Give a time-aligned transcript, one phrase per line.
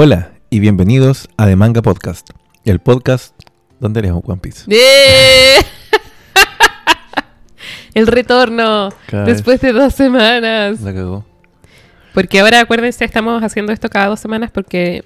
[0.00, 2.30] Hola y bienvenidos a The Manga Podcast,
[2.64, 3.34] el podcast
[3.80, 4.64] donde leemos One Piece.
[4.68, 5.58] ¡Eh!
[7.94, 10.82] El retorno Cada después de dos semanas.
[10.82, 11.26] La cagó.
[12.14, 15.02] Porque ahora acuérdense, estamos haciendo esto cada dos semanas porque.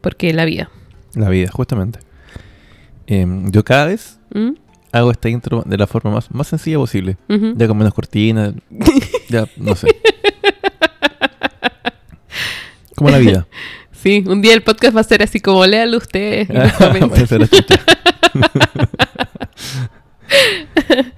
[0.00, 0.68] Porque la vida.
[1.14, 2.00] La vida, justamente.
[3.06, 4.54] Em, yo cada vez ¿Mm?
[4.90, 7.16] hago esta intro de la forma más, más sencilla posible.
[7.28, 8.54] Ya con menos cortinas.
[9.28, 9.86] ya, no sé.
[12.96, 13.46] Como la vida.
[13.92, 16.08] Sí, un día el podcast va a ser así como léalo chucha.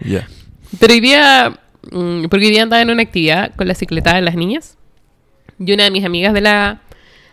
[0.04, 0.28] Ya.
[0.78, 1.58] Pero hoy día,
[1.90, 4.78] mm, porque hoy día andaba en una actividad con la cicletada de las niñas.
[5.58, 6.80] Y una de mis amigas de la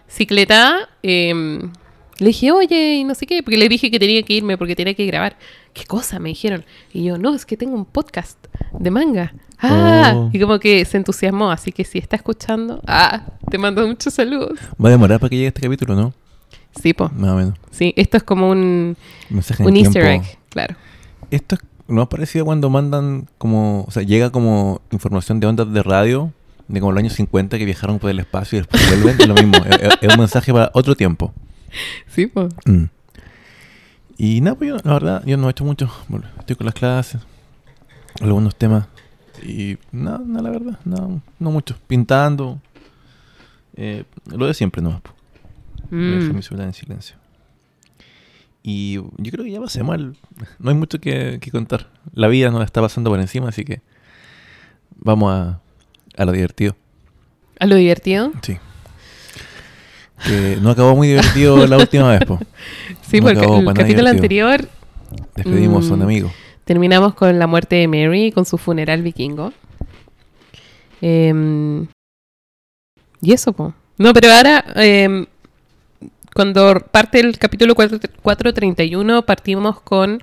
[0.09, 1.71] cicletada em,
[2.17, 4.75] le dije, oye, y no sé qué, porque le dije que tenía que irme porque
[4.75, 5.37] tenía que grabar.
[5.73, 6.19] ¿Qué cosa?
[6.19, 6.65] Me dijeron.
[6.91, 9.33] Y yo, no, es que tengo un podcast de manga.
[9.59, 10.29] Ah, Oh.
[10.31, 14.59] y como que se entusiasmó, así que si está escuchando, ah, te mando muchos saludos.
[14.83, 16.13] Va a demorar para que llegue este capítulo, ¿no?
[16.81, 17.09] Sí, po.
[17.15, 17.53] Más o menos.
[17.71, 18.97] Sí, esto es como un,
[19.29, 20.27] Mensaje un easter tiempo.
[20.27, 20.75] egg, claro.
[21.31, 25.71] Esto es no ha parecido cuando mandan como, o sea, llega como información de ondas
[25.71, 26.33] de radio
[26.67, 29.35] de como los años 50 que viajaron por el espacio y después vuelven, es lo
[29.35, 29.53] mismo,
[30.01, 31.33] es, un mensaje para otro tiempo.
[32.07, 32.49] Sí, po.
[32.65, 32.85] Mm.
[34.17, 35.91] Y nada, pues yo, la verdad, yo no he hecho mucho,
[36.39, 37.21] estoy con las clases,
[38.21, 38.87] algunos temas
[39.43, 42.59] y nada, nada, la verdad, no, no mucho, pintando,
[43.75, 45.01] eh, lo de siempre nomás.
[45.91, 46.33] Mm.
[46.35, 47.15] mi celular en silencio.
[48.63, 50.15] Y yo creo que ya pasemos al...
[50.57, 51.87] No hay mucho que, que contar.
[52.15, 53.81] La vida nos está pasando por encima, así que
[54.95, 55.59] vamos a,
[56.17, 56.75] a lo divertido.
[57.59, 58.31] ¿A lo divertido?
[58.41, 58.57] Sí.
[60.25, 62.39] Que no acabó muy divertido la última vez, po.
[63.03, 64.07] Sí, No porque el capítulo divertido.
[64.09, 64.69] anterior
[65.35, 66.03] Despedimos a un Mm.
[66.03, 66.31] amigo.
[66.65, 69.53] Terminamos con la muerte de Mary y con su funeral vikingo.
[71.01, 71.87] Em,
[73.21, 73.73] y eso, po.
[73.97, 75.25] No, pero ahora, em,
[76.33, 80.21] cuando parte el capítulo 4 431, partimos con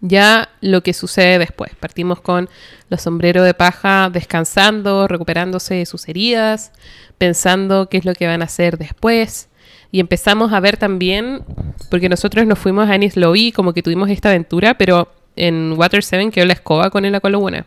[0.00, 1.74] ya lo que sucede después.
[1.78, 2.48] Partimos con
[2.88, 6.72] los sombreros de paja descansando, recuperándose de sus heridas,
[7.18, 9.49] pensando qué es lo que van a hacer después.
[9.92, 11.42] Y empezamos a ver también,
[11.90, 16.02] porque nosotros nos fuimos a Anis Lobby, como que tuvimos esta aventura, pero en Water
[16.02, 17.66] 7 quedó la escoba con el Aqualoguna.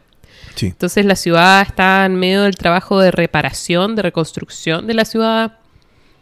[0.55, 0.67] Sí.
[0.67, 5.57] Entonces la ciudad está en medio del trabajo de reparación, de reconstrucción de la ciudad.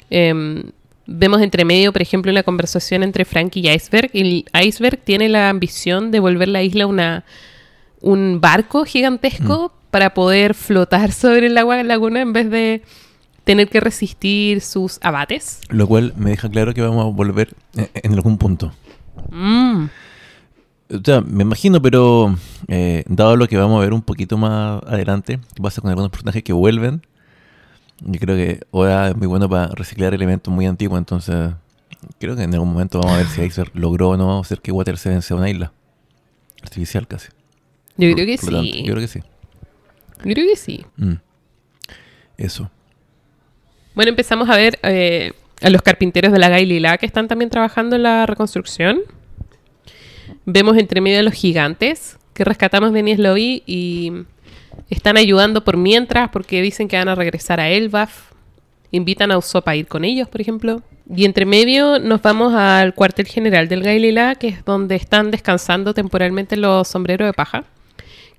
[0.10, 0.64] Em,
[1.06, 4.10] vemos entre medio, por ejemplo, una conversación entre Frankie y Iceberg.
[4.14, 7.26] Y Iceberg tiene la ambición de volver la isla una,
[8.00, 12.82] un barco gigantesco para poder flotar sobre el agua de la laguna en vez de
[13.44, 15.62] tener que resistir sus abates.
[15.70, 18.72] Lo cual me deja claro que vamos a volver en, en algún punto.
[19.30, 19.86] Mm,
[20.94, 22.36] O sea, me imagino, pero
[22.68, 26.12] eh, dado lo que vamos a ver un poquito más adelante, que pasa con algunos
[26.12, 27.06] personajes que vuelven,
[28.02, 31.52] yo creo que Oda es muy bueno para reciclar elementos muy antiguos, entonces
[32.20, 34.72] creo que en algún momento vamos a ver si Iceberg logró o no hacer que
[34.72, 35.72] Water 7 sea una isla
[36.64, 37.30] artificial casi.
[37.98, 38.84] yo creo que Por lo tanto, sí.
[38.84, 39.20] Yo creo que sí.
[40.24, 40.86] Yo creo que sí.
[40.98, 41.14] Mm.
[42.38, 42.70] Eso.
[43.94, 47.96] Bueno, empezamos a ver eh, a los carpinteros de la Gailila que están también trabajando
[47.96, 49.02] en la reconstrucción.
[50.46, 54.14] Vemos entre medio a los gigantes que rescatamos de Nies Lobby y
[54.90, 58.32] están ayudando por mientras porque dicen que van a regresar a Elbaf.
[58.92, 60.82] Invitan a Usopp a ir con ellos, por ejemplo.
[61.14, 65.94] Y entre medio nos vamos al cuartel general del Gailila, que es donde están descansando
[65.94, 67.66] temporalmente los sombreros de paja.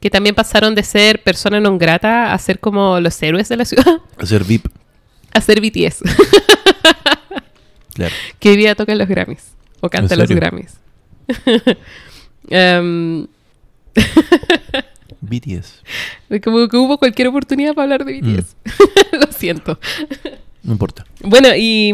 [0.01, 3.65] Que también pasaron de ser persona non grata a ser como los héroes de la
[3.65, 4.01] ciudad.
[4.19, 4.81] Hacer VIP.
[5.32, 6.03] A ser BTS.
[7.94, 8.15] Claro.
[8.38, 9.53] que hoy día toca los Grammys.
[9.81, 10.28] O canta ¿En los?
[10.28, 10.78] Grammys.
[12.48, 13.26] Em,
[15.21, 15.82] BTS.
[16.42, 18.56] como que hubo cualquier oportunidad para hablar de BTS.
[19.12, 19.78] Lo siento.
[20.62, 21.04] No importa.
[21.21, 21.92] Bueno, y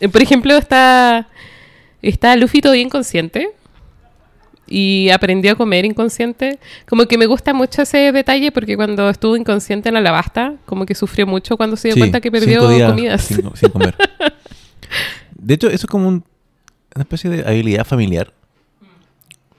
[0.00, 1.28] mm, por ejemplo, está,
[2.02, 3.48] está Luffy todavía inconsciente.
[4.68, 6.58] Y aprendió a comer inconsciente.
[6.88, 10.86] Como que me gusta mucho ese detalle porque cuando estuvo inconsciente en la Alabasta, como
[10.86, 13.22] que sufrió mucho cuando se dio Sí, cuenta que perdió comidas.
[13.22, 13.94] Sin, sin comer.
[15.38, 16.24] De hecho, eso es como un-
[16.94, 18.32] una especie de habilidad familiar.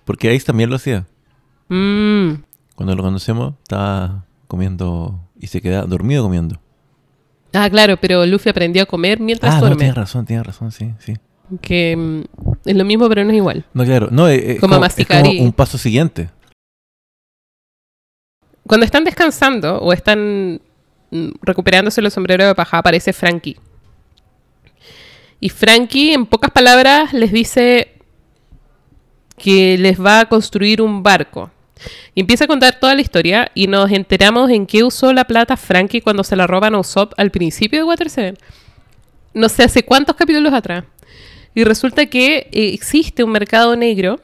[0.06, 1.06] Porque Ace también lo hacía.
[1.70, 2.34] Mm,
[2.76, 6.60] Cuando lo conocemos, estaba comiendo y se queda dormido comiendo.
[7.54, 9.78] Ah, claro, pero Luffy aprendió a comer mientras Ah, no, duerme.
[9.80, 11.16] tienes razón, tienes razón, sí, sí.
[11.62, 12.22] Que mm,
[12.66, 13.66] es lo mismo, pero no es igual.
[13.74, 16.30] No, claro, no, eh, Como es masticar como y- un paso siguiente.
[18.66, 20.62] Cuando están descansando o están
[21.12, 23.58] mm, recuperándose los sombreros de paja, aparece Frankie.
[25.40, 27.94] Y Frankie, en pocas palabras, les dice
[29.38, 31.52] que les va a construir un barco.
[32.16, 35.56] Y empieza a contar toda la historia y nos enteramos en qué usó la plata
[35.56, 38.36] Frankie cuando se la roban a Usopp al principio de Water Seven.
[39.36, 40.86] No sé hace cuántos capítulos atrás.
[41.58, 44.20] Y resulta que eh, existe un mercado negro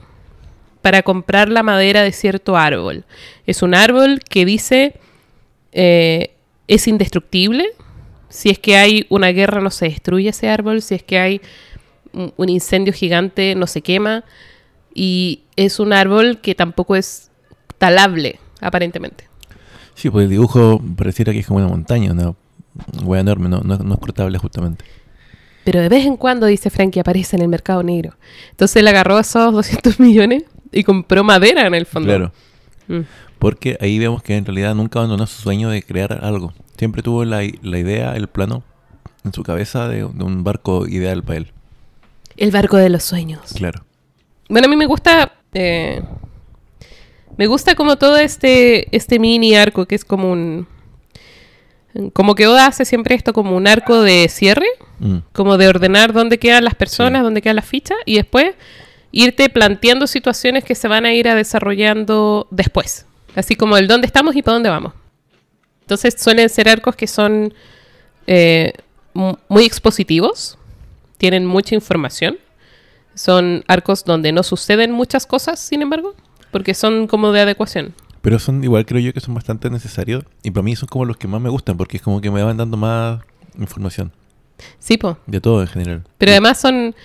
[0.83, 3.06] para comprar la madera de cierto árbol.
[3.47, 5.00] Es un árbol que dice
[5.71, 6.35] eh,
[6.68, 7.65] es indestructible.
[8.30, 10.83] Si es que hay una guerra no se destruye ese árbol.
[10.83, 11.41] Si es que hay
[12.13, 14.24] un incendio gigante no se quema.
[14.94, 17.31] Y es un árbol que tampoco es
[17.79, 19.27] talable, aparentemente.
[19.95, 22.36] Sí, pues el dibujo pareciera que es como una montaña, una
[23.03, 24.86] hueá enorme, no, no, no es cortable justamente.
[25.63, 28.15] Pero de vez en cuando, dice Frankie, aparece en el mercado negro.
[28.51, 32.10] Entonces él agarró esos 200 millones y compró madera en el fondo.
[32.10, 32.31] Claro.
[32.88, 33.01] Mm.
[33.39, 36.54] Porque ahí vemos que en realidad nunca abandonó su sueño de crear algo.
[36.77, 38.63] Siempre tuvo la, la idea, el plano
[39.25, 41.51] en su cabeza de, de un barco ideal para él.
[42.36, 43.42] El barco de los sueños.
[43.56, 43.83] Claro.
[44.50, 45.33] Bueno, a mí me gusta.
[45.54, 46.01] eh,
[47.38, 50.68] me gusta como todo este, este mini arco que es como un.
[52.13, 54.65] Como que Oda hace siempre esto como un arco de cierre,
[54.99, 55.17] Mm.
[55.31, 57.23] como de ordenar dónde quedan las personas, Sí.
[57.23, 58.55] dónde quedan las fichas, y después
[59.11, 63.05] irte planteando situaciones que se van a ir a desarrollando después.
[63.35, 64.93] Así como el dónde estamos y para dónde vamos.
[65.81, 67.53] Entonces suelen ser arcos que son
[68.25, 68.71] eh,
[69.13, 70.57] mu- muy expositivos,
[71.17, 72.37] tienen mucha información.
[73.15, 76.15] Son arcos donde no suceden muchas cosas, sin embargo,
[76.51, 77.93] porque son como de adecuación.
[78.23, 81.17] Pero son igual creo yo que son bastante necesarios y para mí son como los
[81.17, 83.19] que más me gustan porque es como que me van dando más
[83.59, 84.11] información
[84.79, 85.17] Sí, po.
[85.27, 86.03] de todo en general.
[86.17, 86.95] Pero además son,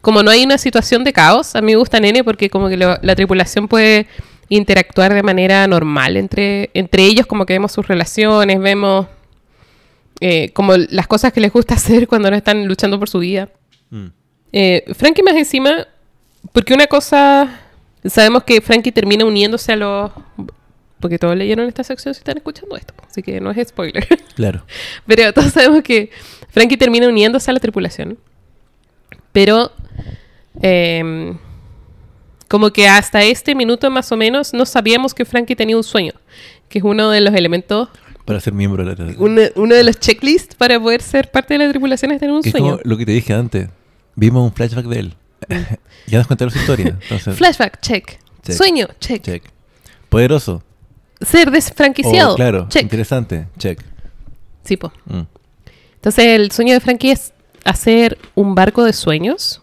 [0.00, 2.76] como no hay una situación de caos, a mí me gusta Nene porque como que
[2.76, 4.06] lo- la tripulación puede
[4.48, 9.08] interactuar de manera normal entre, entre ellos, como que vemos sus relaciones, vemos
[10.20, 13.48] eh, como las cosas que les gusta hacer cuando no están luchando por su vida.
[13.90, 14.06] Mm.
[14.52, 15.86] Eh, Frankie más encima,
[16.52, 17.60] porque una cosa,
[18.04, 20.10] sabemos que Frankie termina uniéndose a los...
[21.00, 24.06] Porque todos leyeron esta sección si están escuchando esto, así que no es spoiler.
[24.34, 24.64] Claro.
[25.06, 26.10] Pero todos sabemos que
[26.50, 28.18] Frankie termina uniéndose a la tripulación.
[29.32, 29.72] Pero
[30.62, 31.36] eh,
[32.46, 36.12] como que hasta este minuto más o menos no sabíamos que Frankie tenía un sueño,
[36.68, 37.88] que es uno de los elementos,
[38.24, 41.64] Para ser miembro de la uno, uno de los checklists para poder ser parte de
[41.64, 42.78] la tripulación es tener un es sueño.
[42.78, 43.68] como lo que te dije antes.
[44.14, 45.14] Vimos un flashback de él.
[46.06, 46.96] ya nos contaron su historia.
[47.02, 48.18] Entonces, Flashback, check.
[48.42, 48.56] Check.
[48.56, 49.22] Sueño, check.
[49.22, 49.42] check.
[50.08, 50.62] Poderoso.
[51.20, 52.66] Ser desfranquiciado, Oh, claro.
[52.68, 52.82] check.
[52.82, 53.48] Interesante.
[53.58, 53.82] Check.
[54.64, 54.92] Sí, po.
[55.06, 55.22] Mm.
[55.96, 57.32] Entonces el sueño de Frankie es
[57.64, 59.60] hacer un barco de sueños.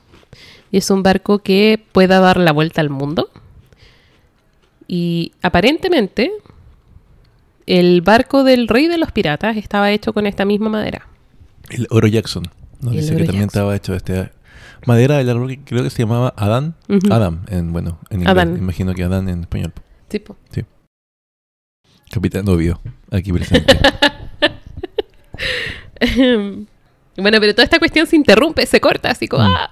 [0.72, 3.30] Y es un barco que pueda dar la vuelta al mundo.
[4.88, 6.32] Y aparentemente
[7.66, 11.08] el barco del rey de los piratas estaba hecho con esta misma madera.
[11.70, 12.44] El Oro Jackson.
[12.82, 14.32] Nos El dice Oro que también estaba hecho de este
[14.86, 16.76] madera del árbol que creo que se llamaba Adán.
[17.10, 18.32] Adam, en bueno, en inglés.
[18.32, 18.58] Adán.
[18.58, 19.74] Imagino que Adán en español.
[20.10, 20.36] Tipo.
[22.16, 22.80] Capitán Obvio,
[23.12, 23.78] aquí presente.
[27.18, 29.44] bueno, pero toda esta cuestión se interrumpe, se corta, así como...
[29.44, 29.54] Mm.
[29.54, 29.72] ¡ah!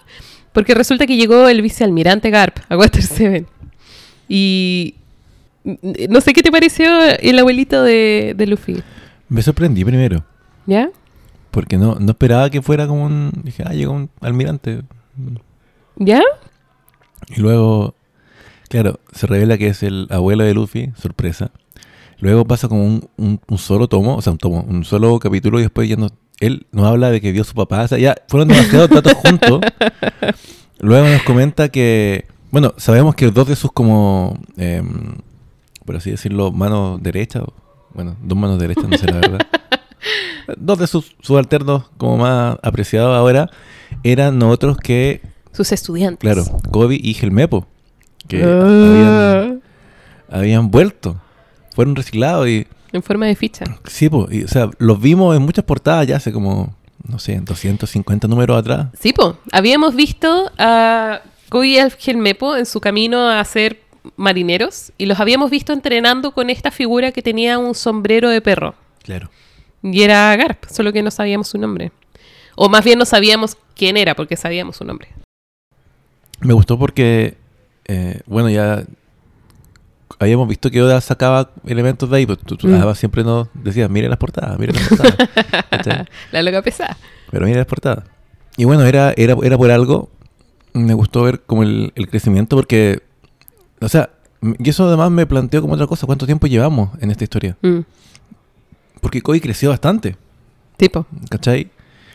[0.51, 3.47] Porque resulta que llegó el vicealmirante Garp a Water Seven.
[4.27, 4.95] Y...
[5.63, 8.83] No sé qué te pareció el abuelito de, de Luffy.
[9.29, 10.25] Me sorprendí primero,
[10.65, 10.89] ¿Ya?
[11.49, 13.31] porque no, no esperaba que fuera como un...
[13.41, 14.81] Dije, ah, llegó un almirante.
[15.95, 16.21] ¿Ya?
[17.29, 17.95] Y luego,
[18.67, 21.51] claro, se revela que es el abuelo de Luffy, sorpresa.
[22.19, 25.59] Luego pasa como un, un- un solo tomo, o sea, un tomo, un solo capítulo
[25.59, 26.07] y después ya no,
[26.39, 27.83] él nos habla de que vio a su papá.
[27.83, 29.61] O sea, ya fueron demasiados datos juntos.
[30.79, 35.15] Luego nos comenta que, bueno, sabemos que dos de sus como, em,
[35.85, 37.43] por así decirlo, manos derechas,
[37.93, 39.39] bueno, dos manos derechas, no sé la verdad.
[40.57, 43.49] Dos de sus subalternos como más apreciados ahora
[44.03, 45.21] eran otros que
[45.53, 46.19] Sus estudiantes.
[46.19, 47.65] Claro, Kobe y Gelmepo,
[48.27, 49.61] que Ah, habían,
[50.29, 51.21] habían vuelto,
[51.73, 53.65] fueron reciclados y En forma de ficha.
[53.87, 56.75] sí, po, y, o sea, los vimos en muchas portadas ya hace como,
[57.07, 58.87] no sé, 250 números atrás.
[58.99, 59.37] Sí, po.
[59.51, 63.81] Habíamos visto a Kobe Gelmepo en su camino a ser
[64.15, 68.75] marineros y los habíamos visto entrenando con esta figura que tenía un sombrero de perro.
[69.03, 69.29] Claro.
[69.81, 71.91] Y era Garp, solo que no sabíamos su nombre.
[72.55, 75.09] O más bien no sabíamos quién era, porque sabíamos su nombre.
[76.39, 77.37] Me gustó porque,
[77.85, 78.83] eh, bueno, ya
[80.23, 82.95] habíamos visto que Oda sacaba elementos de ahí, pero tú, tú Mm.
[82.95, 86.07] siempre nos decías, mire las portadas, mire las portadas.
[86.31, 86.97] La loca pesada.
[87.31, 88.05] Pero mira las portadas.
[88.57, 90.09] Y bueno, era, era, era por algo.
[90.73, 93.01] Me gustó ver como el, el crecimiento porque,
[93.81, 94.09] o sea,
[94.41, 97.57] y eso además me planteó como otra cosa, ¿cuánto tiempo llevamos en esta historia?
[97.61, 97.79] Mm.
[99.01, 100.15] Porque Koi creció bastante,
[100.77, 101.05] Tipo.
[101.29, 101.69] ¿cachai?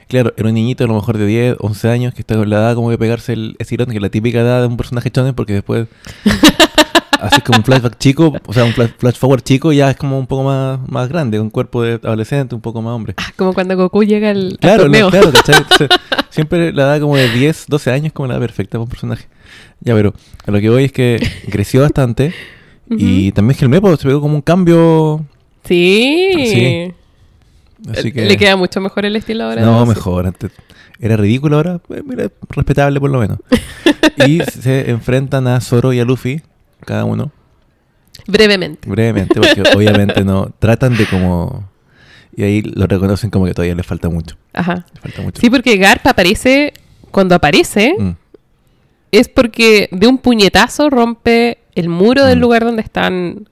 [0.09, 2.57] Claro, era un niñito a lo mejor de 10, 11 años que está con la
[2.57, 5.35] edad como de pegarse el estirón, que es la típica edad de un personaje chonen,
[5.35, 5.87] porque después
[7.21, 10.27] así como un flashback chico, o sea, un flash, forward chico ya es como un
[10.27, 13.15] poco más, más grande, un cuerpo de adolescente, un poco más hombre.
[13.17, 15.07] Ah, como cuando Goku llega al, al Claro, torneo.
[15.07, 15.65] no, claro, ¿cachai?
[16.31, 19.27] Siempre la edad como de 10, 12 años como la edad perfecta para un personaje.
[19.81, 20.13] Ya, pero
[20.47, 21.19] a lo que voy es que
[21.51, 22.33] creció bastante
[22.91, 25.25] y también Helmepo se pegó como un cambio,
[25.65, 26.31] Sí.
[26.35, 26.93] Sí.
[27.91, 28.25] así que...
[28.27, 29.61] Le queda mucho mejor el estilo ahora.
[29.63, 30.27] No, mejor.
[30.27, 30.51] Antes
[31.01, 33.39] era ridículo, ahora eh, mira, respetable por lo menos.
[34.27, 36.43] y se enfrentan a Zoro y a Luffy,
[36.85, 37.31] cada uno,
[38.27, 38.89] Brevemente.
[38.89, 41.69] brevemente, porque obviamente no tratan de como...
[42.37, 44.37] Y ahí lo reconocen como que todavía le falta mucho.
[44.53, 44.87] Ajá.
[44.95, 45.41] Le falta mucho.
[45.41, 46.73] Sí, porque Garp aparece,
[47.11, 48.11] cuando aparece, Mm,
[49.11, 52.41] es porque de un puñetazo rompe el muro del Mm.
[52.43, 53.49] lugar donde están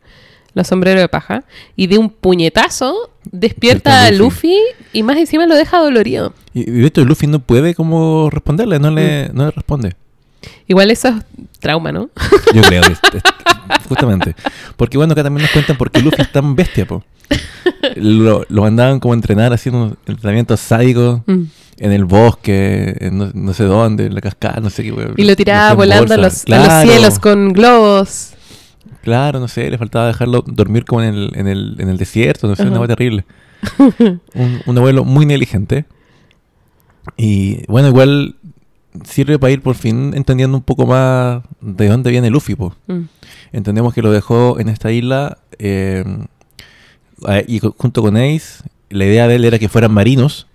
[0.54, 4.56] los sombreros de paja y de un puñetazo despierta a Luffy
[4.92, 6.32] y más encima lo deja dolorido.
[6.54, 8.94] Y, de hecho Luffy no puede como responderle, no Mm.
[8.94, 9.96] le, no le responde.
[10.66, 11.14] Igual eso es
[11.60, 12.10] trauma, ¿no?
[12.54, 13.22] Yo creo que es- es-
[13.88, 14.34] justamente.
[14.76, 17.04] Porque bueno, acá también nos cuentan por qué Luffy es tan bestia, po.
[17.96, 21.42] Lo, lo mandaban como a entrenar haciendo entrenamientos sádicos Mm.
[21.78, 24.94] en el bosque, en no, no sé dónde, en la cascada, no sé qué.
[25.16, 28.30] Y lo tiraba volando a los, a los cielos con globos.
[29.02, 32.48] Claro, no sé, le faltaba dejarlo dormir como en el, en el, en el desierto,
[32.48, 33.24] no sé, una cosa terrible.
[34.34, 35.84] un, un abuelo muy negligente.
[37.16, 38.35] Y bueno, igual
[39.04, 42.74] sirve para ir por fin entendiendo un poco más de dónde viene Luffy, po.
[42.86, 43.02] Mm.
[43.52, 46.04] Entendemos que lo dejó en esta isla eh,
[47.46, 50.46] y junto con Ace, la idea de él era que fueran marinos,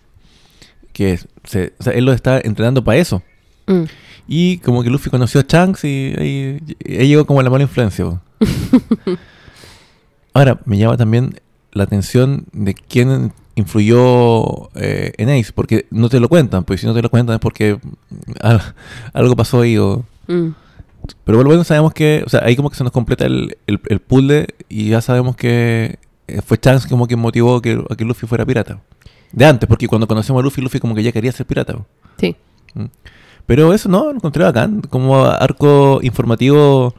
[0.94, 3.24] que se, o sea, él lo está entrenando para eso.
[3.68, 3.84] Mm.
[4.28, 8.06] Y como que Luffy conoció a Shanks y ahí, ahí llegó como la mala influencia.
[8.06, 8.22] po.
[10.34, 11.42] Ahora, me llama también
[11.74, 16.88] la atención de quién influyó eh, en Ace, porque no te lo cuentan, pues si
[16.88, 17.78] no te lo cuentan es porque
[18.42, 18.62] al-
[19.14, 20.04] algo pasó ahí o...
[20.28, 20.50] Mm.
[21.26, 24.00] Pero menos sabemos que, o sea, ahí como que se nos completa el, el, el
[24.00, 28.28] puzzle y ya sabemos que eh, fue Chance como que motivó que, a que Luffy
[28.28, 28.80] fuera pirata.
[29.32, 31.76] De antes, porque cuando conocemos a Luffy, Luffy como que ya quería ser pirata.
[32.18, 32.36] Sí.
[33.46, 34.82] Pero eso no, lo encontré bacán.
[34.82, 36.94] Como arco informativo,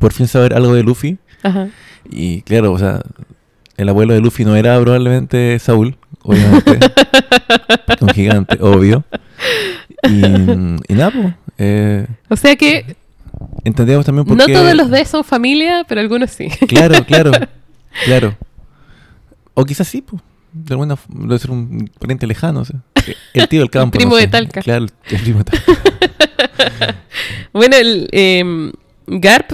[0.00, 1.18] por fin saber algo de Luffy.
[1.42, 1.68] Ajá.
[2.10, 3.02] Y claro, o sea,
[3.76, 6.78] el abuelo de Luffy no era probablemente Saúl, obviamente.
[8.00, 9.04] un gigante, obvio.
[10.08, 11.34] Y, y nada, pues.
[11.58, 12.96] eh, O sea que
[13.64, 14.52] entendemos también por no qué...
[14.52, 16.48] todos los D son familia, pero algunos sí.
[16.68, 17.30] Claro, claro,
[18.04, 18.36] claro.
[19.54, 20.22] O quizás sí, pues.
[20.52, 22.78] De alguna f- debe ser un pariente lejano, o sea.
[23.32, 23.96] El tío del campo.
[23.96, 24.26] primo no de.
[24.28, 24.60] Talca.
[24.60, 25.72] Claro, el primo de Talca.
[27.52, 28.72] Bueno, el em,
[29.06, 29.52] Garp,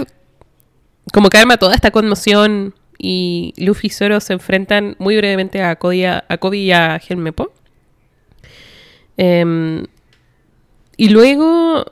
[1.11, 5.75] como que arma toda esta conmoción y Luffy y Zoro se enfrentan muy brevemente a
[5.77, 7.51] Cody, a, a Kobe y a Helmepo.
[9.17, 9.85] Em,
[10.97, 11.85] y luego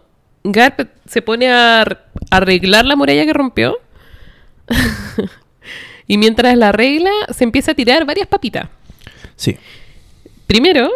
[0.43, 3.77] Garp se pone a ar- arreglar la muralla que rompió.
[6.07, 8.67] y mientras la arregla, se empieza a tirar varias papitas.
[9.35, 9.55] Sí,
[10.45, 10.89] Primero,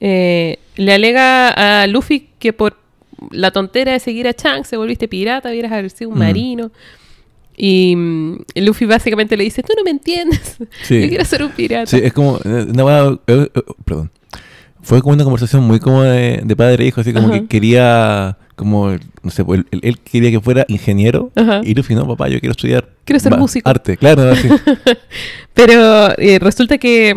[0.00, 1.48] eh, le alega
[1.82, 2.76] a Luffy que por
[3.30, 6.18] la tontera de seguir a Chang se volviste pirata, hubieras haber sido un Mm.
[6.20, 6.70] marino.
[7.56, 11.00] Y mm, Luffy básicamente le dice, tú no me entiendes, Sí.
[11.02, 11.86] yo quiero ser un pirata.
[11.86, 12.38] sí, es como...
[12.44, 14.10] eh, buena- eh, eh, perdón.
[14.82, 17.40] Fue como una conversación muy como de, de padre e hijo, así como Ajá.
[17.40, 18.36] que quería...
[18.56, 21.60] Como, no sé, pues, él, él quería que fuera ingeniero Ajá.
[21.64, 22.88] y Luffy, no, papá, yo quiero estudiar...
[23.04, 23.68] Quiero ser músico.
[23.68, 24.48] Arte, claro, así.
[25.54, 27.14] Pero eh, resulta que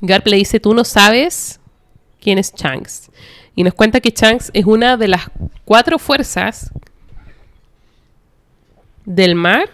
[0.00, 1.60] Garp le dice, tú no sabes
[2.20, 3.10] quién es Shanks.
[3.54, 5.22] Y nos cuenta que Shanks es una de las
[5.64, 6.70] cuatro fuerzas
[9.14, 9.68] del mar,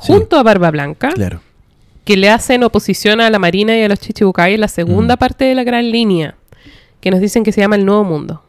[0.00, 0.12] Sí.
[0.12, 1.10] junto a Barba Blanca.
[1.10, 1.40] claro.
[2.04, 5.18] que le hacen oposición a la Marina y a los Chichibukai en la segunda Mm.
[5.18, 6.34] parte de la gran línea,
[7.00, 8.42] que nos dicen que se llama el Nuevo Mundo.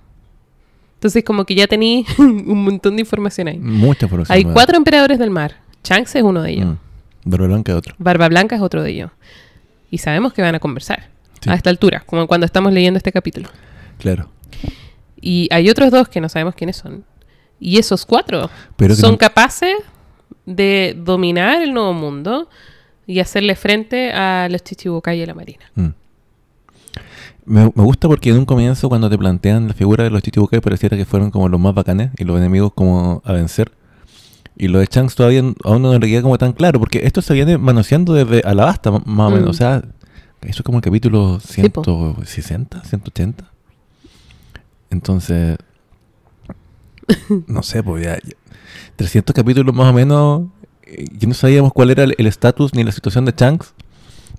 [0.96, 3.58] Entonces, como que ya tení un montón de información ahí.
[3.58, 4.36] Mucha información.
[4.36, 5.56] Hay cuatro emperadores del mar.
[5.86, 6.66] Shanks es uno de ellos.
[6.68, 7.30] Mm.
[7.30, 7.96] Barba Blanca es otro.
[7.98, 9.12] Barba Blanca es otro de ellos.
[9.90, 11.08] Y sabemos que van a conversar
[11.40, 11.50] Sí.
[11.50, 13.48] a esta altura, como cuando estamos leyendo este capítulo.
[14.00, 14.30] Claro.
[15.22, 17.06] Y hay otros dos que no sabemos quiénes son.
[17.58, 19.76] Y esos cuatro Pero son no- capaces
[20.46, 22.50] de dominar el Nuevo Mundo
[23.08, 25.66] y hacerle frente a los Chichibukai y a la Marina.
[25.76, 25.88] Mm.
[27.46, 30.62] Me, me gusta porque en un comienzo cuando te plantean la figura de los Chichibukai
[30.62, 33.72] pareciera que fueron como los más bacanes y los enemigos como a vencer.
[34.58, 37.34] Y lo de Shanks todavía aún no le queda como tan claro porque esto se
[37.34, 39.48] viene manoseando desde Alabasta más o menos.
[39.48, 39.50] Mm.
[39.50, 39.84] O sea,
[40.42, 41.84] eso es como el capítulo Sí, po.
[41.84, 43.52] 160, 180.
[44.90, 45.58] Entonces,
[47.48, 48.18] no sé, pues ya
[48.96, 50.44] 300 capítulos más o menos
[50.84, 53.74] eh, y no sabíamos cuál era el estatus ni la situación de Shanks.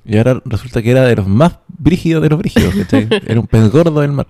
[0.05, 3.09] Y ahora resulta que era de los más brígidos de los brígidos, ¿cachai?
[3.27, 4.29] Era un pez gordo del mar.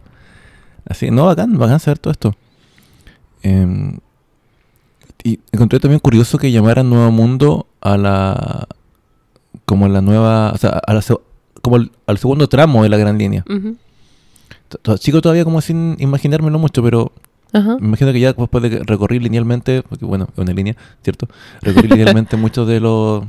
[0.89, 2.35] Así, no, bacán, bacán saber todo esto.
[3.43, 3.99] Em,
[5.23, 8.69] Y encontré también curioso que llamaran Nuevo Mundo a la.
[9.67, 10.53] como la nueva.
[10.53, 11.03] O sea, a la
[11.61, 13.45] como al, al segundo tramo de la gran línea.
[15.01, 17.13] Sigo todavía como sin imaginármelo mucho, pero
[17.53, 17.77] Ajá.
[17.81, 21.29] me imagino que ya después de recorrer linealmente, porque bueno, es una línea, ¿cierto?
[21.63, 23.25] Recorrer linealmente muchos de los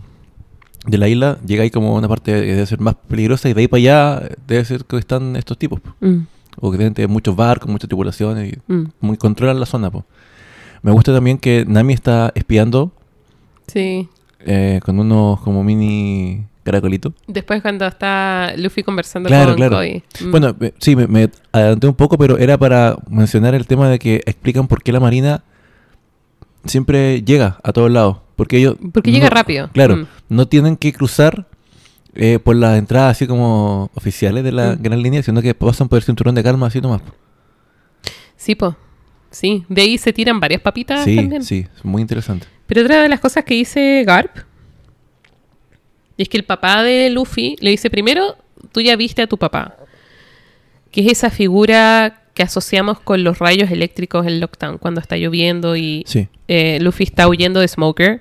[0.86, 3.62] de la isla, llega ahí como una parte que debe ser más peligrosa y de
[3.62, 5.80] ahí para allá debe ser que están estos tipos.
[5.82, 5.94] po.
[6.00, 6.26] Mm,
[6.60, 8.84] O que deben tener muchos barcos, muchas tripulaciones y mm.
[9.02, 9.92] muy controlan la zona.
[9.92, 10.06] po.
[10.82, 12.92] Me gusta también que Nami está espiando
[13.68, 14.08] Sí.
[14.46, 17.14] eh, con unos como mini caracolitos.
[17.28, 19.78] Después cuando está Luffy conversando Claro, con claro.
[19.78, 20.04] Cody.
[20.26, 20.32] Mm.
[20.32, 23.98] Bueno, eh, sí, me, me adelanté un poco, pero era para mencionar el tema de
[24.00, 25.44] que explican por qué la Marina
[26.66, 28.18] siempre llega a todos lados.
[28.36, 28.76] Porque ellos...
[28.94, 29.70] Porque llega rápido.
[29.74, 30.08] Claro, Mm.
[30.30, 31.48] no tienen que cruzar
[32.20, 34.82] eh, por las entradas así como oficiales de la Mm.
[34.82, 37.02] gran línea, sino que pasan por el cinturón de calma así nomás.
[38.36, 38.76] Sí, po.
[39.30, 41.44] Sí, de ahí se tiran varias papitas sí, también.
[41.44, 42.48] sí, es muy interesante.
[42.66, 44.36] Pero otra de las cosas que dice Garp
[46.18, 48.38] es que el papá de Luffy le dice primero,
[48.72, 49.78] tú ya viste a tu papá,
[50.92, 55.76] que es esa figura que asociamos con los rayos eléctricos en Lockdown, cuando está lloviendo
[55.76, 58.20] y Sí, eh, Luffy está huyendo de Smoker.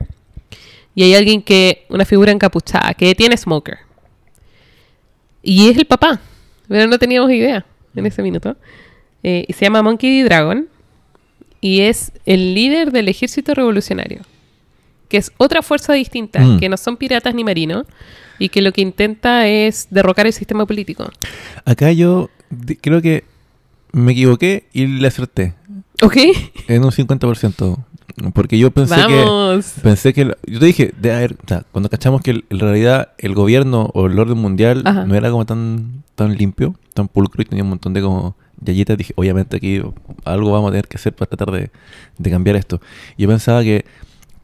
[0.94, 3.78] Y hay alguien que, una figura encapuchada, que detiene Smoker.
[5.42, 6.20] Y es el papá.
[6.66, 8.56] Pero no teníamos idea en ese minuto.
[9.22, 10.24] Eh, y se llama Monkey D.
[10.24, 10.66] Dragon.
[11.60, 14.22] Y es el líder del ejército revolucionario.
[15.08, 16.58] Que es otra fuerza distinta, Mm.
[16.58, 17.84] que no son piratas ni marinos.
[18.38, 21.10] Y que lo que intenta es derrocar el sistema político.
[21.64, 22.28] acá yo
[22.82, 23.24] creo que
[23.92, 25.54] me equivoqué y le acerté
[26.02, 26.16] ¿Ok?
[26.68, 27.78] en un 50%.
[28.34, 29.00] Porque yo pensé que...
[29.24, 29.74] Vamos.
[29.82, 30.24] Pensé que...
[30.46, 34.06] Yo te dije, de haber, o sea, cuando cachamos que en realidad el gobierno o
[34.06, 35.04] el orden mundial Ajá.
[35.06, 38.96] no era como tan, tan limpio, tan pulcro y tenía un montón de como yayitas,
[38.98, 39.82] dije, obviamente aquí
[40.24, 41.70] algo vamos a tener que hacer para tratar de,
[42.18, 42.80] de cambiar esto.
[43.18, 43.84] Yo pensaba que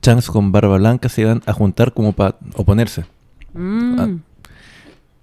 [0.02, 3.04] Chance con Barba Blanca se iban a juntar como para oponerse.
[3.54, 4.00] Mm.
[4.00, 4.08] Ah,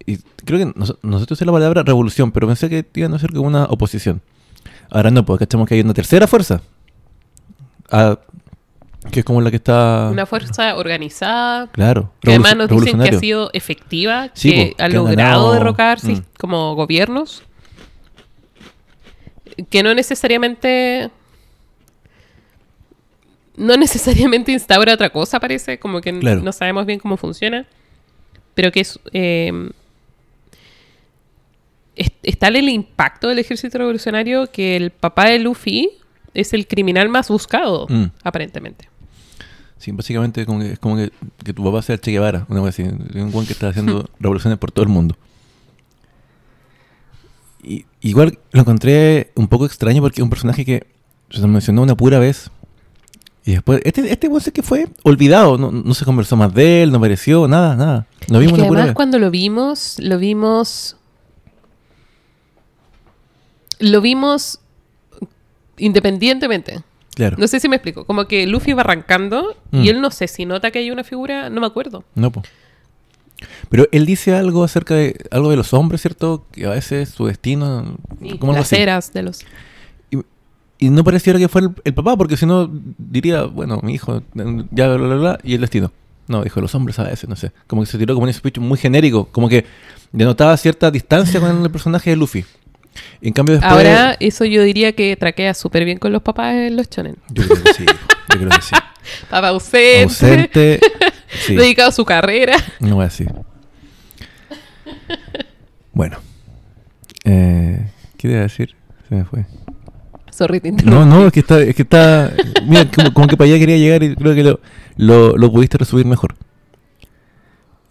[0.06, 3.32] Y creo que nos- nosotros usé la palabra revolución, pero pensé que iban a ser
[3.34, 4.22] como una oposición.
[4.90, 6.62] Ahora no, porque cachamos que hay una tercera fuerza.
[7.92, 8.18] Ah,
[9.12, 10.10] que es como la que está...
[10.12, 12.12] Una fuerza organizada, Claro.
[12.22, 15.54] Que además nos dicen que ha sido efectiva, Sí, que po, ha que logrado ganado-
[15.54, 16.22] derrocar mm.
[16.40, 17.44] como gobiernos.
[19.70, 21.12] Que no necesariamente.
[23.60, 25.78] No necesariamente instaura otra cosa, parece.
[25.80, 26.42] Como que Claro.
[26.42, 27.66] no sabemos bien cómo funciona.
[28.56, 29.00] Pero que es.
[29.14, 29.70] eh,
[31.96, 35.90] es, es tal el impacto del ejército revolucionario que el papá de Luffy
[36.34, 38.06] es el criminal más buscado, Mm.
[38.24, 38.88] aparentemente.
[39.78, 41.12] Sí, básicamente como que, es como que,
[41.44, 42.84] que tu papá sea Che Guevara, una cosa así.
[42.84, 45.16] Un buen que está haciendo revoluciones por todo el mundo.
[47.64, 50.86] Y, igual lo encontré un poco extraño porque es un personaje que
[51.30, 52.52] se mencionó una pura vez.
[53.50, 56.92] Y después, este, este sé que fue olvidado, no, no se conversó más de él,
[56.92, 58.06] no apareció, nada, nada.
[58.28, 58.96] Lo Es vimos que pura además vez.
[58.96, 60.98] cuando lo vimos, lo vimos...
[63.80, 64.60] Lo vimos
[65.80, 66.84] independientemente.
[67.16, 67.38] Claro.
[67.40, 68.06] No sé si me explico.
[68.06, 69.82] Como que Luffy va arrancando Mm.
[69.84, 72.04] y él no sé si nota que hay una figura, no me acuerdo.
[72.14, 72.44] No, po.
[73.70, 76.46] Pero él dice algo acerca de algo de los hombres, ¿cierto?
[76.52, 77.98] Que a veces su destino.
[78.40, 78.76] Como las así.
[78.76, 79.40] eras de los...
[80.80, 84.24] Y no pareciera que fuera el, el papá, porque si no diría, bueno, mi hijo,
[84.72, 85.92] ya, bla, bla, bla, y el destino.
[86.28, 87.52] No, dijo los hombres a veces, no sé.
[87.68, 89.66] Como que se tiró como un speech muy genérico, como que
[90.12, 92.46] denotaba cierta distancia con el personaje de Luffy.
[93.20, 93.72] Y en cambio después...
[93.72, 97.18] Ahora, eso yo diría que traquea súper bien con los papás en los chonen.
[97.30, 98.76] Yo creo que sí, yo creo que sí.
[99.30, 100.80] Papá ausente, Ausente,
[101.46, 102.56] sí, dedicado a su carrera.
[102.80, 103.32] no voy a decir.
[105.94, 106.20] Bueno.
[107.26, 107.88] Eh,
[108.18, 108.76] ¿Qué iba a decir?
[109.08, 109.46] Se me fue.
[110.40, 112.32] Sorry, te No, no, es que está, es que está,
[112.66, 114.60] mira, como, como que para allá quería llegar y creo que lo,
[114.96, 116.34] lo, lo pudiste resumir mejor.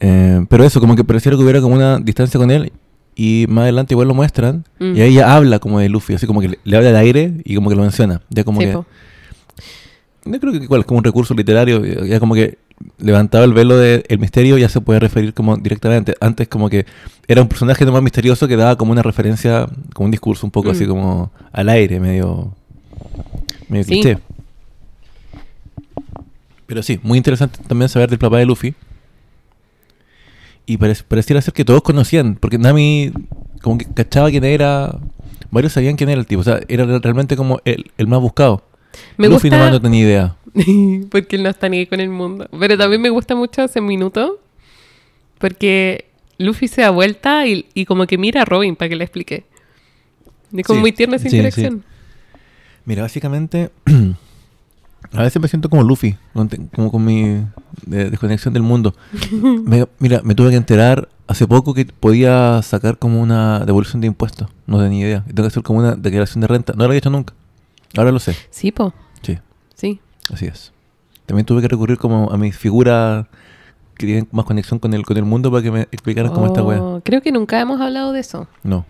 [0.00, 2.72] Eh, pero eso, como que pareciera que hubiera como una distancia con él
[3.16, 4.96] y más adelante igual lo muestran Mm.
[4.96, 7.34] y ahí ella habla como de Luffy, así como que le, le habla al aire
[7.44, 8.22] y como que lo menciona.
[8.30, 8.86] Ya como Sí, que, po.
[10.24, 12.58] no creo que igual, como un recurso literario, ya como que
[12.98, 16.14] levantaba el velo del misterio ya se puede referir como directamente.
[16.20, 16.86] Antes como que
[17.26, 20.50] era un personaje no más misterioso que daba como una referencia, como un discurso un
[20.50, 20.72] poco Mm.
[20.72, 22.54] así como al aire, medio,
[23.68, 23.90] medio Sí.
[23.90, 24.18] cliché.
[26.66, 28.74] Pero sí, muy interesante también saber del papá de Luffy.
[30.66, 33.10] Y parec- pareciera ser que todos conocían, porque Nami
[33.62, 34.98] como que cachaba quién era,
[35.50, 38.62] varios sabían quién era el tipo, o sea, era realmente como el, el más buscado.
[39.16, 39.56] Me Luffy gusta...
[39.56, 40.36] nomás no tenía idea.
[41.10, 42.48] porque él no está ni con el mundo.
[42.58, 44.38] Pero también me gusta mucho ese minuto.
[45.38, 46.06] Porque
[46.38, 49.44] Luffy se da vuelta y, y como que mira a Robin para que le explique.
[50.56, 51.84] Es como Sí, muy tierna esa sí, interacción.
[52.84, 53.70] Mira, básicamente
[55.12, 56.16] A veces me siento como Luffy,
[56.74, 57.40] como con mi
[57.86, 58.94] de- desconexión del mundo.
[59.32, 64.08] Me- mira, me tuve que enterar hace poco que podía sacar como una devolución de
[64.08, 64.48] impuestos.
[64.66, 65.24] No tenía ni idea.
[65.26, 66.72] Tengo que hacer como una declaración de renta.
[66.72, 67.32] No lo había hecho nunca.
[67.96, 68.34] Ahora lo sé.
[68.50, 68.92] Sí, po.
[69.22, 69.38] Sí,
[69.74, 70.00] Sí.
[70.32, 70.72] Así es.
[71.26, 73.26] También tuve que recurrir como a mis figuras
[73.96, 76.62] que tienen más conexión con el, con el mundo para que me explicaran cómo esta
[76.62, 76.80] wea.
[76.82, 78.46] Oh, Creo que nunca hemos hablado de eso.
[78.62, 78.86] No.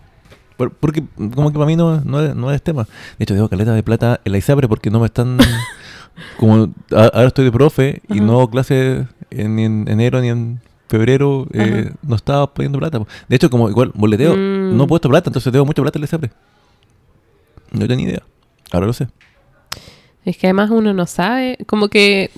[0.55, 1.03] Por- porque
[1.35, 2.83] como que para mí no, no, no es tema.
[3.17, 5.37] De hecho, debo caleta de plata en la ISAPRE porque no me están...
[6.37, 8.23] como a- ahora estoy de profe y Ajá.
[8.23, 12.99] no hago clases en, ni en enero ni en febrero, eh, no estaba poniendo plata.
[13.27, 14.75] De hecho, como igual boleteo, Mm.
[14.77, 16.31] no he puesto plata, entonces debo mucha plata en la ISAPRE.
[17.71, 18.23] No tenía idea.
[18.71, 19.07] Ahora lo sé.
[20.25, 22.29] Es que además uno no sabe, como que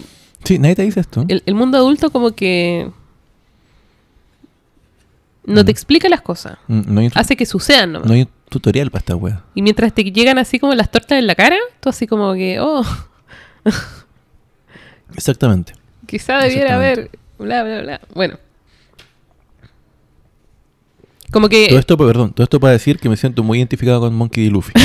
[0.43, 1.25] Sí, nadie te dice esto.
[1.27, 2.89] el, el mundo adulto como que
[5.45, 5.75] no te Mm.
[5.75, 8.07] explica las cosas, Mm, No hace que sucedan nomás.
[8.07, 9.43] no hay un tutorial para esta wea.
[9.55, 12.59] Y mientras te llegan así como las tortas en la cara, tú así como que,
[12.59, 12.83] oh,
[15.15, 15.73] Exactamente.
[16.07, 18.01] quizá debiera haber, bla, bla, bla.
[18.13, 18.37] Bueno.
[21.31, 21.67] Como que...
[21.69, 24.51] Todo esto, perdón, todo esto para decir que me siento muy identificado con Monkey D.
[24.51, 24.73] Luffy.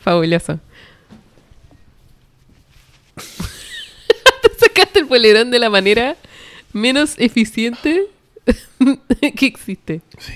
[0.00, 0.58] Fabuloso.
[4.42, 6.16] Te sacaste el polerón de la manera
[6.72, 8.06] menos eficiente
[9.36, 10.00] que existe.
[10.18, 10.32] Sí.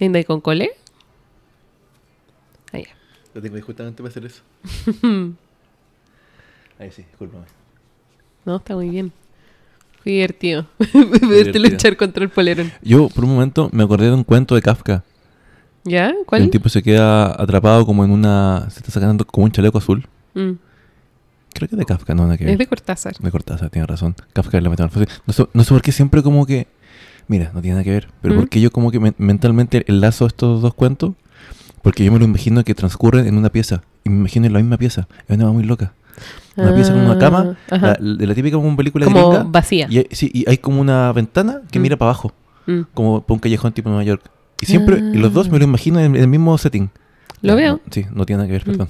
[0.00, 0.72] ¿En con cole?
[2.72, 2.96] Ah, ya.
[3.34, 4.42] Lo tengo ahí justamente para hacer eso.
[6.80, 7.44] Ahí sí, discúlpame.
[8.44, 9.12] No, está muy bien.
[10.02, 10.66] Fue divertido.
[11.28, 12.72] Verte luchar contra el polerón.
[12.82, 15.04] Yo por un momento me acordé de un cuento de Kafka.
[15.84, 16.12] ¿Ya?
[16.26, 16.42] ¿Cuál?
[16.42, 18.68] Un tipo se queda atrapado como en una...
[18.70, 20.06] Se está sacando como un chaleco azul.
[20.34, 20.52] Mm.
[21.54, 23.14] Creo que es de Kafka, no, nada que Es de Cortázar.
[23.18, 24.14] De Cortázar, tiene razón.
[24.32, 25.08] Kafka es la metamorfosis.
[25.26, 26.66] No sé, no sé por qué siempre como que...
[27.28, 28.08] Mira, no tiene nada que ver.
[28.20, 28.38] Pero ¿Mm?
[28.38, 31.12] porque yo como que men- mentalmente enlazo estos dos cuentos.
[31.82, 33.82] Porque yo me lo imagino que transcurren en una pieza.
[34.04, 35.08] Y me imagino en la misma pieza.
[35.28, 35.92] Es una muy loca.
[36.56, 37.56] Una pieza con una cama.
[37.70, 39.44] Ah, la- de la típica como película Como gringa.
[39.48, 39.86] vacía.
[39.90, 41.82] Y hay, sí, y hay como una ventana que Mm.
[41.82, 42.32] mira para abajo.
[42.66, 42.80] Mm.
[42.94, 44.22] Como por un callejón tipo Nueva York.
[44.60, 45.52] Y siempre, y los dos Ah.
[45.52, 46.90] me lo imagino en, en el mismo setting.
[47.40, 47.72] Lo No, veo.
[47.74, 48.70] no, sí, no tiene nada que ver, Mm.
[48.70, 48.88] perdón.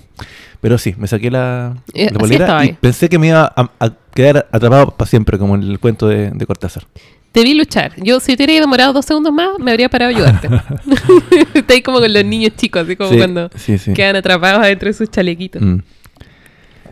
[0.60, 3.90] Pero sí, me saqué la, Eh, la polera y pensé que me iba a, a
[4.14, 6.84] quedar atrapado para siempre, como en el cuento de, de Cortázar.
[7.32, 7.92] Te vi luchar.
[7.96, 10.48] Yo, si te hubiera demorado dos segundos más, me habría parado a ayudarte.
[11.54, 13.94] Está ahí como con los niños chicos, así como sí, cuando sí, sí.
[13.94, 15.62] quedan atrapados adentro de sus chalequitos.
[15.62, 15.78] Mm,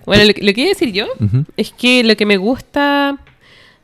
[0.07, 1.07] Bueno, lo, que- lo que iba a decir yo
[1.57, 3.19] es que lo que me gusta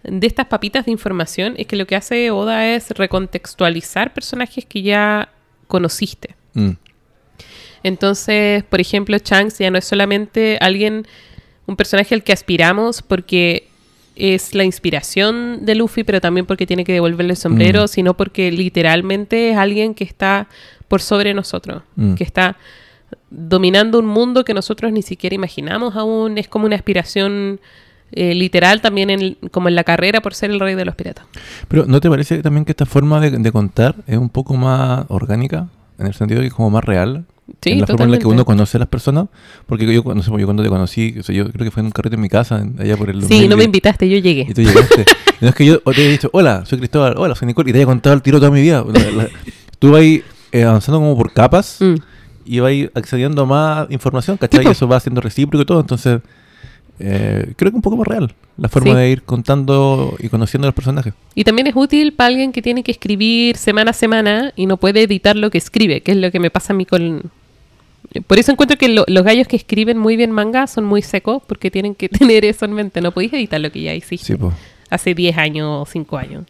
[0.03, 4.83] de estas papitas de información es que lo que hace Oda es recontextualizar personajes que
[4.83, 5.29] ya
[5.67, 6.35] conociste.
[6.55, 6.71] Mm,
[7.83, 11.07] Entonces, por ejemplo, Shanks ya no es solamente alguien,
[11.67, 13.69] un personaje al que aspiramos porque
[14.17, 17.89] es la inspiración de Luffy, pero también porque tiene que devolverle el sombrero, Mm.
[17.89, 20.49] sino porque literalmente es alguien que está
[20.89, 22.15] por sobre nosotros, Mm.
[22.15, 22.57] que está
[23.31, 26.39] dominando un mundo que nosotros ni siquiera imaginamos aún.
[26.39, 27.61] Es como una aspiración
[28.13, 31.25] eh, literal también en, como en la carrera por ser el rey de los piratas.
[31.69, 35.05] Pero ¿no te parece también que esta forma de, de contar es un poco más
[35.09, 35.69] orgánica?
[35.99, 37.25] En el sentido que es como más real.
[37.63, 38.27] Sí, en la forma en la que totalmente.
[38.27, 39.27] uno conoce a las personas.
[39.67, 41.87] Porque yo, no sé, yo cuando te conocí, o sea, yo creo que fue en
[41.87, 43.23] un carrete en mi casa, allá por el...
[43.23, 43.65] Sí, no me 2010.
[43.67, 44.47] invitaste, yo llegué.
[44.49, 45.05] Y tú llegaste.
[45.39, 47.79] No es que yo te haya dicho, hola, soy Cristóbal, hola, soy Nicole, y te
[47.79, 48.83] haya contado el tiro toda mi vida.
[48.91, 49.29] La- la-
[49.79, 51.95] tú vas ahí, eh, avanzando como por capas Mm.
[52.47, 54.63] Y ahí accediendo a más información, ¿cachai?
[54.63, 54.69] Sí.
[54.69, 55.81] Y eso va siendo recíproco y todo.
[55.81, 56.21] Entonces,
[56.99, 58.97] eh, creo que un poco más real la forma Sí.
[58.97, 61.13] de ir contando y conociendo a los personajes.
[61.35, 64.79] Y también es útil para alguien que tiene que escribir semana a semana y no
[64.79, 67.31] puede editar lo que escribe, que es lo que me pasa a mí con...
[68.27, 71.43] Por eso encuentro que lo- los gallos que escriben muy bien manga son muy secos
[71.47, 73.01] porque tienen que tener eso en mente.
[73.03, 74.43] No podéis editar lo que ya hiciste Sí,
[74.89, 76.45] hace 10 años o 5 años.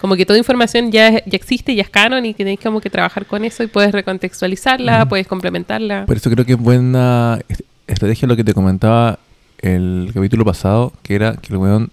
[0.00, 3.26] Como que toda información ya, ya existe, ya es canon y tenéis como que trabajar
[3.26, 6.06] con eso y puedes recontextualizarla, puedes complementarla.
[6.06, 9.18] Por eso creo que es buena est- estrategia lo que te comentaba
[9.58, 11.90] el capítulo pasado, que era que el weón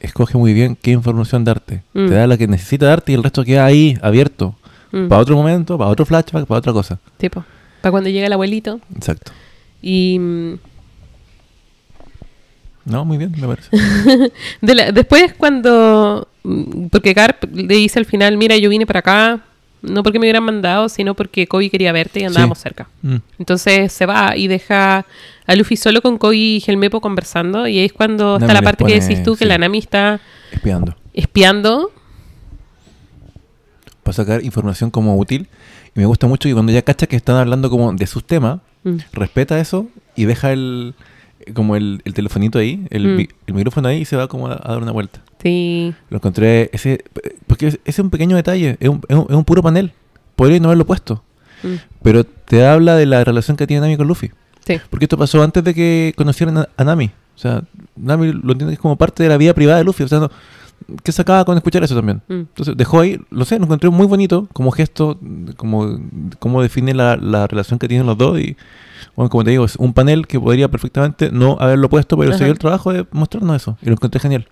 [0.00, 1.82] escoge muy bien qué información darte.
[1.94, 2.08] Mm.
[2.08, 4.54] Te da la que necesita darte y el resto queda ahí abierto.
[4.92, 6.98] Mm, Para otro momento, para otro flashback, para otra cosa.
[7.16, 7.42] tipo,
[7.80, 8.80] para cuando llega el abuelito.
[8.94, 9.32] Exacto.
[9.80, 10.54] Y mm,
[12.84, 13.70] No, muy bien, me parece.
[14.60, 16.28] De la- después cuando...
[16.46, 19.40] mm, Porque Garp le dice al final, mira, yo vine para acá,
[19.82, 22.62] no porque me hubieran mandado, sino porque Kobe quería verte y andábamos Sí.
[22.62, 22.88] cerca.
[23.02, 23.16] Mm.
[23.38, 25.04] Entonces se va y deja
[25.46, 27.66] a Luffy solo con Kobe y Helmepo conversando.
[27.68, 30.96] Y ahí es cuando está la parte que decís tú, que la Nami está Espiando.
[31.14, 31.90] espiando.
[34.02, 35.48] Para sacar información como útil.
[35.94, 38.60] Y me gusta mucho que cuando ya cacha que están hablando como de sus temas,
[38.84, 38.98] Mm.
[39.12, 40.94] respeta eso y deja el
[41.54, 43.16] como el, el telefonito ahí, el, Mm.
[43.16, 45.20] mi- el micrófono ahí y se va como a, a dar una vuelta.
[45.42, 47.04] Sí, Lo encontré, ese
[47.46, 49.92] porque es- ese es un pequeño detalle, es un, es un- es un puro panel.
[50.34, 51.22] Podría no haberlo puesto.
[51.62, 51.74] Mm.
[52.02, 54.30] Pero te habla de la relación que tiene Nami con Luffy.
[54.66, 54.80] Sí.
[54.90, 57.06] Porque esto pasó antes de que conocieran a, a Nami.
[57.34, 57.62] O sea,
[57.96, 60.02] Nami lo entiende que es como parte de la vida privada de Luffy.
[60.02, 60.30] O sea, no-
[61.02, 62.22] ¿qué sacaba con escuchar eso también?
[62.28, 62.32] Mm.
[62.34, 65.18] Entonces dejó ahí, lo sé, lo encontré muy bonito como gesto,
[65.56, 65.98] como,
[66.38, 68.38] como define la, la relación que tienen los dos.
[68.40, 68.56] Y
[69.14, 72.36] bueno, como te digo, es un panel que podría perfectamente no haberlo puesto, pero se
[72.36, 72.44] Ajá.
[72.44, 73.76] dio el trabajo de mostrarnos eso.
[73.82, 74.46] Y lo encontré genial.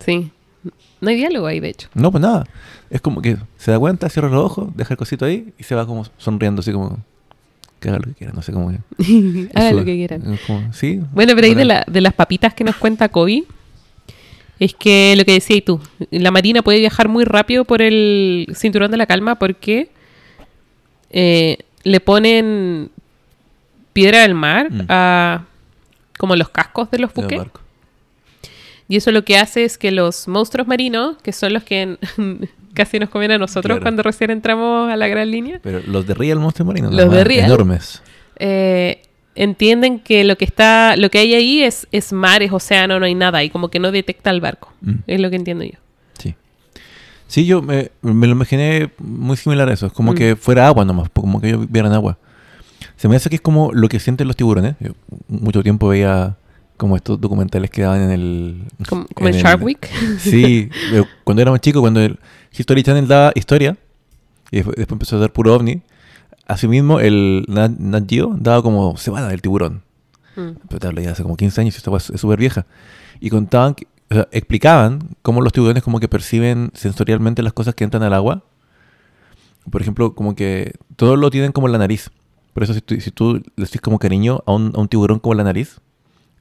[0.00, 0.30] Sí.
[1.00, 1.88] No hay diálogo ahí, de hecho.
[1.94, 2.44] No, pues nada.
[2.90, 5.74] Es como que se da cuenta, cierra los ojos, deja el cosito ahí y se
[5.74, 6.98] va como sonriendo, así como
[7.80, 8.70] que haga lo que quiera, no sé cómo.
[9.54, 10.38] Haga lo que quieran.
[10.46, 11.00] como- sí.
[11.12, 13.44] Bueno, pero ahí de, la, de las papitas que nos cuenta Kobe,
[14.58, 18.90] es que lo que decías tú, la Marina puede viajar muy rápido por el cinturón
[18.90, 19.88] de la calma porque
[21.10, 22.90] eh, le ponen
[23.92, 24.80] piedra del mar Mm.
[24.88, 25.44] a
[26.18, 27.42] como los cascos de los buques.
[28.88, 31.98] Y eso lo que hace es que los monstruos marinos, que son los que
[32.74, 33.82] casi nos comen a nosotros Claro.
[33.82, 37.24] cuando recién entramos a la gran línea, Pero los de Real Monster Marino, Los de
[37.24, 37.46] Real.
[37.46, 38.02] enormes.
[38.38, 39.02] eh,
[39.36, 43.06] entienden que lo que está, lo que hay ahí es, es mar, es océano, no
[43.06, 44.72] hay nada, y como que no detecta el barco.
[44.80, 44.92] Mm.
[45.06, 45.78] Es lo que entiendo yo.
[46.18, 46.34] Sí.
[47.28, 49.86] Sí, yo me, me lo imaginé muy similar a eso.
[49.86, 50.14] Es como Mm.
[50.16, 52.18] que fuera agua nomás, como que ellos vieran agua.
[52.96, 54.74] Se me hace que es como lo que sienten los tiburones.
[54.80, 54.92] Yo
[55.28, 56.36] mucho tiempo veía
[56.76, 58.62] como estos documentales que daban en el...
[58.88, 59.86] Como, en el- Shark Week.
[60.18, 62.18] Sí, pero cuando éramos chicos, cuando el
[62.56, 63.76] History Channel daba historia,
[64.50, 65.80] y después, después empezó a dar puro ovni,
[66.46, 69.82] asimismo el Nat, Nat Geo daba como cebada del tiburón.
[70.36, 70.50] Mm.
[70.68, 72.66] Pero te hablo ya hace como 15 años y esta es súper vieja.
[73.20, 77.74] Y contaban, que- o sea, explicaban cómo los tiburones como que perciben sensorialmente las cosas
[77.74, 78.44] que entran al agua.
[79.70, 82.10] Por ejemplo, como que todo lo tienen como en la nariz.
[82.52, 85.18] Por eso si tú, si tú le haces como cariño a un, a un tiburón
[85.18, 85.80] como en la nariz,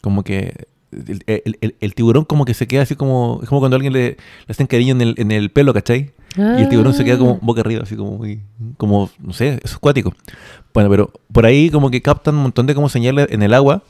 [0.01, 3.39] como que el, el- el- el tiburón como que se queda así como...
[3.41, 6.11] Es como cuando a alguien le, le hacen cariño en el, en el pelo, ¿cachai?
[6.37, 7.39] Y el tiburón se queda como Ah.
[7.41, 8.41] boca arriba, así como muy,
[8.77, 10.13] como, no sé, es acuático.
[10.73, 13.83] Bueno, pero por ahí como que captan un montón de como señales en el agua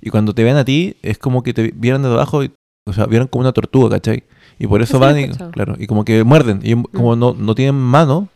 [0.00, 2.50] y cuando te ven a ti es como que te vieran de abajo, y,
[2.86, 4.24] o sea, vieron como una tortuga, ¿cachai?
[4.58, 6.60] Y por eso van y, claro, y como que muerden.
[6.62, 6.82] Y Mm.
[6.92, 8.28] como no, no tienen mano,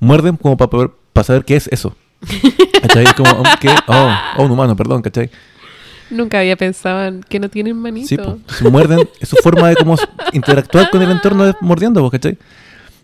[0.00, 1.94] muerden como para poder, para saber qué es eso.
[2.82, 3.04] ¿Cachai?
[3.16, 3.68] Como, oh, ¿qué?
[3.88, 5.30] Oh, oh, un humano, perdón, ¿cachai?
[6.10, 8.06] Nunca había pensado en que no tienen manito.
[8.06, 8.70] Sí, pues.
[8.72, 9.96] Muerden, es su forma de cómo
[10.32, 12.36] interactuar con el entorno es mordiendo, ¿cachai?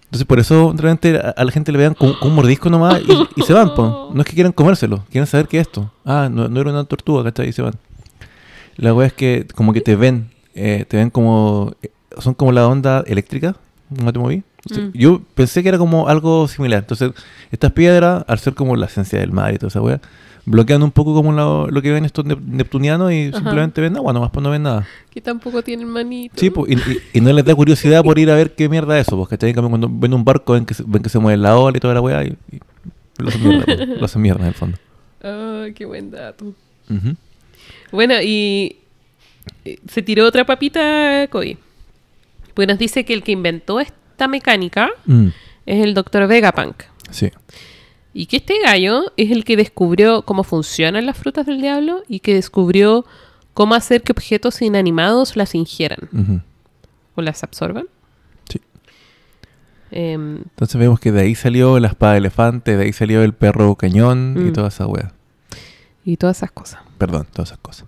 [0.08, 3.00] Entonces por eso realmente a, a la gente le vean con, con un mordisco nomás
[3.02, 3.88] y, y se van, pues.
[4.14, 5.92] No es que quieran comérselo, quieren saber qué es esto.
[6.04, 7.48] Ah, no, no era una tortuga, ¿cachai?
[7.48, 7.74] Y se van.
[8.76, 12.52] La wea es que como que te ven, eh, te ven como, eh, son como
[12.52, 13.56] la onda eléctrica,
[13.90, 14.42] ¿no te moví?
[14.64, 14.98] Entonces, Mm.
[14.98, 16.80] Yo pensé que era como algo similar.
[16.80, 17.12] Entonces,
[17.50, 20.00] estas piedras, al ser como la esencia del mar y toda esa wea,
[20.50, 23.38] bloquean un poco como lo, lo que ven estos nep- neptunianos y Ajá.
[23.38, 24.86] simplemente ven agua, nomás pues no ven nada.
[25.10, 26.34] Que tampoco tienen manito.
[26.36, 28.98] Sí, pues, y, y- y no les da curiosidad por ir a ver qué mierda
[28.98, 29.54] es eso, pues, ¿cachai?
[29.54, 31.94] Cuando ven un barco, ven que se, ven que se mueve la ola y toda
[31.94, 32.60] la weá y, y
[33.18, 34.78] lo hacen mierda, pues, lo hacen mierda en el fondo.
[35.22, 36.52] Ah, qué buen dato.
[37.92, 38.76] Bueno, y
[39.88, 41.56] se tiró otra papita, Kobe.
[42.54, 45.28] Pues nos dice que el que inventó esta mecánica Mm,
[45.66, 46.82] es el doctor Vegapunk.
[47.10, 47.30] sí.
[48.20, 52.18] Y que este gallo es el que descubrió cómo funcionan las frutas del diablo y
[52.18, 53.04] que descubrió
[53.54, 56.08] cómo hacer que objetos inanimados las ingieran
[57.14, 57.86] o las absorban.
[58.48, 58.60] Sí.
[59.92, 63.34] Em, Entonces vemos que de ahí salió la espada de elefante, de ahí salió el
[63.34, 64.52] perro cañón y Mm.
[64.52, 65.12] toda esa weá.
[66.04, 66.80] y todas esas cosas.
[66.96, 67.86] Perdón, todas esas cosas.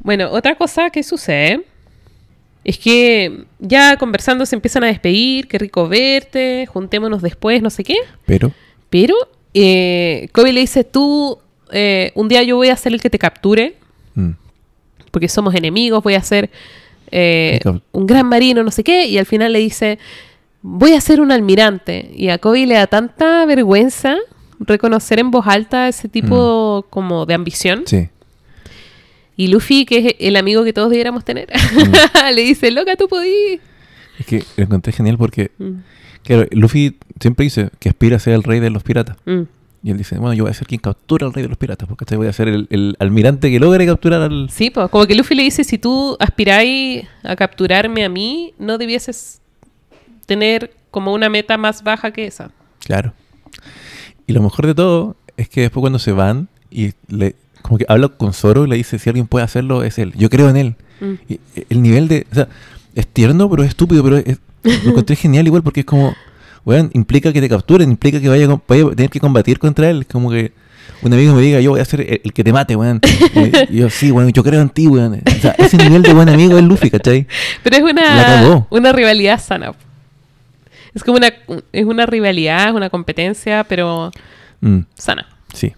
[0.00, 1.64] Bueno, otra cosa que sucede
[2.64, 7.84] es que ya conversando se empiezan a despedir, qué rico verte, juntémonos después, no sé
[7.84, 7.96] qué.
[8.24, 8.50] Pero,
[8.90, 9.14] Pero
[9.54, 11.38] eh, Kobe le dice, tú,
[11.72, 13.74] eh, un día yo voy a ser el que te capture,
[14.14, 14.30] mm,
[15.10, 16.50] porque somos enemigos, voy a ser
[17.10, 17.60] eh,
[17.92, 19.98] un gran marino, no sé qué, y al final le dice,
[20.62, 22.10] voy a ser un almirante.
[22.14, 24.16] Y a Kobe le da tanta vergüenza
[24.58, 27.82] reconocer en voz alta ese tipo como de ambición.
[27.86, 28.08] sí.
[29.38, 31.48] Y Luffy, que es el amigo que todos debiéramos tener,
[32.34, 33.60] le dice, loca, tú podís.
[34.18, 35.80] Es que lo encontré genial porque, Mm,
[36.26, 39.16] claro, Luffy siempre dice que aspira a ser el rey de los piratas.
[39.26, 39.42] mm.
[39.82, 41.88] Y él dice, bueno, yo voy a ser quien captura al rey de los piratas,
[41.88, 44.50] porque voy a ser el, el almirante que logre capturar al...
[44.50, 48.78] Sí, pues como que Luffy le dice, si tú aspiráis a capturarme a mí, no
[48.78, 49.40] debieses
[50.24, 52.50] tener como una meta más baja que esa.
[52.80, 53.12] Claro.
[54.26, 57.86] Y lo mejor de todo es que después cuando se van y le como que
[57.88, 60.12] habla con Zoro y le dice si alguien puede hacerlo es él.
[60.16, 60.74] Yo creo en él.
[61.00, 61.14] Mm.
[61.32, 62.48] Y el nivel de, o sea,
[62.96, 64.38] es tierno pero es estúpido, pero es-
[64.84, 66.14] lo encontré genial igual porque es como,
[66.64, 70.06] weón, implica que te capturen, implica que vaya, vaya a tener que combatir contra él,
[70.06, 70.52] como que
[71.02, 73.00] un amigo me diga, yo voy a ser el, el que te mate, weón.
[73.70, 75.20] Y yo, sí, weón, yo creo en ti, weón.
[75.26, 77.26] O sea, ese nivel de buen amigo es Luffy, ¿cachai?
[77.62, 79.72] Pero es una, una rivalidad sana.
[80.94, 81.30] Es como una,
[81.72, 84.10] es una rivalidad, es una competencia, pero
[84.62, 85.26] Mm, sana.
[85.52, 85.72] sí.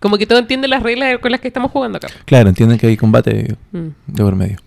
[0.00, 2.08] Como que todo entiende las reglas con las que estamos jugando acá.
[2.24, 3.88] Claro, entienden que hay combate Mm.
[4.06, 4.58] de por medio.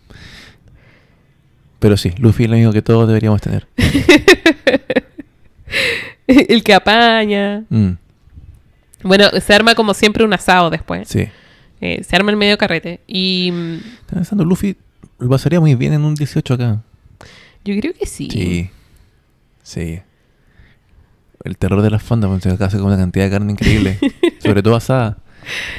[1.84, 3.67] Pero sí, Luffy es el amigo que todos deberíamos tener.
[6.28, 7.65] El que apaña.
[7.69, 7.89] Mm,
[9.04, 11.10] Bueno, se arma como siempre un asado después.
[11.10, 11.28] sí.
[11.82, 13.02] Eh, se arma el medio carrete.
[13.06, 14.78] Y mm, Estaba pensando, Luffy
[15.19, 16.82] lo pasaría muy bien en un 18 acá.
[17.65, 18.30] yo creo que sí.
[18.32, 18.69] Sí.
[19.62, 20.00] Sí.
[21.43, 24.00] El terror de las fondas, porque acá hace con una cantidad de carne increíble.
[24.41, 25.17] Sobre todo asada.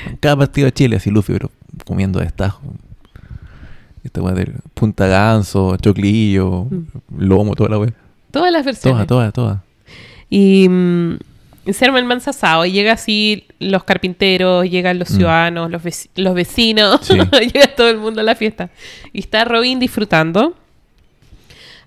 [0.06, 1.50] En cada partido de Chile, así Luffy, pero
[1.86, 2.60] comiendo destajo.
[4.04, 6.84] Esta weá de punta ganso, choclillo, Mm.
[7.18, 7.92] lomo, toda la weá.
[8.30, 9.06] Todas las versiones.
[9.06, 9.64] Toda, toda, toda.
[10.28, 11.18] Y mm,
[11.72, 12.64] se arma el manso asado.
[12.66, 15.16] Y llega así los carpinteros, llegan los Mm.
[15.16, 17.00] ciudadanos, los, veci- los vecinos.
[17.02, 17.14] Sí.
[17.52, 18.70] llega todo el mundo a la fiesta.
[19.12, 20.54] Y está Robin disfrutando.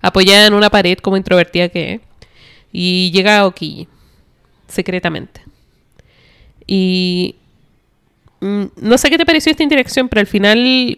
[0.02, 2.02] Apoyada en una pared como introvertida que es.
[2.72, 3.88] Y llega Okiji.
[4.68, 5.42] Secretamente.
[6.66, 7.36] Y...
[8.42, 10.96] mm, No sé qué te pareció esta interacción, pero al final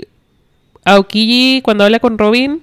[0.85, 2.61] Aokiji, cuando habla con Robin,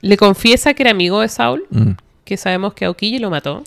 [0.00, 1.90] le confiesa que era amigo de Saul, Mm.
[2.24, 3.64] que sabemos que Aokiji lo mató.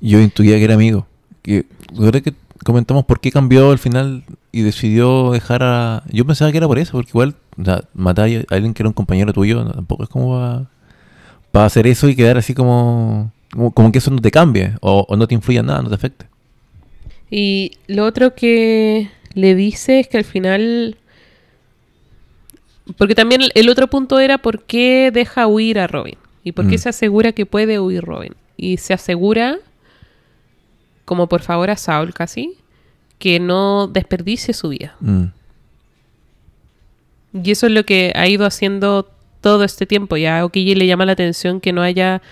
[0.00, 1.06] Yo intuía que era amigo.
[1.42, 6.02] Que, ¿recuerdas que comentamos por qué cambió al final y decidió dejar a...
[6.10, 8.88] Yo pensaba que era por eso, porque igual o sea, matar a alguien que era
[8.88, 10.66] un compañero tuyo no, tampoco es como
[11.50, 15.04] para, hacer eso y quedar así como, como, como que eso no te cambie o,
[15.08, 16.26] o no te influya en nada, no te afecte.
[17.30, 20.96] Y lo otro que le dice es que al final...
[22.98, 26.16] Porque también el- otro punto era por qué deja huir a Robin.
[26.42, 26.78] Y por qué Mm.
[26.78, 28.34] se asegura que puede huir Robin.
[28.56, 29.56] Y se asegura,
[31.04, 32.54] como por favor a Saul casi,
[33.18, 34.96] que no desperdicie su vida.
[35.00, 35.24] Mm.
[37.42, 40.16] Y eso es lo que ha ido haciendo todo este tiempo.
[40.16, 42.22] Ya a Okiji le llama la atención que no haya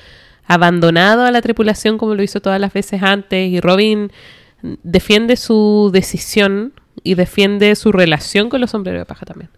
[0.46, 3.50] abandonado a la tripulación como lo hizo todas las veces antes.
[3.50, 4.12] Y Robin
[4.82, 9.50] defiende su decisión y defiende su relación con los sombreros de paja también.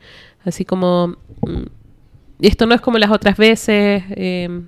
[0.44, 1.16] Así como...
[1.46, 1.62] mm,
[2.40, 4.02] Esto no es como las otras veces.
[4.10, 4.62] eh,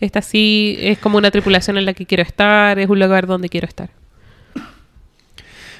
[0.00, 2.78] esta sí es como una tripulación en la que quiero estar.
[2.78, 3.90] Es un lugar donde quiero estar.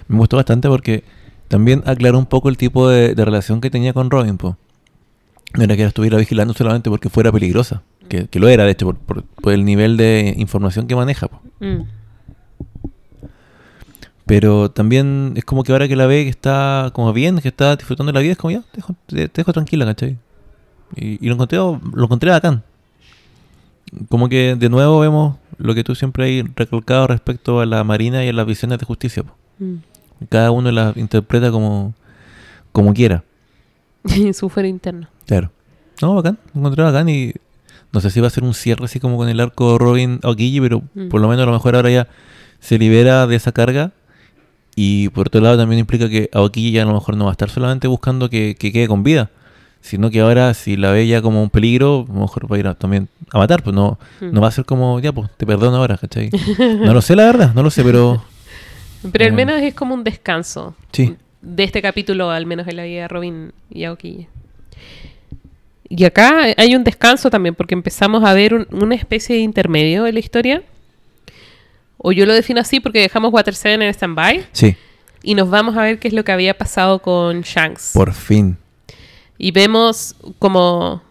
[0.08, 1.04] Me gustó bastante porque
[1.48, 4.36] también aclaró un poco el tipo de, de relación que tenía con Robin.
[4.38, 4.56] Po.
[5.54, 8.70] No era que la estuviera vigilando solamente porque fuera peligrosa, que, que lo era, de
[8.72, 11.28] hecho, por, por- por el nivel de información que maneja.
[11.28, 11.40] po.
[11.60, 11.82] Mm.
[14.26, 17.76] Pero también es como que ahora que la ve que está como bien, que está
[17.76, 20.18] disfrutando de la vida, es como ya, te dejo, te, te dejo tranquila, ¿cachai?
[20.96, 22.62] Y, y lo encontré, lo encontré bacán.
[24.08, 28.24] Como que de nuevo vemos lo que tú siempre has recalcado respecto a la Marina
[28.24, 29.22] y a las visiones de justicia.
[29.58, 29.74] Mm.
[30.28, 31.94] Cada uno las interpreta como,
[32.72, 33.22] como quiera.
[34.32, 35.08] su fuero interno.
[35.26, 35.50] Claro.
[36.02, 37.32] No, bacán, lo encontré bacán y
[37.92, 40.60] no sé si va a ser un cierre así como con el arco Robin Okiji,
[40.60, 41.08] pero Mm.
[41.08, 42.08] por lo menos a lo mejor ahora ya
[42.58, 43.92] se libera de esa carga
[44.76, 47.32] y por otro lado también implica que Aokiji ya a lo mejor no va a
[47.32, 49.30] estar solamente buscando que, que quede con vida,
[49.80, 52.58] sino que ahora si la ve ya como un peligro, a lo mejor va a
[52.60, 54.32] ir a- también a matar, pues no, Mm.
[54.32, 56.30] no va a ser como, ya pues, te perdono ahora, ¿cachai?
[56.80, 58.22] No lo sé la verdad, no lo sé, pero
[59.12, 59.34] Pero al Eh.
[59.34, 60.74] menos es como un descanso.
[60.92, 61.16] sí.
[61.42, 64.26] de este capítulo, al menos en la vida de Robin y Aokiji.
[65.88, 70.02] Y acá hay un descanso también, porque empezamos a ver un- una especie de intermedio
[70.02, 70.62] de la historia.
[71.98, 74.76] O yo lo defino así porque dejamos Water 7 en stand-by Sí,
[75.22, 77.92] y nos vamos a ver qué es lo que había pasado con Shanks.
[77.94, 78.56] por fin.
[79.38, 81.02] Y vemos como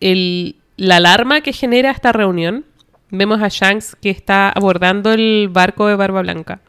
[0.00, 2.64] el, la alarma que genera esta reunión.
[3.10, 6.60] Vemos a Shanks que está abordando el barco de Barba Blanca.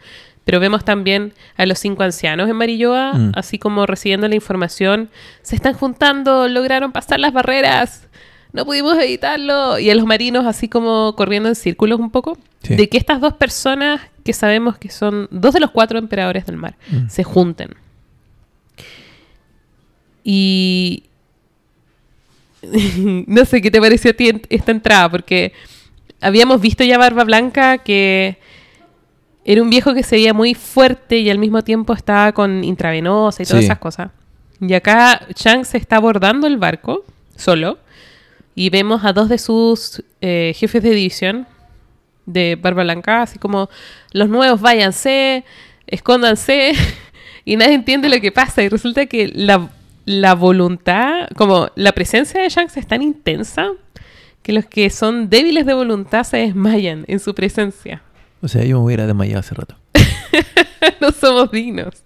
[0.45, 3.31] Pero vemos también a los cinco ancianos en Marilloa, Mm.
[3.35, 5.09] así como recibiendo la información.
[5.41, 8.07] Se están juntando, lograron pasar las barreras.
[8.53, 9.77] No pudimos evitarlo.
[9.79, 12.37] Y a los marinos así como corriendo en círculos un poco.
[12.63, 12.75] Sí.
[12.75, 16.57] De que estas dos personas, que sabemos que son dos de los cuatro emperadores del
[16.57, 17.09] mar, Mm.
[17.09, 17.75] se junten.
[20.23, 21.03] Y
[23.27, 25.51] no sé qué te pareció a ti esta entrada, porque
[26.21, 28.37] habíamos visto ya Barba Blanca que
[29.45, 33.43] era un viejo que se veía muy fuerte y al mismo tiempo estaba con intravenosa
[33.43, 33.65] y todas Sí.
[33.65, 34.11] esas cosas.
[34.61, 37.03] Y acá Chang se está abordando el barco
[37.35, 37.77] solo
[38.55, 41.47] y vemos a dos de sus eh, jefes de división
[42.25, 43.69] de Barba Blanca, así como
[44.11, 45.43] los nuevos váyanse,
[45.87, 46.73] escóndanse
[47.45, 49.69] y nadie entiende lo que pasa y resulta que la,
[50.05, 53.71] la voluntad, como la presencia de Shanks es tan intensa
[54.41, 58.03] que los que son débiles de voluntad se desmayan en su presencia.
[58.41, 59.77] O sea, yo me hubiera desmayado hace rato.
[61.01, 62.03] no somos dignos.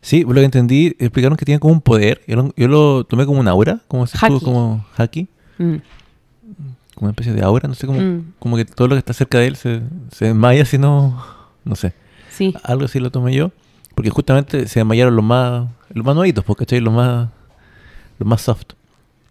[0.00, 2.20] Sí, lo que entendí, explicaron que tiene como un poder.
[2.26, 4.40] Yo lo, yo lo tomé como un aura, como si Haki.
[4.40, 5.28] como haki,
[5.58, 5.74] Mm,
[6.94, 8.32] como una especie de aura, no sé, como, Mm.
[8.38, 9.82] como que todo lo que está cerca de él se,
[10.12, 11.20] se desmaya si no,
[11.64, 11.92] no sé.
[12.30, 12.54] Sí.
[12.62, 13.50] Algo así lo tomé yo.
[13.96, 16.78] Porque justamente se desmayaron los más, los más nuevitos, pues, ¿cachai?
[16.80, 17.28] Los más,
[18.20, 18.66] los más soft.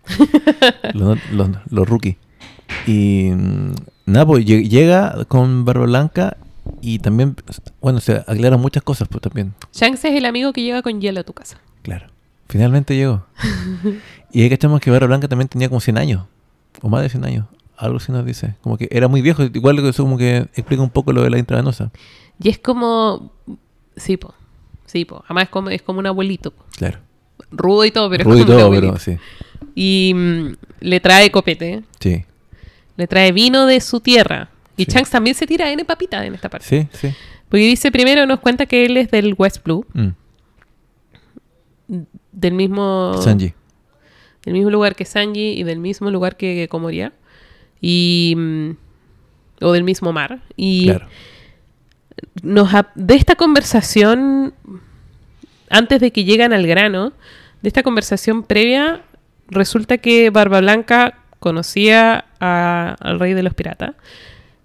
[0.94, 2.16] los, los, los rookies.
[2.86, 3.72] Y mm,
[4.08, 6.36] nada, pues lle- llega con Barba Blanca
[6.82, 7.36] y también,
[7.82, 9.54] bueno, se aclaran muchas cosas, pues también.
[9.74, 11.60] Shanks es el amigo que llega con hielo a tu casa.
[11.82, 12.08] Claro.
[12.50, 13.26] Finalmente llegó.
[14.32, 16.26] y ahí cachamos que Barba Blanca también tenía como 100 años.
[16.82, 17.46] O más de 100 años.
[17.76, 18.56] Algo así nos dice.
[18.62, 19.44] Como que era muy viejo.
[19.44, 21.92] Igual que eso como que explica un poco lo de la intravenosa.
[22.42, 23.32] Y es como...
[23.96, 24.34] Sí, po.
[24.86, 25.24] Sí, po.
[25.26, 26.52] Además es como, es como un abuelito.
[26.52, 26.64] po.
[26.78, 27.00] Claro.
[27.52, 28.94] Rudo y todo, pero Rudo es y como un todo, abuelito.
[28.94, 29.18] pero sí.
[29.76, 31.84] Y mm, le trae copete.
[32.00, 32.24] Sí.
[32.96, 34.50] Le trae vino de su tierra.
[34.78, 34.92] Y Sí.
[34.92, 36.66] Shanks también se tira N papita en esta parte.
[36.68, 37.14] Sí, sí.
[37.50, 40.10] Porque dice primero, nos cuenta que él es del West Blue, Mm.
[42.32, 43.54] del mismo, Sanji.
[44.46, 47.14] del mismo lugar que Sanji y del mismo lugar que Komoria.
[47.82, 48.34] Y.
[48.38, 48.70] mm,
[49.62, 50.40] o del mismo mar.
[50.56, 51.08] Y Claro.
[52.44, 54.54] nos de esta conversación,
[55.70, 57.14] antes de que llegan al grano,
[57.64, 59.02] de esta conversación previa,
[59.48, 63.96] resulta que Barba Blanca conocía a- al rey de los piratas.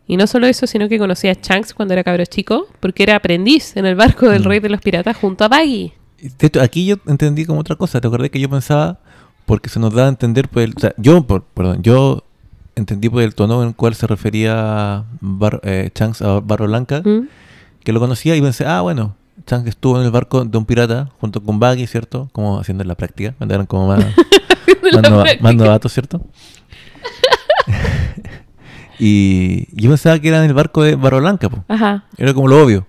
[0.06, 3.16] Y no solo eso, sino que conocía a Shanks cuando era cabro chico, porque era
[3.16, 4.46] aprendiz en el barco del Mm.
[4.46, 5.92] rey de los piratas junto a Baggy.
[6.60, 8.00] Aquí yo entendí como otra cosa.
[8.00, 8.98] ¿Te acordás que yo pensaba,
[9.46, 12.24] porque se nos da a entender, pues, el- o sea, yo, por, perdón, yo
[12.74, 17.02] entendí por el tono en el cual se refería Bar, eh, Shanks a Barba Blanca,
[17.04, 17.28] ¿Mm?
[17.84, 19.14] que lo conocía y pensé, ah, bueno,
[19.46, 22.28] Shanks estuvo en el barco de un pirata junto con Baggy, ¿cierto?
[22.32, 24.04] Como haciendo la práctica, cuando eran como más,
[25.40, 26.20] más novatos, ¿cierto?
[29.04, 31.64] y yo pensaba que era en el barco de Barba Blanca, po.
[31.68, 32.04] Ajá.
[32.18, 32.86] era como lo obvio.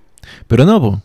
[0.48, 1.02] Pero no, po.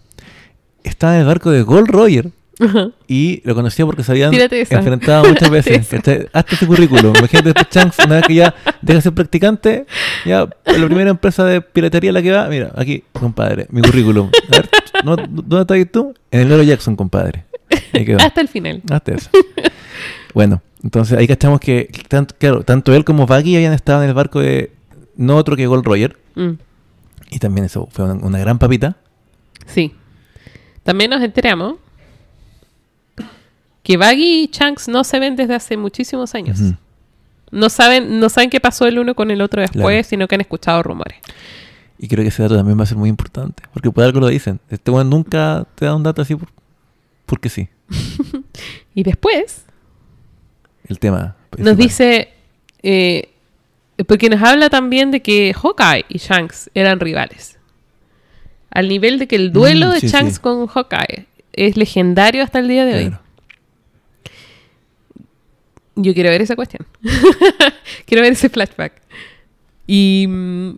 [0.85, 2.31] estaba en el barco de Gold Roger.
[2.61, 2.89] Ajá.
[3.07, 5.89] Y lo conocía porque se habían enfrentado muchas veces.
[6.33, 7.15] Hazte ese currículum.
[7.17, 9.87] Imagínate este Shanks, una vez que ya deja de ser practicante,
[10.27, 14.29] ya la primera empresa de piratería a la que va, mira, aquí, compadre, mi currículum.
[14.51, 14.69] A ver,
[15.05, 16.15] ¿no- ¿dónde estás tú?
[16.33, 17.45] En el Loro Jackson, compadre.
[18.19, 18.83] Hasta el final.
[18.91, 19.31] Hasta eso.
[20.35, 24.15] Bueno, entonces ahí cachamos que, tanto, claro, tanto él como Baggy habían estado en el
[24.15, 24.73] barco de
[25.19, 26.19] no otro que Gold Roger.
[26.35, 26.53] Mm.
[27.31, 28.97] Y también eso fue una, una gran papita.
[29.67, 29.95] Sí.
[30.83, 31.75] También nos enteramos
[33.83, 36.59] que Baggy y Shanks no se ven desde hace muchísimos años.
[37.51, 40.05] No saben, no saben qué pasó el uno con el otro después, Claro.
[40.05, 41.19] sino que han escuchado rumores.
[41.99, 43.63] Y creo que ese dato también va a ser muy importante.
[43.73, 44.61] Porque por algo lo dicen.
[44.71, 46.49] Este weón nunca te da un dato así por,
[47.27, 47.69] porque sí.
[48.95, 49.65] Y después
[50.87, 51.37] El tema.
[51.57, 52.29] nos dice,
[52.83, 53.31] eh,
[54.07, 57.59] porque nos habla también de que Hawkeye y Shanks eran rivales.
[58.71, 60.41] Al nivel de que el duelo Mm, de sí, Shanks sí.
[60.41, 63.13] con Hawkeye es legendario hasta el día de hoy.
[65.97, 66.87] Yo quiero ver esa cuestión.
[68.07, 68.93] quiero ver ese flashback.
[69.87, 70.27] Y...
[70.29, 70.71] mm,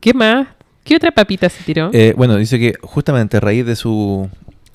[0.00, 0.48] ¿Qué más?
[0.84, 1.90] ¿Qué otra papita se tiró?
[1.92, 4.28] Eh, bueno, dice que justamente a raíz de su.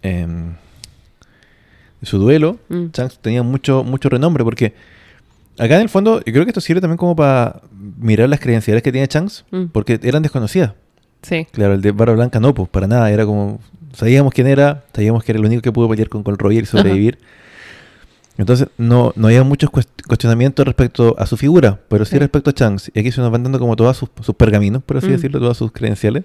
[0.04, 0.54] em,
[2.00, 2.86] de su duelo, Mm.
[2.94, 4.44] Shanks tenía mucho, mucho renombre.
[4.46, 4.74] Porque
[5.58, 7.62] acá en el fondo, yo creo que esto sirve también como para
[7.99, 9.45] mirar las credenciales que tiene Shanks.
[9.51, 9.66] Mm.
[9.72, 10.74] Porque eran desconocidas.
[11.24, 11.47] Sí.
[11.51, 13.10] Claro, el de Barba Blanca no, pues para nada.
[13.12, 13.60] Era como.
[13.93, 17.18] Sabíamos quién era, sabíamos que era el único que pudo pelear con Roger y sobrevivir.
[18.38, 22.20] Entonces, no, no había muchos cuest- cuestionamientos respecto a su figura, pero sí, Sí.
[22.20, 22.91] respecto a Shanks.
[22.93, 25.12] Y aquí se nos van dando como todos sus, sus pergaminos, por así Mm.
[25.14, 26.24] decirlo, todas sus credenciales.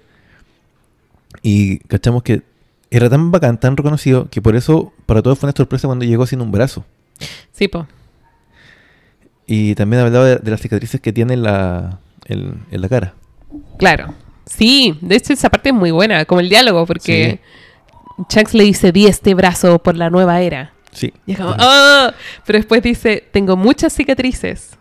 [1.41, 2.43] Y cachamos que
[2.91, 6.25] era tan bacán, tan reconocido, que por eso para todos fue una sorpresa cuando llegó
[6.27, 6.85] sin un brazo.
[7.51, 7.87] Sí, po.
[9.45, 13.13] Y también hablaba de, de las cicatrices que tiene en la, en, en la cara.
[13.77, 14.13] Claro.
[14.45, 17.39] Sí, de hecho esa parte es muy buena, como el diálogo, porque
[18.29, 20.73] Shanks le dice, di este brazo por la nueva era.
[20.91, 21.11] Sí.
[21.25, 22.09] Y es como, "Oh",
[22.45, 24.77] Pero después dice, tengo muchas cicatrices.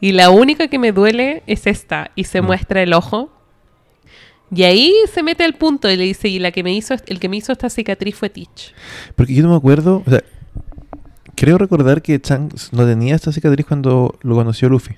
[0.00, 2.10] Y la única que me duele es esta.
[2.14, 2.46] Y se Mm.
[2.46, 3.30] muestra el ojo.
[4.52, 7.20] Y ahí se mete al punto y le dice, y la que me hizo, el
[7.20, 8.72] que me hizo esta cicatriz fue Teach.
[9.14, 10.22] Porque yo no me acuerdo, o sea,
[11.36, 14.96] creo recordar que Shanks no tenía esta cicatriz cuando lo conoció Luffy.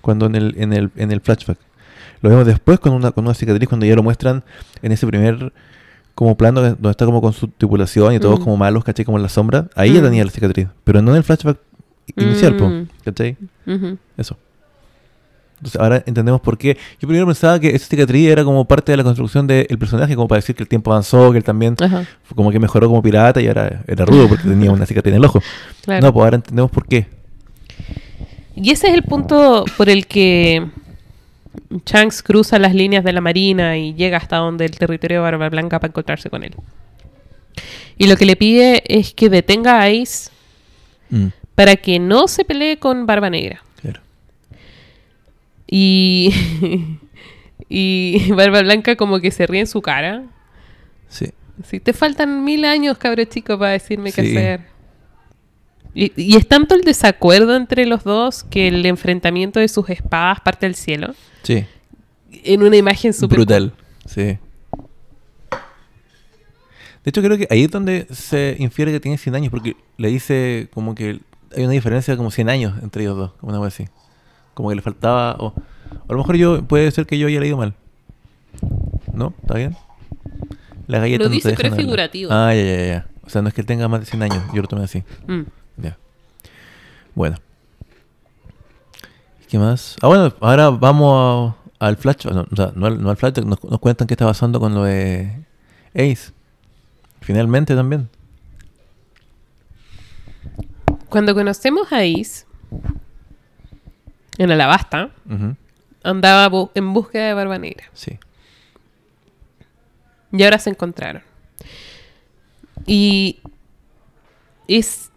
[0.00, 1.58] Cuando en el, en el, en el flashback.
[2.22, 4.42] Lo vemos después con una, con una cicatriz cuando ya lo muestran
[4.82, 5.52] en ese primer
[6.14, 8.44] como plano de- donde está como con su tripulación y todos Mm.
[8.44, 9.04] como malos, ¿cachai?
[9.04, 9.68] Como en la sombra.
[9.74, 10.04] Ahí ya Mm.
[10.04, 10.68] tenía la cicatriz.
[10.84, 11.58] Pero no en el flashback
[12.16, 12.88] inicial, po, Mm.
[13.04, 13.36] ¿cachai?
[13.66, 13.96] Ujú.
[14.16, 14.36] Eso.
[15.60, 16.76] Entonces ahora entendemos por qué.
[17.00, 20.26] Yo primero pensaba que esa cicatriz era como parte de la construcción del personaje, como
[20.26, 23.02] para decir que el tiempo avanzó, que él también Ajá, fue como que mejoró como
[23.02, 25.42] pirata y ahora era rudo porque tenía una cicatriz en el ojo.
[25.82, 26.06] claro.
[26.06, 27.06] No, pues ahora entendemos por qué.
[28.56, 30.66] Y ese es el punto por el que
[31.86, 35.48] Shanks cruza las líneas de la marina y llega hasta donde el territorio de Barba
[35.48, 36.54] Blanca para encontrarse con él.
[37.96, 40.30] Y lo que le pide es que detenga a Ace
[41.10, 43.62] Mm, para que no se pelee con Barba Negra.
[45.70, 46.34] Y
[47.72, 50.24] Y Barba Blanca como que se ríe en su cara.
[51.08, 51.32] Sí.
[51.64, 54.60] Si te faltan mil años, cabrón chico, para decirme qué hacer.
[55.94, 60.40] Y, y es tanto el desacuerdo entre los dos que el enfrentamiento de sus espadas
[60.40, 61.14] parte del cielo.
[61.44, 61.64] Sí.
[62.32, 63.38] En una imagen súper...
[63.38, 63.72] Brutal.
[64.04, 64.22] Sí.
[64.22, 64.38] De
[67.04, 70.68] hecho, creo que ahí es donde se infiere que tiene 100 años, porque le dice
[70.74, 71.20] como que
[71.56, 73.90] hay una diferencia de como 100 años entre ellos dos, como una cosa así.
[74.60, 75.36] Como que le faltaba.
[75.38, 75.54] O,
[76.08, 77.74] a lo mejor yo puede ser que yo haya leído mal.
[79.14, 79.32] ¿No?
[79.40, 79.74] ¿Está bien?
[80.86, 82.30] Las galletas Lo no dice, pero es figurativo.
[82.30, 83.06] Ah, ya, ya, ya.
[83.24, 85.02] O sea, no es que él tenga más de 100 años, yo lo tomé así.
[85.26, 85.40] Mm.
[85.78, 85.96] Ya.
[87.14, 87.36] Bueno.
[89.48, 89.96] ¿Qué más?
[90.02, 92.26] Ah, bueno, ahora vamos a- al flash.
[92.26, 94.84] No, o sea, no al, no al nos, nos cuentan qué está pasando con lo
[94.84, 95.44] de
[95.94, 96.32] Ace.
[97.20, 98.08] Finalmente también.
[101.08, 102.46] Cuando conocemos a Is
[104.38, 105.10] en Alabasta,
[106.02, 107.84] andaba bu- en búsqueda de Barba Negra.
[107.92, 108.18] Sí.
[110.32, 111.22] Y ahora se encontraron.
[112.86, 113.38] Y
[114.68, 115.10] es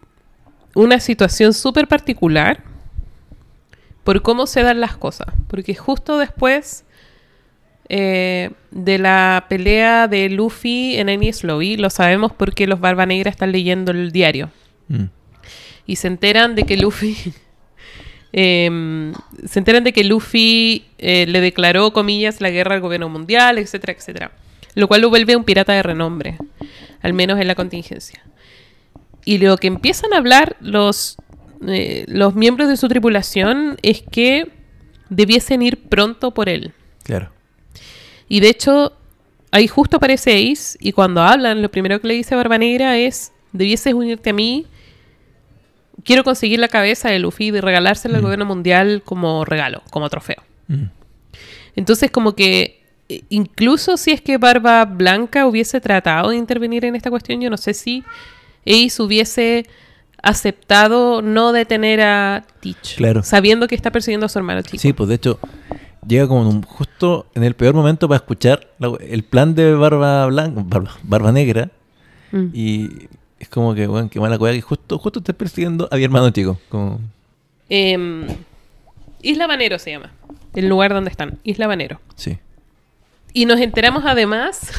[0.74, 2.62] una situación súper particular
[4.02, 5.28] por cómo se dan las cosas.
[5.48, 6.84] Porque justo después
[7.88, 13.30] eh, de la pelea de Luffy en Enies Lobby, lo sabemos porque los Barba Negra
[13.30, 14.50] están leyendo el diario.
[14.88, 15.04] Mm,
[15.86, 17.16] Y se enteran de que Luffy...
[18.36, 19.12] em,
[19.46, 23.92] se enteran de que Luffy eh, le declaró, comillas, la guerra al gobierno mundial, etcétera,
[23.92, 24.32] etcétera.
[24.74, 26.36] Lo cual lo vuelve un pirata de renombre,
[27.00, 28.24] al menos en la contingencia.
[29.24, 31.16] Y lo que empiezan a hablar los,
[31.68, 34.50] eh, los miembros de su tripulación es que
[35.10, 36.72] debiesen ir pronto por él.
[37.04, 37.30] claro.
[38.26, 38.94] Y de hecho,
[39.52, 43.32] ahí justo aparece Ace y cuando hablan, lo primero que le dice Barba Negra es,
[43.52, 44.66] debieses unirte a mí,
[46.02, 48.24] quiero conseguir la cabeza de Luffy y regalársela al Mm.
[48.24, 50.42] gobierno mundial como regalo, como trofeo.
[50.68, 50.84] Mm,
[51.76, 56.96] Entonces como que eh, incluso si es que Barba Blanca hubiese tratado de intervenir en
[56.96, 58.02] esta cuestión, yo no sé si
[58.66, 59.66] Ace hubiese
[60.22, 63.22] aceptado no detener a Teach, Claro.
[63.22, 64.78] sabiendo que está persiguiendo a su hermano chico.
[64.78, 65.38] Sí, pues de hecho,
[66.06, 70.24] llega como un- justo en el peor momento para escuchar la- el plan de Barba
[70.26, 71.70] Blanca, Barba, Barba Negra.
[72.32, 72.46] Mm.
[72.54, 72.88] Y
[73.38, 76.30] es como que, bueno, qué mala cueva que justo, justo estés persiguiendo a mi hermano
[76.30, 76.58] chico.
[76.68, 77.00] Como,
[77.68, 78.26] Em,
[79.22, 80.12] Isla Banero se llama.
[80.54, 81.38] El lugar donde están.
[81.44, 82.00] Isla Banero.
[82.16, 82.38] sí.
[83.36, 84.70] Y nos enteramos además.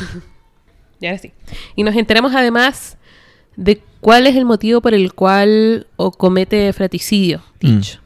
[1.02, 1.34] y ahora sí.
[1.76, 2.98] Y nos enteramos además
[3.58, 8.00] de cuál es el motivo por el cual o comete fratricidio Teach.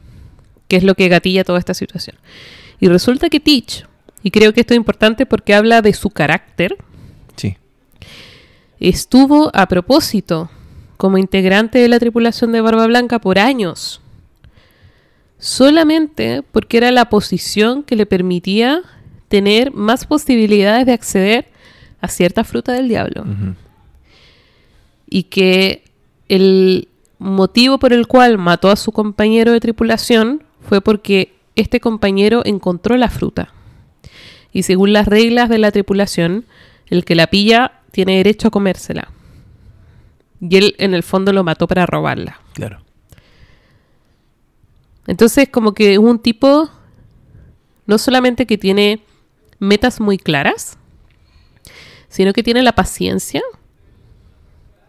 [0.66, 2.16] Que es lo que gatilla toda esta situación.
[2.80, 3.84] Y resulta que Teach,
[4.24, 6.76] y creo que esto es importante porque habla de su carácter.
[8.88, 10.50] Estuvo a propósito
[10.96, 14.00] como integrante de la tripulación de Barba Blanca por años.
[15.38, 18.82] Solamente porque era la posición que le permitía
[19.28, 21.48] tener más posibilidades de acceder
[22.00, 23.24] a cierta fruta del diablo.
[25.08, 25.84] Y que
[26.28, 32.42] el motivo por el cual mató a su compañero de tripulación fue porque este compañero
[32.44, 33.52] encontró la fruta.
[34.52, 36.44] Y según las reglas de la tripulación,
[36.88, 39.10] el que la pilla tiene derecho a comérsela.
[40.40, 42.40] Y él en el fondo lo mató para robarla.
[42.54, 42.82] Claro.
[45.06, 46.70] Entonces como que es un tipo
[47.86, 49.02] no solamente que tiene
[49.58, 50.78] metas muy claras,
[52.08, 53.42] sino que tiene la paciencia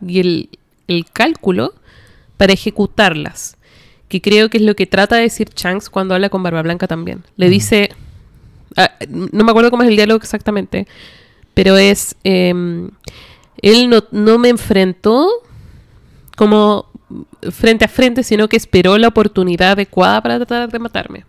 [0.05, 0.49] y el,
[0.87, 1.73] el cálculo
[2.37, 3.57] para ejecutarlas.
[4.07, 6.87] Que creo que es lo que trata de decir Shanks cuando habla con Barba Blanca
[6.87, 7.23] también.
[7.37, 7.89] Le dice,
[8.75, 10.87] ah, no me acuerdo cómo es el diálogo exactamente,
[11.53, 12.91] pero es, em,
[13.61, 15.29] él no, no me enfrentó
[16.35, 16.91] como
[17.51, 21.25] frente a frente, sino que esperó la oportunidad adecuada para tratar de matarme.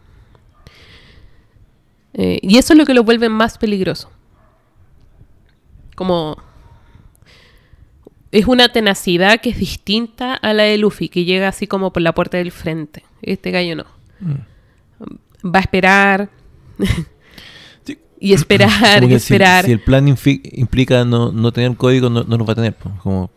[2.15, 4.11] Eh, y eso es lo que lo vuelve más peligroso.
[5.95, 6.37] Como
[8.31, 12.03] es una tenacidad que es distinta a la de Luffy, que llega así como por
[12.03, 13.05] la puerta del frente.
[13.21, 13.85] Este gallo no.
[15.45, 16.31] Va a esperar.
[18.25, 19.65] Y esperar, y si- esperar.
[19.65, 22.75] Si, el plan implica no, no tener código, no, no lo va a tener.
[22.75, 23.31] pues, Como,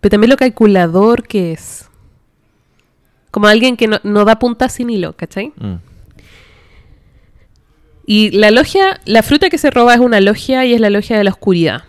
[0.00, 1.88] Pero también lo calculador que es.
[3.30, 5.52] Como alguien que no, no da punta sin hilo, ¿cachai?
[5.56, 5.74] mm,
[8.06, 11.16] Y la logia, la fruta que se roba es una logia y es la logia
[11.18, 11.84] de la oscuridad.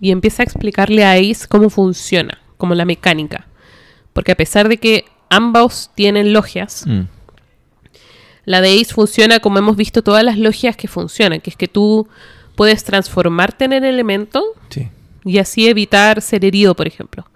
[0.00, 3.46] Y empieza a explicarle a Ace cómo funciona, como la mecánica.
[4.12, 7.00] Porque a pesar de que ambos tienen logias, mm,
[8.48, 11.68] la de Ace funciona como hemos visto todas las logias que funcionan, que es que
[11.68, 12.08] tú
[12.56, 14.88] puedes transformarte en el elemento sí.
[15.24, 17.26] y así evitar ser herido, por ejemplo.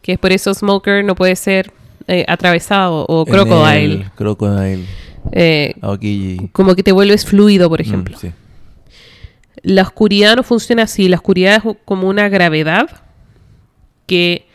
[0.00, 1.70] Que es por eso Smoker no puede ser
[2.08, 4.10] eh, atravesado o Crocodile.
[4.16, 4.84] Crocodile.
[5.32, 6.48] eh, Aokiji.
[6.52, 8.18] como que te vuelves fluido, por Mm, ejemplo.
[8.18, 8.32] sí.
[9.62, 11.08] La oscuridad no funciona así.
[11.08, 12.88] La oscuridad es como una gravedad
[14.06, 14.46] que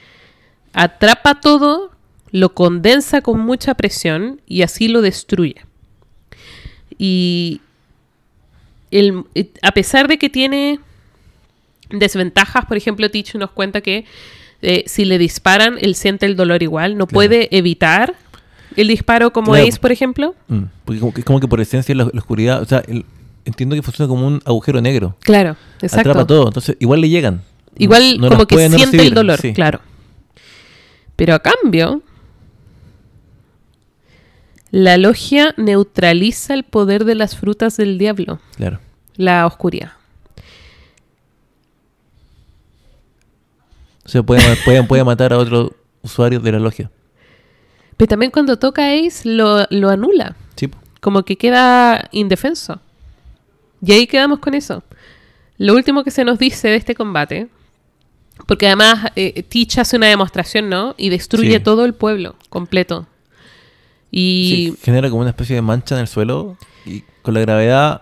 [0.73, 1.91] atrapa todo,
[2.31, 5.61] lo condensa con mucha presión y así lo destruye.
[6.97, 7.61] Y
[8.91, 9.23] el-
[9.61, 10.79] a pesar de que tiene
[11.89, 14.05] desventajas, por ejemplo, Tichu nos cuenta que
[14.63, 17.13] eh, si le disparan, él siente el dolor igual, no Claro.
[17.13, 18.15] puede evitar
[18.75, 19.67] el disparo como Claro.
[19.67, 20.33] Ace, por ejemplo.
[20.47, 23.05] Mm, Porque como que, como que por esencia la, la oscuridad, o sea, el-
[23.45, 25.15] entiendo que funciona como un agujero negro.
[25.21, 26.09] Claro, exacto.
[26.09, 27.43] Atrapa todo, entonces igual le llegan.
[27.77, 29.53] Igual No- no como que siente el dolor, sí.
[29.53, 29.79] claro.
[31.15, 32.01] Pero a cambio,
[34.71, 38.79] la logia neutraliza el poder de las frutas del diablo, Claro.
[39.15, 39.91] la oscuridad.
[44.05, 46.89] O sea, puede, puede, puede matar a otros usuarios de la logia.
[47.97, 50.69] Pero también cuando toca Ace lo, lo anula, Sí.
[51.01, 52.79] como que queda indefenso.
[53.81, 54.83] Y ahí quedamos con eso.
[55.57, 57.47] Lo último que se nos dice de este combate,
[58.47, 60.93] porque además eh, Teach hace una demostración, ¿no?
[60.97, 61.59] Y destruye Sí.
[61.63, 63.07] todo el pueblo completo.
[64.11, 68.01] Y Sí, genera como una especie de mancha en el suelo y con la gravedad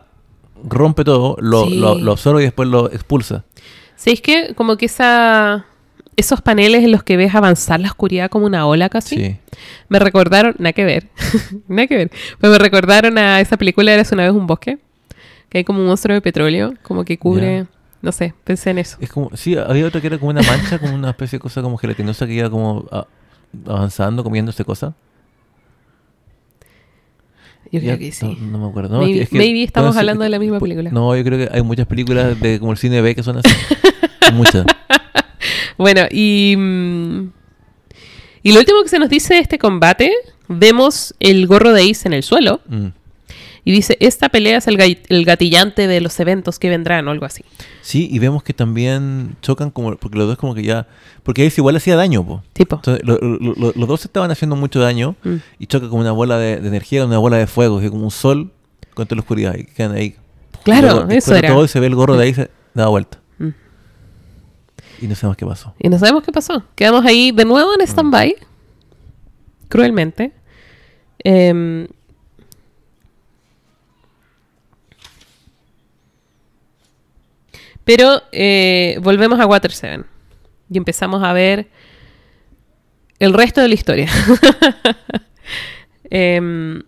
[0.64, 1.76] rompe todo, lo, Sí.
[1.76, 3.44] lo, lo absorbe y después lo expulsa.
[3.96, 5.66] ¿Sabéis que como que esa,
[6.16, 9.16] esos paneles en los que ves avanzar la oscuridad como una ola casi?
[9.18, 9.38] Sí.
[9.90, 11.10] Me recordaron, nada que ver,
[11.68, 14.78] nada que ver, pero me recordaron a esa película Eres una vez un bosque,
[15.50, 17.68] que hay como un monstruo de petróleo, como que cubre, Ya.
[18.02, 18.98] no sé, pensé en eso.
[19.00, 21.62] Es como, sí, había otra que era como una mancha, como una especie de cosa
[21.62, 23.08] como gelatinosa que iba como a-
[23.68, 24.94] avanzando, comiéndose cosas.
[27.72, 28.26] Yo creo Ya, que sí.
[28.42, 28.98] No, no me acuerdo.
[28.98, 30.92] No, Maybe- es que- maybe estamos hablando de la misma película.
[30.92, 33.50] No, yo creo que hay muchas películas de como el cine B que son así.
[34.34, 34.66] muchas.
[35.78, 36.56] Bueno, y...
[36.58, 37.30] mm,
[38.44, 40.12] y lo último que se nos dice de este combate,
[40.48, 42.88] vemos el gorro de Ace en el suelo, Mm.
[43.66, 47.12] Y dice, esta pelea es el, ga- el gatillante de los eventos que vendrán, o
[47.12, 47.44] algo así.
[47.82, 50.88] Sí, y vemos que también chocan como, porque los dos como que ya,
[51.24, 52.44] porque Ace igual hacía daño, po.
[52.54, 52.76] Tipo.
[52.78, 55.36] Entonces, lo- lo- lo- los dos estaban haciendo mucho daño Mm.
[55.60, 58.12] y choca como una bola de, de energía, una bola de fuego, así como un
[58.12, 58.52] sol
[58.94, 60.16] contra la oscuridad y quedan ahí.
[60.64, 61.50] Claro, Luego eso era.
[61.50, 63.20] todo y se ve el gorro de ahí se da vuelta.
[63.40, 63.50] Mm.
[65.02, 65.74] Y no sabemos qué pasó.
[65.80, 66.64] Y no sabemos qué pasó.
[66.76, 68.36] Quedamos ahí de nuevo en stand-by.
[69.70, 70.32] Cruelmente.
[71.24, 71.88] Em,
[77.86, 80.04] pero eh, volvemos a Water 7.
[80.70, 81.68] Y empezamos a ver
[83.20, 84.10] el resto de la historia.
[86.10, 86.84] Em,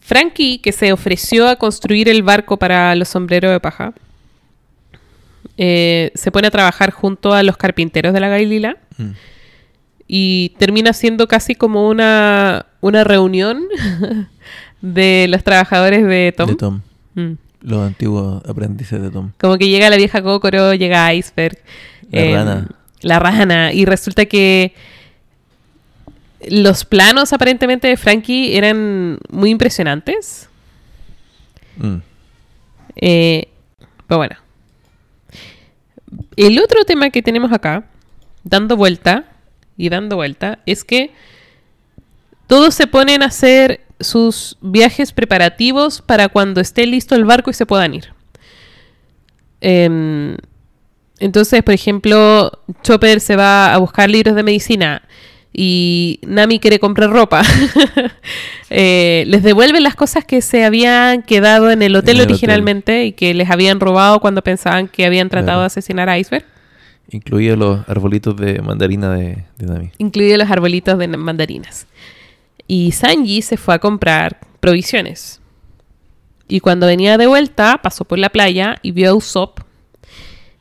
[0.00, 3.92] Frankie, que se ofreció a construir el barco para los sombreros de paja,
[5.56, 9.10] eh, se pone a trabajar junto a los carpinteros de la Gailila Mm.
[10.08, 13.64] y termina siendo casi como una, una reunión
[14.80, 16.48] de los trabajadores de Tom.
[16.48, 16.80] De Tom.
[17.14, 17.32] Mm.
[17.60, 19.32] Los antiguos aprendices de Tom.
[19.38, 21.58] Como que llega la vieja Kokoro, llega Iceberg.
[22.10, 22.68] La em, rana.
[23.00, 23.72] La rana.
[23.72, 24.74] Y resulta que
[26.48, 30.48] los planos aparentemente de Frankie eran muy impresionantes.
[31.76, 31.96] Mm.
[32.96, 33.48] Eh,
[34.06, 34.36] pero bueno.
[36.36, 37.84] El otro tema que tenemos acá,
[38.44, 39.24] dando vuelta
[39.76, 41.12] y dando vuelta, es que
[42.46, 47.54] todos se ponen a hacer sus viajes preparativos para cuando esté listo el barco y
[47.54, 48.12] se puedan ir.
[49.60, 50.36] Em,
[51.18, 55.02] entonces, por ejemplo, Chopper se va a buscar libros de medicina
[55.52, 57.42] y Nami quiere comprar ropa.
[58.70, 62.32] Eh, les devuelven las cosas que se habían quedado en el hotel En el hotel.
[62.34, 65.60] originalmente y que les habían robado cuando pensaban que habían tratado Claro.
[65.60, 66.44] de asesinar a Iceberg,
[67.10, 69.90] Incluía los arbolitos de mandarina de, de Nami.
[69.96, 71.86] incluidos los arbolitos de mandarinas.
[72.68, 75.40] Y Sanji se fue a comprar provisiones.
[76.46, 79.60] Y cuando venía de vuelta, pasó por la playa y vio a Usopp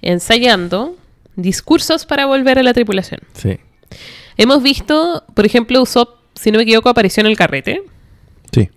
[0.01, 0.95] ensayando
[1.36, 3.22] discursos para volver a la tripulación.
[3.34, 3.58] Sí.
[4.38, 7.84] Hemos visto, por ejemplo, Usopp, si no me equivoco, apareció en el carrete,
[8.51, 8.70] Sí.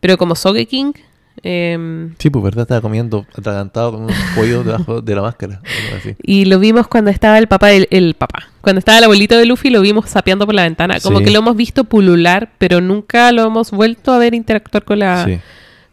[0.00, 0.94] pero como Sogeking,
[1.42, 5.60] em, Sí, pues verdad, estaba comiendo atragantado con unos pollos debajo de la máscara.
[5.96, 6.14] así.
[6.22, 9.46] y lo vimos cuando estaba el papá, el, el papá, cuando estaba el abuelito de
[9.46, 11.24] Luffy, lo vimos sapeando por la ventana, como Sí.
[11.24, 15.24] que lo hemos visto pulular, pero nunca lo hemos vuelto a ver interactuar con la,
[15.24, 15.38] Sí.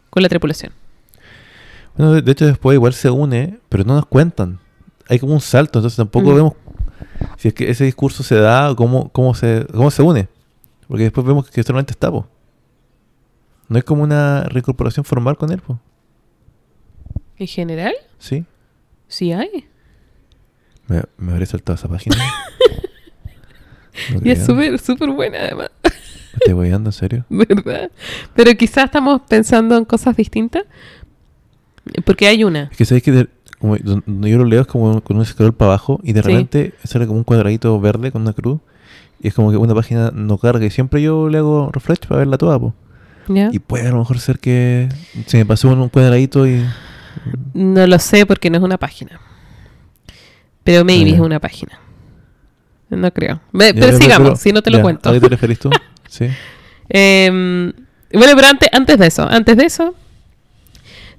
[0.10, 0.74] con la tripulación.
[1.98, 4.60] Bueno, de, de hecho después igual se une, pero no nos cuentan.
[5.08, 6.36] Hay como un salto, entonces tampoco Mm.
[6.36, 6.54] vemos
[7.38, 10.28] si es que ese discurso se da o cómo, cómo, se, cómo se une.
[10.88, 12.28] Porque después vemos que solamente está, po.
[13.70, 15.80] No es como una reincorporación formal con él, po.
[17.38, 17.94] ¿En general?
[18.18, 18.44] Sí.
[19.08, 19.66] Sí hay.
[20.88, 22.16] Me, me habré saltado esa página.
[24.14, 25.72] No Y es súper, súper buena además.
[26.46, 27.26] ¿Te voy en serio?
[27.30, 27.92] ¿Verdad?
[28.34, 30.64] Pero quizás estamos pensando en cosas distintas.
[32.06, 32.70] Porque hay una.
[32.72, 33.28] Es que sabéis que de-
[33.60, 34.02] como, yo
[34.38, 36.30] lo leo es como con un scroll para abajo y de Sí.
[36.30, 38.62] repente sale como un cuadradito verde con una cruz
[39.22, 42.20] y es como que una página no carga y siempre yo le hago refresh para
[42.20, 42.58] verla toda.
[42.58, 42.74] po.
[43.52, 44.90] Y puede a lo mejor ser que
[45.28, 46.66] se me pasó un cuadradito y...
[47.54, 49.20] No lo sé porque no es una página.
[50.64, 51.16] Pero maybe Ah, ya.
[51.16, 51.80] es una página.
[52.90, 53.40] No creo.
[53.52, 55.10] Pero sigamos, si no te lo cuento.
[55.10, 55.70] ¿A qué te referís tú?
[56.08, 56.26] Sí.
[56.90, 57.72] Em,
[58.12, 59.94] bueno, pero antes, antes de eso, antes de eso,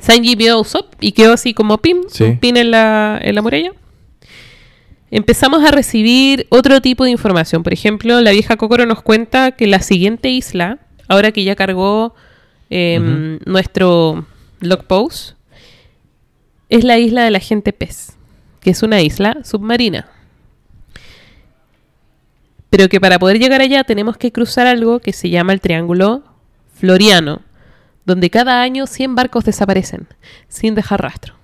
[0.00, 2.24] Sanji vio a Usopp y quedó así como pin, Sí.
[2.24, 3.70] un pin en la, en la muralla.
[5.12, 7.62] Empezamos a recibir otro tipo de información.
[7.62, 10.78] Por ejemplo, la vieja Kokoro nos cuenta que la siguiente isla,
[11.11, 12.14] ahora que ya cargó
[12.70, 14.24] em, nuestro
[14.61, 15.32] log post,
[16.68, 18.16] es la isla de la gente pez,
[18.61, 20.08] que es una isla submarina.
[22.70, 26.22] Pero que para poder llegar allá tenemos que cruzar algo que se llama el Triángulo
[26.76, 27.42] Floriano,
[28.06, 30.06] donde cada año 100 barcos desaparecen
[30.46, 31.34] sin dejar rastro.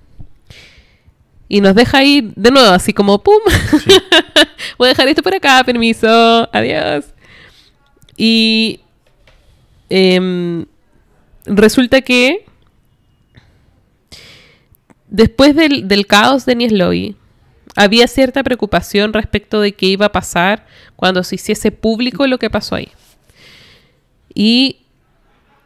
[1.49, 3.41] Y nos deja ahí de nuevo, así como ¡pum!
[3.81, 3.91] Sí.
[4.79, 7.07] Voy a dejar esto por acá, permiso, adiós.
[8.17, 8.81] Y
[9.89, 10.67] em,
[11.45, 12.45] resulta que
[15.09, 17.17] después del, del caos de Niesloy,
[17.77, 20.67] había cierta preocupación respecto de qué iba a pasar
[20.97, 22.89] cuando se hiciese público lo que pasó ahí.
[24.35, 24.79] Y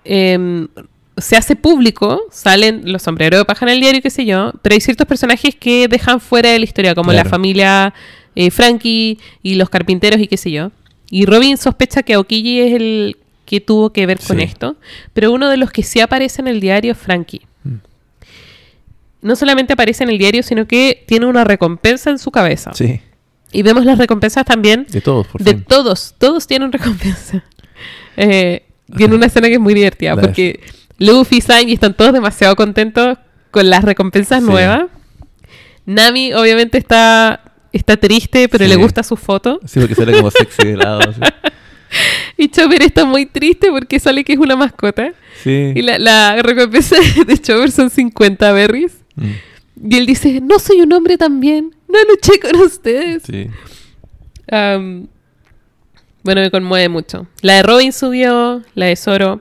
[0.05, 0.69] em,
[1.17, 4.75] se hace público, salen los sombreros de paja en el diario, qué sé yo, pero
[4.75, 7.95] hay ciertos personajes que dejan fuera de la historia, como la familia
[8.35, 10.73] eh, Frankie y los carpinteros y qué sé yo.
[11.11, 13.17] Y Robin sospecha que Aokiji es el
[13.51, 14.45] que tuvo que ver con Sí.
[14.45, 14.77] esto,
[15.13, 17.43] pero uno de los que sí aparece en el diario es Frankie.
[17.65, 17.75] Mm.
[19.23, 22.73] No solamente aparece en el diario, sino que tiene una recompensa en su cabeza.
[22.75, 23.01] Sí.
[23.53, 25.65] Y vemos las recompensas también De todos, por de fin.
[25.67, 27.43] todos, todos tienen recompensa.
[28.17, 28.65] Eh,
[28.99, 30.61] y en una escena que es muy divertida, La- porque
[30.99, 33.17] Luffy y Sanji están todos demasiado contentos
[33.51, 34.49] con las recompensas Sí.
[34.51, 34.83] nuevas.
[35.87, 37.41] Nami obviamente está,
[37.73, 38.69] está triste, pero Sí.
[38.71, 39.59] le gusta su foto.
[39.65, 41.01] Sí, porque sale como sexy de lado.
[41.01, 41.21] así.
[42.37, 45.13] Y Chopper está muy triste porque sale que es una mascota.
[45.43, 45.73] Sí.
[45.75, 48.93] Y la, la recompensa de Chopper son 50 berries.
[49.17, 53.23] Mm, Y él dice, no soy un hombre también, no luché con ustedes.
[53.25, 53.49] Sí.
[56.23, 57.27] Bueno, me conmueve mucho.
[57.41, 59.41] La de Robin subió, la de Zoro.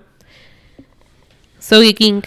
[1.59, 2.21] Sogi King.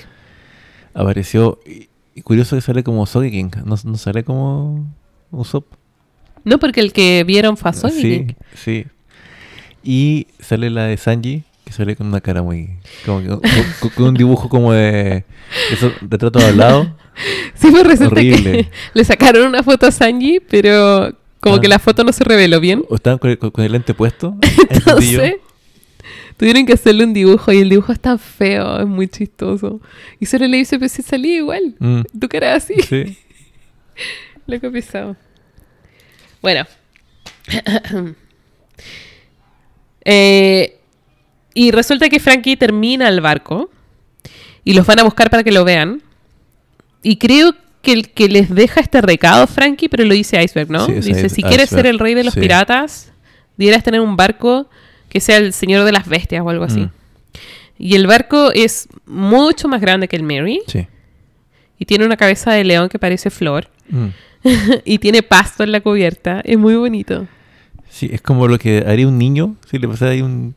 [0.94, 1.58] Apareció...
[1.66, 3.50] Y, y curioso que sale como Sogeking.
[3.64, 4.86] No, no sale como
[5.30, 5.66] Usopp.
[6.44, 8.34] No, porque el que vieron fue a Sogi Sí, King.
[8.54, 8.86] sí.
[9.84, 12.70] Y sale la de Sanji, que sale con una cara muy...
[13.04, 13.40] Como que, con,
[13.80, 15.24] con- con un dibujo como de...
[15.72, 16.88] Esos retratos hablados.
[17.54, 18.42] Sí, pues resulta Horrible.
[18.64, 21.60] que le sacaron una foto a Sanji, pero como Ah.
[21.60, 22.84] que la foto no se reveló bien.
[22.88, 24.34] O estaban con el, con el lente puesto.
[24.70, 25.34] Entonces,
[26.38, 29.82] tuvieron que hacerle un dibujo y el dibujo es tan feo, es muy chistoso.
[30.20, 31.74] Y solo le dice, pues si salía igual.
[31.80, 32.74] Mm, Tu cara así.
[32.88, 33.18] sí.
[34.46, 35.14] Lo que pisado.
[36.40, 36.64] Bueno.
[40.04, 40.78] Eh,
[41.54, 43.70] y resulta que Frankie termina el barco
[44.64, 46.02] y los van a buscar para que lo vean.
[47.02, 50.86] Y creo que el que les deja este recado, Frankie, pero lo dice Iceberg, ¿no?
[50.86, 52.40] Sí, dice, Ice- si quieres ser el rey de los sí.
[52.40, 53.12] piratas,
[53.56, 54.68] debieras tener un barco
[55.08, 56.80] que sea el señor de las bestias o algo así.
[56.80, 56.90] Mm.
[57.78, 60.86] Y el barco es mucho más grande que el Mary Sí.
[61.78, 63.68] y tiene una cabeza de león que parece flor.
[63.88, 64.06] Mm.
[64.84, 66.40] y tiene pasto en la cubierta.
[66.44, 67.26] Es muy bonito.
[67.94, 70.54] Sí, es como lo que haría un niño si le pasara ahí un...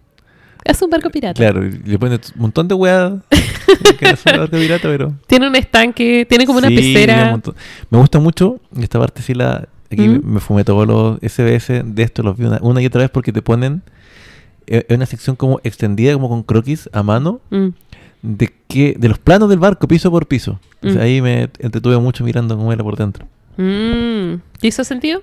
[0.64, 1.34] Es un barco pirata.
[1.34, 3.14] Claro, le pone un montón de weas
[4.00, 5.14] que no es un barco pirata, pero...
[5.28, 7.32] Tiene un estanque, tiene como una Sí, un pecera.
[7.32, 7.56] montón.
[7.90, 9.68] Me gusta mucho, esta parte sí la...
[9.92, 10.26] Aquí me, ¿Mm?
[10.34, 13.32] me fumé todos los SBS de esto, los vi una, una y otra vez porque
[13.34, 13.82] te ponen
[14.68, 17.68] eh, en una sección como extendida, como con croquis a mano, Mm.
[18.24, 20.60] de que de los planos del barco, piso por piso.
[20.82, 21.04] O sea, Mm.
[21.04, 23.28] ahí me entretuve mucho mirando cómo era por dentro.
[23.58, 24.42] Mm.
[24.60, 25.22] ¿Te hizo sentido?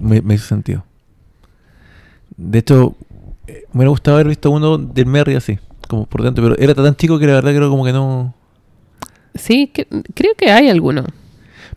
[0.00, 0.84] Me, me hizo sentido.
[2.42, 2.96] De hecho,
[3.46, 6.74] eh, me hubiera gustado haber visto uno del Merry así, como por dentro, pero era
[6.74, 8.34] tan chico que la verdad creo como que no...
[9.34, 11.04] Sí, que- creo que hay alguno.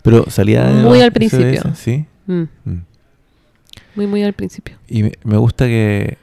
[0.01, 0.65] Pero salía...
[0.69, 1.61] Muy al principio.
[1.61, 2.05] SBS, sí.
[2.27, 2.43] Mm.
[2.63, 2.81] Mm.
[3.95, 4.77] Muy, muy al principio.
[4.87, 6.17] Y me, gusta que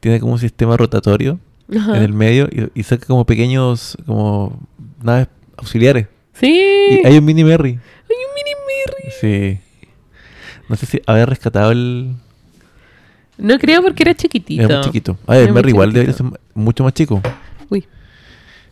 [0.00, 1.40] tiene como un sistema rotatorio
[1.74, 1.96] Ajá.
[1.96, 4.60] en el medio y, y saca como pequeños, como
[5.02, 6.06] naves auxiliares.
[6.34, 6.46] Sí.
[6.90, 7.70] Y hay un mini Merry.
[7.70, 9.12] Hay un mini Merry.
[9.20, 9.60] Sí.
[10.68, 12.14] No sé si había rescatado el...
[13.38, 14.62] No creo porque era chiquitito.
[14.62, 15.16] Era muy chiquito.
[15.28, 17.22] El muy Merry igual debería ser mucho más chico.
[17.70, 17.86] Uy.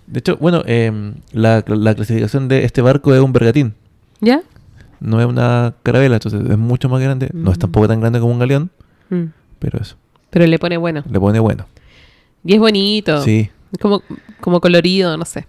[0.07, 3.75] De hecho, bueno, em, la, la clasificación de este barco es un bergatín.
[4.21, 4.43] ¿Ya?
[5.01, 7.29] No es una carabela, entonces es mucho más grande.
[7.33, 7.61] No es Mm.
[7.61, 8.71] tampoco tan grande como un galeón,
[9.11, 9.25] Mm.
[9.59, 9.97] pero eso.
[10.31, 11.03] Pero le pone bueno.
[11.11, 11.67] Le pone bueno.
[12.45, 13.23] Y es bonito.
[13.23, 13.51] Sí.
[13.81, 14.03] Como,
[14.41, 15.47] como colorido, no sé.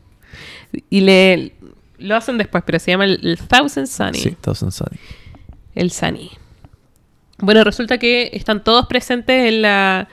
[0.90, 1.54] Y le
[2.00, 4.18] lo hacen después, pero se llama el, el Thousand Sunny.
[4.20, 5.00] Sí, Thousand Sunny.
[5.76, 6.30] El Sunny.
[7.40, 10.08] Bueno, resulta que están todos presentes en la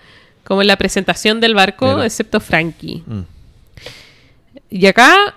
[0.45, 3.03] como en la presentación del barco, excepto Frankie.
[3.07, 3.21] Mm.
[4.69, 5.35] Y acá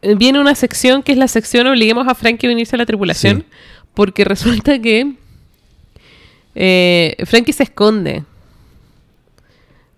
[0.00, 2.86] eh, viene una sección que es la sección obliguemos a Frankie a unirse a la
[2.86, 3.46] tripulación, Sí.
[3.94, 5.14] porque resulta que
[6.54, 8.22] eh, Frankie se esconde.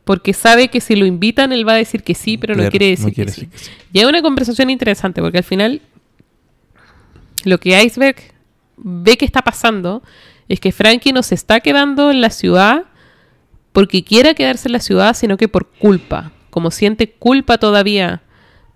[0.05, 2.86] Porque sabe que si lo invitan, él va a decir que sí, pero no quiere
[2.89, 3.47] decir no quiere que sí.
[3.47, 3.70] decir que sí.
[3.93, 5.82] Y hay una conversación interesante, porque al final
[7.45, 8.16] lo que Iceberg
[8.78, 10.03] ve que está pasando
[10.49, 12.84] es que Frankie no se está quedando en la ciudad
[13.72, 16.32] porque quiera quedarse en la ciudad, sino que por culpa.
[16.51, 18.22] Como siente culpa todavía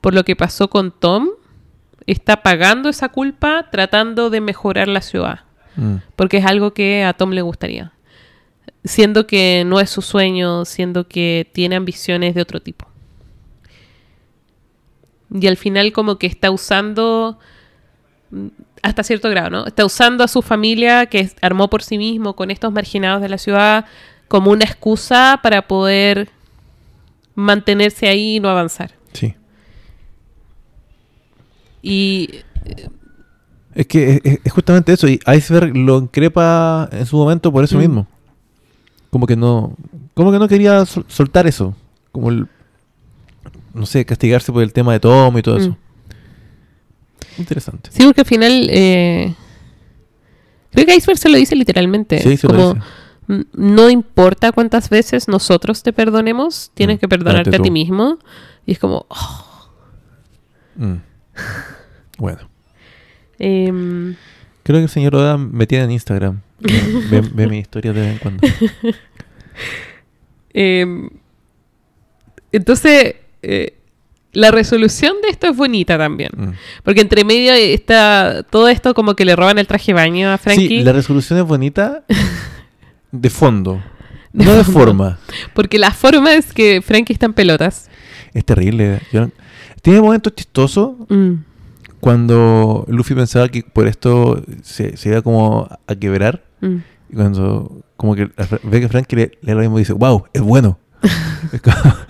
[0.01, 1.29] por lo que pasó con Tom,
[2.07, 5.41] está pagando esa culpa tratando de mejorar la ciudad.
[5.77, 5.97] Mm.
[6.17, 7.93] Porque es algo que a Tom le gustaría.
[8.85, 12.87] Siendo que no es su sueño, siendo que tiene ambiciones de otro tipo.
[15.33, 17.39] Y al final como que está usando,
[18.83, 19.67] hasta cierto grado, ¿no?
[19.67, 23.39] Está usando a su familia que armó por sí mismo con estos marginados de la
[23.39, 23.85] ciudad
[24.29, 26.29] como una excusa para poder
[27.35, 28.93] mantenerse ahí y no avanzar.
[29.13, 29.35] Sí.
[31.83, 32.29] Y
[33.75, 35.09] Es que es, es- es justamente eso.
[35.09, 37.81] Y Iceberg lo increpa en su momento por eso Mm.
[37.81, 38.07] mismo.
[39.11, 39.75] Como que no.
[40.15, 41.75] Como que no quería sol- soltar eso.
[42.13, 42.47] Como el.
[43.73, 45.61] No sé, castigarse por el tema de Tom y todo Mm.
[45.61, 45.77] eso.
[47.39, 47.91] Interesante.
[47.93, 48.69] Sí, porque al final.
[48.71, 49.35] eh,
[50.71, 52.19] creo que Iceberg se lo dice literalmente.
[52.21, 52.87] Sí, se lo como, dice.
[53.29, 57.69] "N- No importa cuántas veces nosotros te perdonemos, tienes Mm, que perdonarte date a ti
[57.69, 57.73] tú.
[57.73, 58.19] mismo.
[58.67, 59.07] Y es como.
[59.09, 59.49] oh,
[60.77, 60.97] Mm.
[62.19, 62.49] Bueno.
[63.39, 64.17] em,
[64.63, 66.41] Creo que el señor Oda me tiene en Instagram.
[66.61, 68.47] ve, ve mi historia de vez en cuando.
[70.55, 71.11] em,
[72.53, 73.17] entonces.
[73.43, 73.75] eh,
[74.33, 76.31] la resolución de esto es bonita también.
[76.35, 76.51] Mm.
[76.83, 80.39] Porque entre medio está todo esto como que le roban el traje de baño a
[80.39, 80.69] Frankie.
[80.69, 82.05] Sí, la resolución es bonita
[83.11, 83.83] de fondo.
[84.33, 85.19] De no de forma.
[85.53, 87.91] Porque la forma es que Frankie está en pelotas.
[88.33, 89.01] Es terrible.
[89.13, 89.29] Yo
[89.83, 91.35] Tiene momentos chistosos Mm,
[92.01, 96.43] cuando Luffy pensaba que por esto se, se iba como a quebrar.
[96.63, 96.77] mm.
[97.11, 98.31] Y cuando como que
[98.63, 100.79] ve que Frankie le, le da lo mismo y dice, wow, es bueno.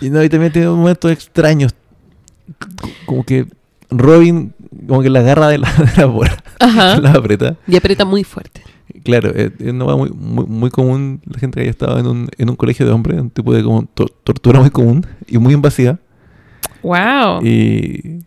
[0.00, 1.74] Y no, y también tiene momentos extraños.
[3.06, 3.46] Como que
[3.90, 4.52] Robin
[4.88, 6.96] como que la agarra de la, de la bola, Ajá.
[7.00, 7.56] la aprieta.
[7.66, 8.62] Y aprieta muy fuerte.
[9.04, 12.06] Claro, es, es una hueá muy, muy, muy común, la gente que haya estado en
[12.06, 15.38] un, en un colegio de hombres, un tipo de como to- tortura muy común y
[15.38, 15.98] muy invasiva.
[16.82, 17.44] Wow.
[17.44, 18.20] Y...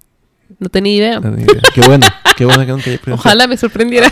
[0.59, 1.19] No tenía idea.
[1.19, 1.61] no idea.
[1.73, 2.05] Qué bueno,
[2.37, 3.15] qué bueno que nunca haya experimentado.
[3.29, 4.11] Ojalá me sorprendiera.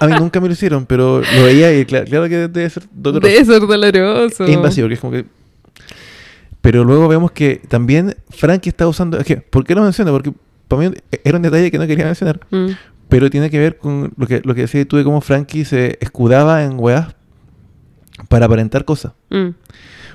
[0.00, 2.82] A mí nunca me lo hicieron, pero lo veía y cla- claro, que debe ser
[2.92, 3.28] doloroso.
[3.32, 4.46] Debe ser doloroso.
[4.46, 5.24] E invasivo, que es como que...
[6.60, 9.18] Pero luego vemos que también Frankie está usando...
[9.18, 10.10] Es que, ¿por qué lo menciona?
[10.10, 10.32] Porque
[10.68, 10.94] para mí
[11.24, 12.40] era un detalle que no quería mencionar.
[12.50, 12.68] Mm,
[13.08, 15.96] Pero tiene que ver con lo que, lo que decía tú de cómo Frankie se
[16.00, 17.14] escudaba en weas
[18.28, 19.12] para aparentar cosas.
[19.30, 19.48] mm.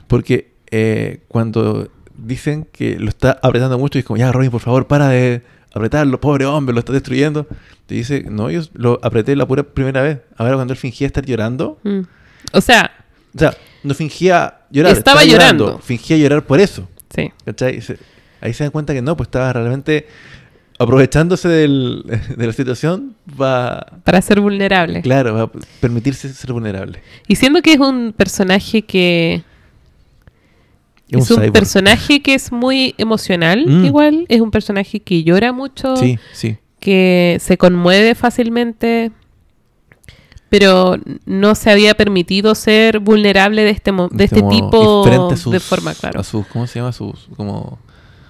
[0.07, 4.61] Porque eh, cuando dicen que lo está apretando mucho y es como, ya Robin, por
[4.61, 5.41] favor, para de
[5.75, 7.45] apretarlo, pobre hombre, lo está destruyendo.
[7.85, 10.19] Te dice, no, yo lo apreté la pura primera vez.
[10.37, 11.99] Ahora cuando él fingía estar llorando, Mm.
[12.53, 12.91] O sea,
[13.35, 13.53] o sea,
[13.83, 15.79] no fingía llorar, Estaba llorando.
[15.79, 16.87] Fingía llorar por eso.
[17.13, 17.31] sí.
[17.45, 17.81] ¿Cachai?
[18.41, 20.07] Ahí se dan cuenta que no, pues estaba realmente
[20.77, 22.03] aprovechándose del-
[22.37, 25.01] de la situación va, Para ser vulnerable.
[25.01, 27.01] claro, va a permitirse ser vulnerable.
[27.27, 29.43] Y siendo que es un personaje que.
[31.09, 31.53] Es un Es un cyborg.
[31.53, 33.85] personaje que es muy emocional, Mm.
[33.85, 34.25] igual.
[34.29, 35.95] Es un personaje que llora mucho.
[35.97, 36.57] Sí, sí.
[36.79, 39.11] que se conmueve fácilmente,
[40.49, 45.51] pero no se había permitido ser vulnerable de este, mo- de este Como- tipo sus-
[45.51, 46.19] de forma, claro.
[46.19, 46.89] A sus, ¿cómo se llama?
[46.89, 47.79] A sus, como,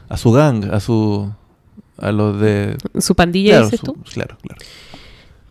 [0.07, 1.29] a su gang, a su,
[1.97, 2.77] a los de...
[2.99, 3.97] Su pandilla, Claro, dices su- tú.
[4.13, 4.61] claro, claro.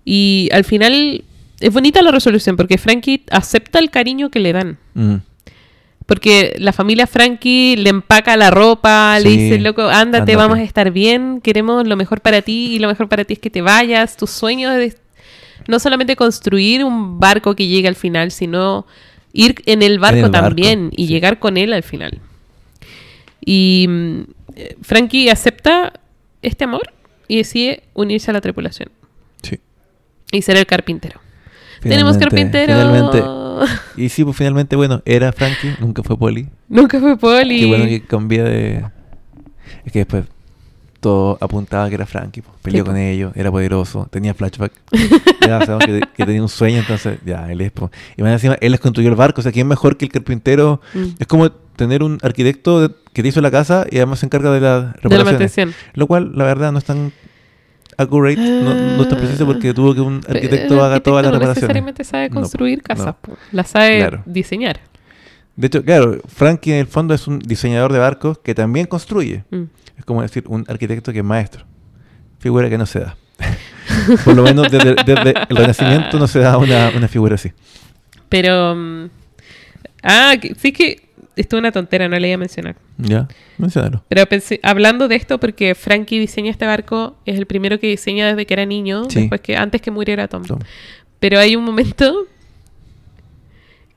[0.07, 1.25] Y al final
[1.61, 4.79] es bonita la resolución porque Frankie acepta el cariño que le dan.
[4.95, 5.17] Mm.
[6.07, 10.37] Porque la familia Frankie le empaca la ropa, le dice, loco, ándate, ándate.
[10.37, 13.39] vamos a estar bien, queremos lo mejor para ti y lo mejor para ti es
[13.39, 14.17] que te vayas.
[14.17, 14.99] Tu sueño es
[15.67, 18.87] no solamente construir un barco que llegue al final, sino
[19.33, 21.13] ir en el barco, el barco, también y sí.
[21.13, 22.21] llegar con él al final.
[23.45, 24.21] Y mm,
[24.57, 25.93] eh, Frankie acepta
[26.43, 26.93] este amor
[27.29, 28.91] y decide unirse a la tripulación
[29.43, 29.59] Sí.
[30.33, 31.21] y ser el carpintero.
[31.89, 32.75] Tenemos carpintero.
[32.75, 33.23] Finalmente.
[33.97, 36.49] Y sí, pues finalmente, bueno, era Frankie, nunca fue Polly.
[36.69, 37.61] Nunca fue Poli.
[37.61, 38.85] Qué bueno que cambia de...
[39.85, 40.25] Es que después
[40.99, 42.43] todo apuntaba que era Frankie.
[42.43, 42.51] po.
[42.63, 44.73] Peleó Sí, con ellos, era poderoso, tenía flashback.
[45.41, 47.71] ya sabemos que, que tenía un sueño, entonces ya, él es.
[47.71, 47.93] po.
[48.17, 49.41] Y más encima, él les construyó el barco.
[49.41, 50.81] O sea, ¿quién mejor que el carpintero?
[50.93, 51.05] Mm.
[51.21, 54.51] Es como tener un arquitecto de- que te hizo la casa y además se encarga
[54.51, 55.73] de la mantención.
[55.95, 57.13] Lo cual, la verdad, no es tan
[57.97, 61.39] accurate, no, no es tan preciso porque tuvo que un arquitecto haga todas las no
[61.39, 61.63] reparaciones.
[61.63, 62.83] necesariamente sabe No, construir no.
[62.85, 63.37] casas, po.
[63.53, 64.23] las sabe Claro.
[64.27, 64.81] diseñar.
[65.57, 69.45] De hecho, claro, Frankie en el fondo es un diseñador de barcos que también construye.
[69.51, 69.63] Mm.
[69.97, 71.65] Es como decir, un arquitecto que es maestro.
[72.41, 73.17] Figura que no se da.
[74.25, 77.53] Por lo menos desde, desde el Renacimiento no se da una, una figura así.
[78.29, 78.75] Pero.
[78.75, 79.09] mm,
[80.03, 81.04] ah, sí que.
[81.37, 82.77] Esto es una tontera, no le iba a mencionar.
[82.99, 83.27] ¿Ya?
[83.59, 84.05] Menciónalo.
[84.09, 88.29] Pero pensé, hablando de esto, porque Frankie diseña este barco, es el primero que diseña
[88.29, 89.21] desde que era niño, Sí.
[89.21, 90.45] después que, antes que muriera Tom.
[90.45, 90.61] Tom.
[91.21, 92.27] Pero hay un momento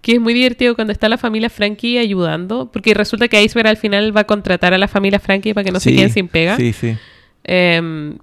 [0.02, 3.78] que es muy divertido cuando está la familia Frankie ayudando, porque resulta que Iceberg al
[3.78, 6.56] final va a contratar a la familia Frankie para que no se queden sin pega.
[6.56, 6.96] Sí, sí.
[7.44, 8.18] Em,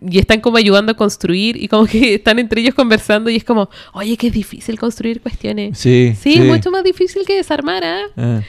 [0.00, 3.44] y están como ayudando a construir y como que están entre ellos conversando y es
[3.44, 5.78] como, oye, que es difícil construir cuestiones.
[5.78, 8.02] Sí, Sí, es mucho más difícil que desarmar, ¿ah?
[8.16, 8.40] Ah.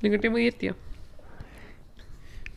[0.00, 0.74] Lo encontré muy divertido.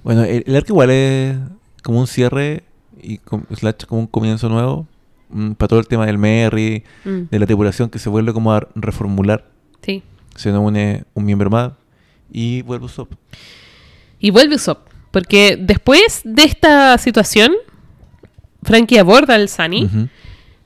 [0.03, 1.35] Bueno, el, el arco igual es
[1.83, 2.63] como un cierre
[3.01, 4.87] y com- slash como un comienzo nuevo
[5.29, 8.53] mm, para todo el tema del Merry, Mm, de la tripulación que se vuelve como
[8.53, 9.49] a reformular.
[9.81, 10.03] sí.
[10.35, 11.71] Se nos une un miembro más
[12.29, 13.13] y vuelve Usopp.
[14.19, 14.89] Y vuelve Usopp.
[15.11, 17.53] Porque después de esta situación,
[18.65, 19.89] Frankie aborda al Sunny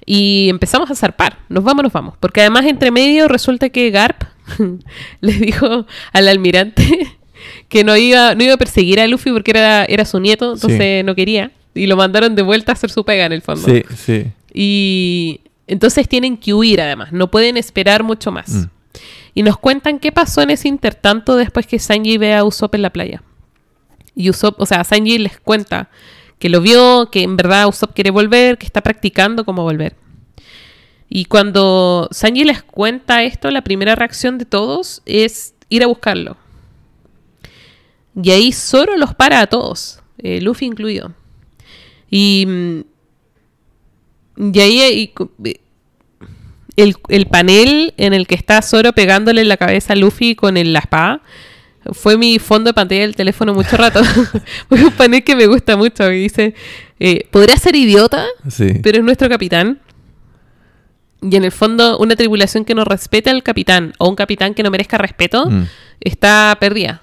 [0.05, 1.37] y empezamos a zarpar.
[1.49, 2.15] Nos vamos, nos vamos.
[2.19, 4.23] Porque además, entre medio, resulta que Garp
[5.21, 7.17] le dijo al almirante
[7.69, 11.05] que no iba, no iba a perseguir a Luffy porque era, era su nieto, entonces
[11.05, 11.51] no quería.
[11.75, 13.67] Y lo mandaron de vuelta a hacer su pega en el fondo.
[13.67, 14.25] Sí, sí.
[14.53, 18.49] Y entonces tienen que huir además, no pueden esperar mucho más.
[18.49, 18.63] Mm.
[19.35, 22.81] Y nos cuentan qué pasó en ese intertanto después que Sanji ve a Usopp en
[22.81, 23.21] la playa.
[24.15, 25.89] Y Usopp, o sea, Sanji les cuenta
[26.39, 29.95] que lo vio, que en verdad Usopp quiere volver, que está practicando cómo volver.
[31.09, 36.37] Y cuando Sanji les cuenta esto, la primera reacción de todos es ir a buscarlo.
[38.21, 41.13] Y ahí Zoro los para a todos, eh, Luffy incluido.
[42.09, 42.81] Y, mm,
[44.55, 45.59] ahí cu- eh,
[46.75, 50.57] el, el panel en el que está Zoro pegándole en la cabeza a Luffy con
[50.57, 50.81] el, la
[51.93, 54.01] fue mi fondo de pantalla del teléfono mucho rato.
[54.69, 56.11] Fue un panel que me gusta mucho.
[56.11, 56.53] Y dice,
[56.99, 58.73] eh, podría ser idiota, Sí.
[58.83, 59.79] pero es nuestro capitán.
[61.21, 64.63] Y en el fondo, una tripulación que no respete al capitán o un capitán que
[64.63, 65.63] no merezca respeto Mm.
[66.01, 67.01] está perdida.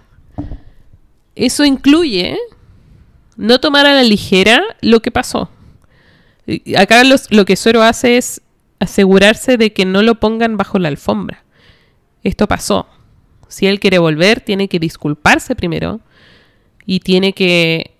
[1.34, 2.38] Eso incluye
[3.36, 5.50] no tomar a la ligera lo que pasó.
[6.78, 8.40] Acá los- lo que Zoro hace es
[8.78, 11.44] asegurarse de que no lo pongan bajo la alfombra.
[12.22, 12.86] Esto pasó.
[13.48, 16.00] Si él quiere volver, tiene que disculparse primero
[16.84, 17.92] y tiene que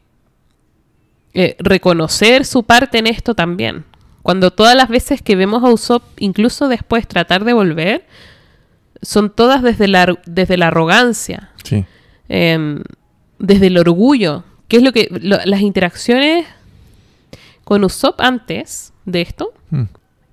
[1.34, 3.84] eh, reconocer su parte en esto también.
[4.22, 8.05] Cuando todas las veces que vemos a Usopp, incluso después tratar de volver,
[9.03, 11.84] son todas desde la, desde la arrogancia, Sí.
[12.28, 12.82] em,
[13.38, 16.47] desde el orgullo, que es lo que lo- las interacciones
[17.64, 19.82] con Usopp antes de esto Mm.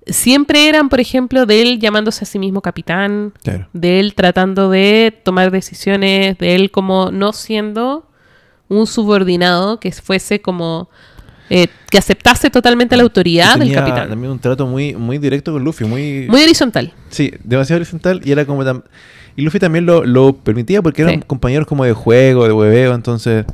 [0.06, 3.68] Siempre eran, por ejemplo, de él llamándose a sí mismo capitán, Claro.
[3.72, 8.06] de él tratando de tomar decisiones, de él como no siendo
[8.68, 10.88] un subordinado que fuese como
[11.50, 14.08] eh, que aceptase totalmente la autoridad del capitán.
[14.08, 16.92] también un trato muy, muy directo con Luffy, muy, Muy horizontal.
[17.10, 18.82] Sí, demasiado horizontal y era como tan...
[19.36, 21.20] Y Luffy también lo, lo permitía porque eran Sí.
[21.26, 23.44] compañeros como de juego, de hueveo, entonces...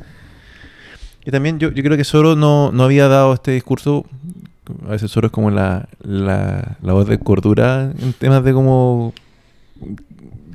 [1.25, 4.05] Y también yo, yo creo que Zoro no, no había dado este discurso...
[4.87, 9.13] A veces Zoro es como la, la, la voz de cordura en temas de cómo...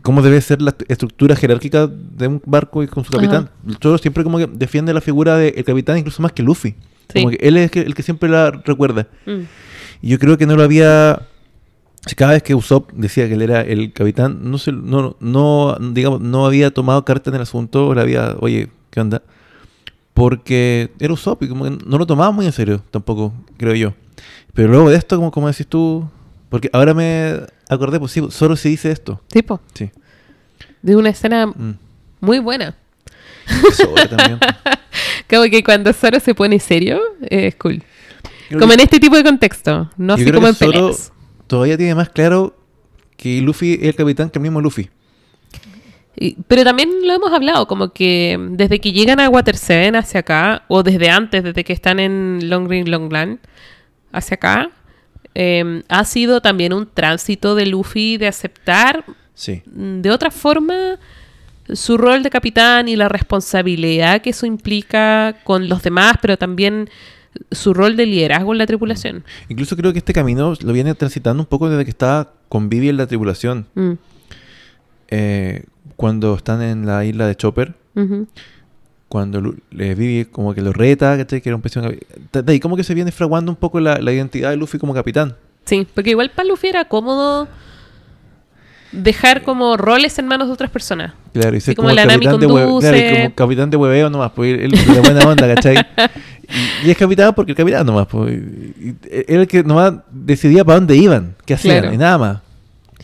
[0.03, 3.51] Cómo debe ser la estructura jerárquica de un barco y con su capitán.
[3.83, 6.77] Zoro siempre como que defiende la figura del capitán incluso más que Luffy.
[7.13, 7.23] Sí.
[7.23, 9.09] Como que él es el que siempre la recuerda.
[9.27, 9.41] Mm.
[10.03, 11.23] Y yo creo que no lo había.
[12.17, 16.21] Cada vez que Usopp decía que él era el capitán, no se, no, no, digamos,
[16.21, 19.23] no había tomado carta en el asunto, le había, oye, ¿qué onda?
[20.15, 23.95] Porque era Usopp y como que no lo tomaba muy en serio tampoco, creo yo.
[24.57, 26.09] Pero luego de esto, como, como decís tú,
[26.49, 29.21] porque ahora me acordé, pues sí, solo se dice esto.
[29.29, 29.91] Tipo, Sí.
[30.83, 31.75] de una escena Mm.
[32.21, 32.75] muy buena.
[34.11, 34.41] También.
[35.31, 37.83] Como que cuando Zoro se pone serio, eh, es cool.
[38.49, 41.13] Creo como que- en este tipo de contexto, no así como en Zoro peleas.
[41.47, 42.57] Todavía tiene más claro
[43.17, 44.89] que Luffy es el capitán que el mismo Luffy.
[46.17, 50.21] Y- Pero también lo hemos hablado, como que desde que llegan a Water Seven hacia
[50.21, 53.39] acá, o desde antes, desde que están en Long Green Long Land
[54.17, 54.71] hacia acá,
[55.35, 59.05] eh, ha sido también un tránsito de Luffy de aceptar
[59.35, 59.63] Sí.
[59.67, 60.99] mm, de otra forma
[61.73, 66.89] su rol de capitán y la responsabilidad que eso implica con los demás, pero también
[67.51, 69.25] su rol de liderazgo en la tripulación.
[69.49, 72.89] Incluso creo que este camino lo viene transitando un poco desde que estaba con Vivi
[72.89, 73.67] en la tripulación.
[73.75, 73.93] Mm,
[75.09, 75.65] Eh,
[75.97, 78.27] cuando están en la isla de Chopper, ujú.
[79.09, 81.41] Cuando eh, Vivi como que lo reta, ¿cachai?
[81.41, 81.99] Que era un capi-
[82.33, 84.95] de- ahí como que se viene fraguando un poco la, la identidad de Luffy como
[84.95, 85.37] capitán.
[85.65, 87.49] Sí, porque igual para Luffy era cómodo
[88.93, 91.13] dejar como roles en manos de otras personas.
[91.33, 92.89] Claro, y ser como como, la capitán de hue- conduce.
[92.91, 95.77] claro, y como capitán de hueveo nomás, pues él de buena onda, ¿cachai?
[96.85, 98.39] y, y es capitán porque el capitán nomás, pues.
[99.11, 101.95] era el que nomás decidía para dónde iban, qué hacían, Claro.
[101.95, 102.39] y nada más.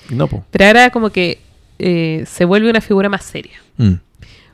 [0.09, 0.43] Y no, pues.
[0.51, 1.41] Pero ahora como que
[1.79, 3.59] eh, se vuelve una figura más seria.
[3.77, 3.95] Mm.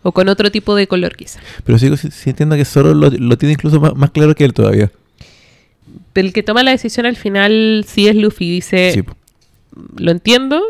[0.02, 1.40] O con otro tipo de color quizá.
[1.64, 4.52] Pero sigo si- sintiendo que Zoro lo, lo tiene incluso más, más claro que él
[4.54, 4.90] todavía.
[6.14, 8.50] El que toma la decisión al final sí es Luffy.
[8.50, 9.02] Dice, Sí,
[9.96, 10.62] lo entiendo.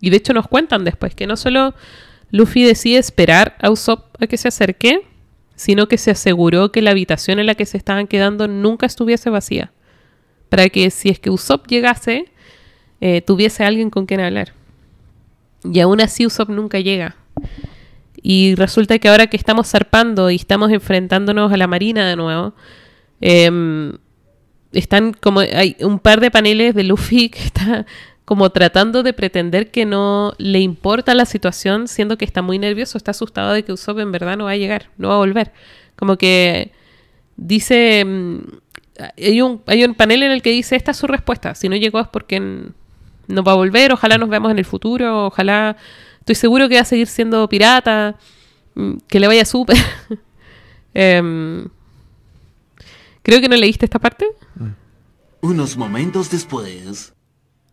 [0.00, 1.74] Y de hecho nos cuentan después que no solo
[2.30, 5.00] Luffy decide esperar a Usopp a que se acerque,
[5.56, 9.30] sino que se aseguró que la habitación en la que se estaban quedando nunca estuviese
[9.30, 9.72] vacía.
[10.48, 12.26] Para que si es que Usopp llegase,
[13.00, 14.52] eh, tuviese alguien con quien hablar.
[15.64, 17.16] Y aún así Usopp nunca llega.
[18.28, 22.54] Y resulta que ahora que estamos zarpando y estamos enfrentándonos a la marina de nuevo,
[23.20, 23.92] em,
[24.72, 27.86] están como hay un par de paneles de Luffy que está
[28.24, 32.98] como tratando de pretender que no le importa la situación, siendo que está muy nervioso,
[32.98, 35.52] está asustado de que Usopp en verdad no va a llegar, no va a volver.
[35.94, 36.72] Como que
[37.36, 38.38] dice, mm,
[39.18, 41.76] hay un, hay un panel en el que dice, esta es su respuesta, si no
[41.76, 45.76] llegó es porque no va a volver, ojalá nos veamos en el futuro, ojalá,
[46.26, 48.16] estoy seguro que va a seguir siendo pirata,
[48.74, 49.76] mm, que le vaya súper.
[50.98, 51.68] Em,
[53.22, 54.26] creo que no leíste esta parte.
[55.42, 57.12] Unos momentos después.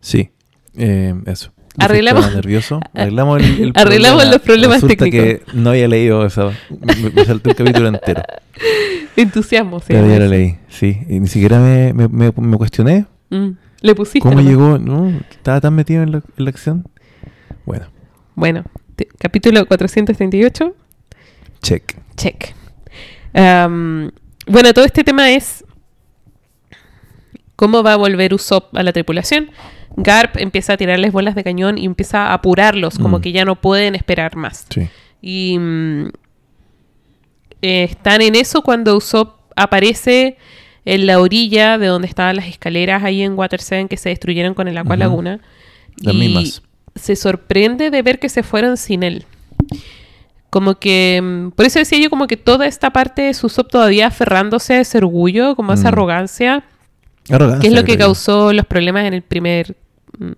[0.00, 0.30] Sí,
[0.76, 1.50] eh, eso.
[1.78, 2.80] Arreglamos- estaba nervioso.
[2.94, 5.26] Arreglamos, el, el Arreglamos los problemas Resulta técnicos.
[5.50, 6.52] que no había leído eso.
[6.80, 8.22] Me, me salté el capítulo entero.
[9.16, 9.86] Entusiasmo, sí.
[9.88, 10.98] Pero ya lo leí, sí.
[11.08, 14.20] Y ni siquiera me, me, me- me cuestioné Mm, Le pusiste.
[14.20, 14.46] cómo nomás.
[14.46, 14.78] llegó.
[14.78, 16.86] No, estaba tan metido en la, en la acción.
[17.64, 17.86] Bueno,
[18.34, 18.64] Bueno,
[19.18, 20.74] capítulo 438.
[21.62, 21.96] check.
[22.16, 22.54] Check.
[23.32, 25.64] Bueno, todo este tema es
[27.56, 29.50] cómo va a volver Usopp a la tripulación.
[29.96, 33.22] Garp empieza a tirarles bolas de cañón y empieza a apurarlos, como Mm.
[33.22, 34.66] que ya no pueden esperar más.
[34.68, 34.88] Sí.
[35.22, 36.06] Y mm,
[37.62, 40.36] eh, están en eso cuando Usopp aparece
[40.84, 44.54] en la orilla de donde estaban las escaleras ahí en Water Seven que se destruyeron
[44.54, 44.96] con el Aqua.
[44.96, 45.40] Laguna.
[45.98, 46.62] Las y mismas.
[46.94, 49.24] Se sorprende de ver que se fueron sin él.
[50.50, 54.06] Como que, mm, por eso decía yo como que toda esta parte de Usopp todavía
[54.06, 55.88] aferrándose a ese orgullo, como a esa Mm.
[55.88, 56.64] arrogancia,
[57.30, 59.76] Arrogancia, que es lo que causó los problemas en el primer
[60.18, 60.32] mm,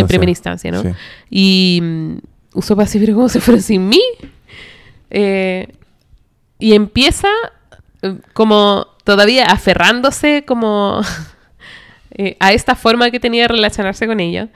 [0.00, 0.82] en primera instancia, ¿no?
[0.82, 0.88] Sí.
[1.30, 1.82] Y
[2.52, 4.02] Usopp así, pero ¿cómo se fueron sin mí?
[5.10, 5.68] Eh,
[6.58, 7.28] y empieza
[8.34, 11.00] como todavía aferrándose como
[12.10, 14.48] eh, a esta forma que tenía de relacionarse con ella.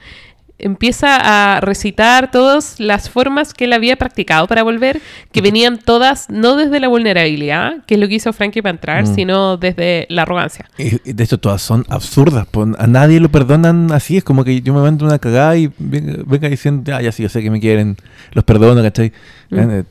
[0.59, 4.99] Empieza a recitar todas las formas que él había practicado para volver,
[5.31, 9.03] que venían todas no desde la vulnerabilidad, que es lo que hizo Frankie para entrar,
[9.03, 9.15] Mm.
[9.15, 10.65] sino desde la arrogancia.
[10.79, 12.47] Y, de hecho todas son absurdas.
[12.79, 14.17] a nadie lo perdonan así.
[14.17, 17.21] Es como que yo me mando una cagada y venga, venga diciendo, ah, ya sí,
[17.23, 17.95] yo sé que me quieren,
[18.31, 19.11] los perdono, ¿cachai?
[19.51, 19.57] Mm.
[19.69, 19.83] Eh,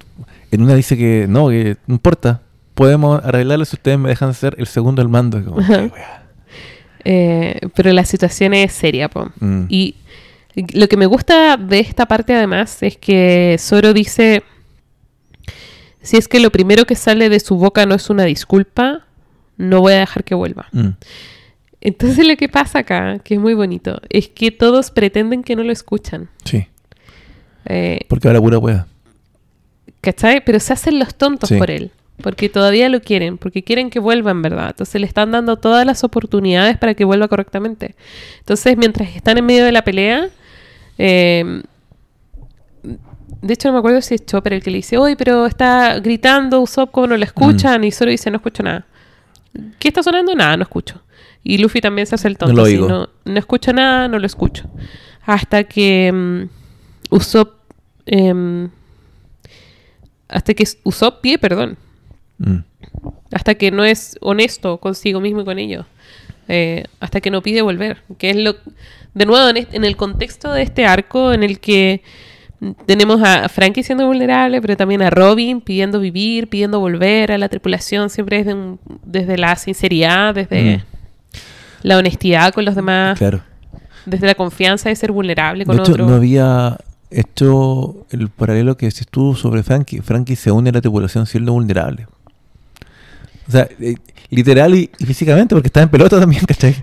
[0.50, 2.40] En una dice que no, que no importa.
[2.74, 5.44] Podemos arreglarlo si ustedes me dejan ser el segundo al mando.
[5.44, 5.58] Como.
[7.08, 9.30] Eh, pero la situación es seria, po.
[9.38, 9.66] Mm.
[9.68, 9.94] Y
[10.72, 14.42] lo que me gusta de esta parte además es que Zoro dice,
[16.02, 19.04] si es que lo primero que sale de su boca no es una disculpa,
[19.56, 20.68] no voy a dejar que vuelva.
[20.72, 20.88] Mm.
[21.80, 25.62] Entonces lo que pasa acá, que es muy bonito, es que todos pretenden que no
[25.62, 26.28] lo escuchan.
[26.44, 26.66] Sí,
[27.68, 28.86] Eh, porque ahora pura wea.
[30.00, 30.44] ¿Cachai?
[30.44, 31.56] Pero se hacen los tontos Sí.
[31.58, 31.90] por él.
[32.22, 34.68] Porque todavía lo quieren, porque quieren que vuelva en verdad.
[34.70, 37.94] Entonces le están dando todas las oportunidades para que vuelva correctamente.
[38.38, 40.28] Entonces, mientras están en medio de la pelea,
[40.98, 41.62] eh,
[43.42, 45.98] de hecho no me acuerdo si es Chopper el que le dice, oye, pero está
[46.00, 48.86] gritando Usopp como no lo escuchan, y solo dice, no escucho nada.
[49.78, 50.34] ¿Qué está sonando?
[50.34, 51.02] Nada, no escucho.
[51.42, 52.52] Y Luffy también se hace el tonto.
[52.52, 52.88] No lo oigo.
[52.88, 54.68] no, no escucho nada, no lo escucho.
[55.24, 57.54] Hasta que mm, Usopp...
[58.06, 58.68] em,
[60.28, 61.76] hasta que Usopp pide perdón.
[62.38, 62.58] Mm.
[63.32, 65.86] Hasta que no es honesto consigo mismo y con ellos.
[66.48, 68.02] Eh, hasta que no pide volver.
[68.18, 68.54] Que es lo.
[69.14, 72.02] De nuevo, en, este- en el contexto de este arco en el que
[72.86, 77.48] tenemos a Frankie siendo vulnerable, pero también a Robin pidiendo vivir, pidiendo volver a la
[77.48, 80.82] tripulación, siempre desde, un- desde la sinceridad, desde Mm.
[81.82, 83.40] la honestidad con los demás, Claro.
[84.06, 86.08] desde la confianza de ser vulnerable De con hecho, otros.
[86.08, 86.78] no había,
[87.10, 90.00] hecho el paralelo que decís tú sobre Frankie.
[90.00, 92.06] Frankie se une a la tripulación siendo vulnerable.
[93.48, 93.94] O sea, eh,
[94.30, 96.74] literal y, y físicamente, porque está en pelota también, ¿cachai?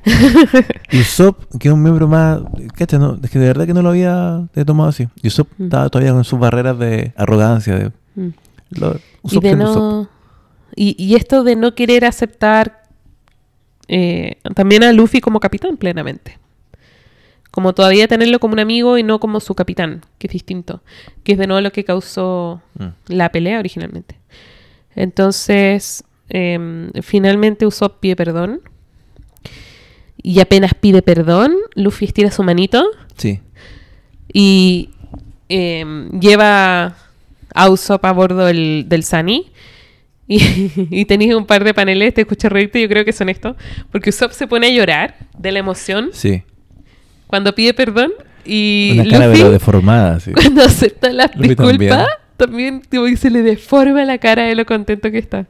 [0.91, 2.41] y Usopp, que es un miembro más,
[2.75, 2.99] ¿cachai?
[2.99, 5.07] No, es que de verdad que no lo había eh, tomado así.
[5.21, 5.63] Y Usopp Mm.
[5.65, 7.75] estaba todavía con sus barreras de arrogancia.
[7.75, 8.29] De, Mm.
[8.79, 9.81] lo- y Usopp de siendo Usopp.
[9.81, 10.09] no
[10.75, 12.83] y, y esto de no querer aceptar
[13.87, 16.39] eh, también a Luffy como capitán plenamente
[17.51, 20.81] como todavía tenerlo como un amigo y no como su capitán que es distinto
[21.23, 22.85] que es de nuevo lo que causó Mm.
[23.13, 24.17] la pelea originalmente
[24.95, 28.61] entonces em, finalmente Usopp pide perdón
[30.21, 32.83] y apenas pide perdón Luffy estira su manito
[33.17, 33.39] Sí.
[34.31, 34.89] y
[35.49, 36.95] em, lleva
[37.53, 39.51] a Usopp a bordo del, del Sunny.
[40.27, 43.55] Y, y tenéis un par de paneles, te escucho reírte, yo creo que son estos.
[43.91, 46.41] Porque Usopp se pone a llorar de la emoción Sí.
[47.27, 48.11] cuando pide perdón.
[48.45, 50.31] Y Una cara Luffy, pero deformada, sí.
[50.35, 55.19] cuando acepta las disculpas, también, tipo, se le deforma la cara de lo contento que
[55.19, 55.45] está.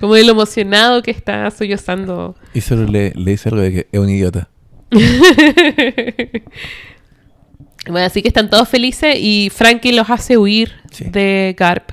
[0.00, 2.34] Como de lo emocionado que está sollozando.
[2.54, 4.48] Y solo le, le dice algo de que es un idiota.
[7.88, 11.04] Bueno, así que están todos felices y Frankie los hace huir Sí.
[11.04, 11.92] de Garp.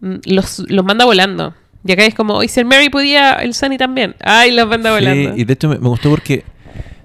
[0.00, 1.54] Mm, Los, los manda volando.
[1.84, 4.14] Y acá es como, hoy si el Mary podía, el Sunny también.
[4.20, 5.36] Ay, los manda volando.
[5.36, 6.44] Y de hecho me, me gustó porque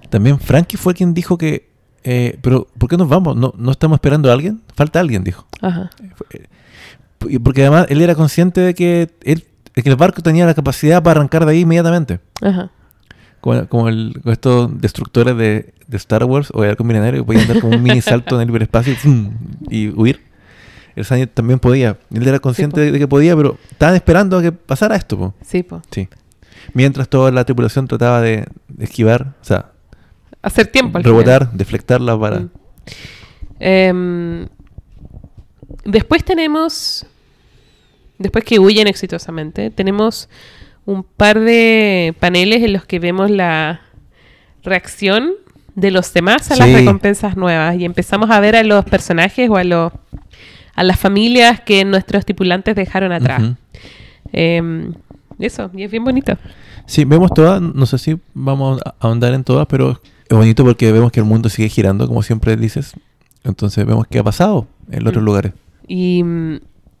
[0.08, 1.68] también Frankie fue quien dijo que,
[2.02, 3.36] eh, pero ¿por qué nos vamos?
[3.36, 4.62] ¿No, ¿No estamos esperando a alguien?
[4.74, 5.46] Falta alguien, dijo.
[5.60, 5.90] Ajá.
[7.28, 9.44] Y Porque además él era consciente de que, él,
[9.76, 12.18] de que el barco tenía la capacidad para arrancar de ahí inmediatamente.
[12.42, 12.70] Ajá.
[13.40, 17.26] Como, como el, como estos destructores de, de Star Wars o de Arco Milenario que
[17.26, 18.96] podían dar como un mini salto en el hiperespacio
[19.70, 20.20] y, huir.
[20.96, 21.98] El Sunny también podía.
[22.12, 25.16] Él era consciente de, que podía, pero estaban esperando a que pasara esto.
[25.16, 25.34] po.
[25.42, 25.82] Sí, po.
[25.90, 26.08] Sí.
[26.72, 29.72] Mientras toda la tripulación trataba de, de esquivar, o sea,
[30.46, 31.18] Hacer tiempo al final.
[31.18, 32.38] rebotar, deflectarla para...
[32.38, 32.50] Mm.
[33.58, 34.48] Em,
[35.84, 37.04] después tenemos,
[38.18, 40.28] después que huyen exitosamente, tenemos
[40.84, 43.80] un par de paneles en los que vemos la
[44.62, 45.32] reacción
[45.74, 46.74] de los demás a las Sí.
[46.74, 49.92] recompensas nuevas y empezamos a ver a los personajes o a los
[50.74, 53.42] a las familias que nuestros tripulantes dejaron atrás.
[53.42, 53.56] Ujú.
[54.32, 54.92] Em,
[55.38, 56.36] eso, y es bien bonito.
[56.84, 60.92] Sí, vemos todas, no sé si vamos a ahondar en todas, pero es bonito porque
[60.92, 62.92] vemos que el mundo sigue girando, como siempre dices.
[63.42, 65.26] Entonces vemos qué ha pasado en los otros Mm.
[65.26, 65.52] lugares.
[65.88, 66.22] Y.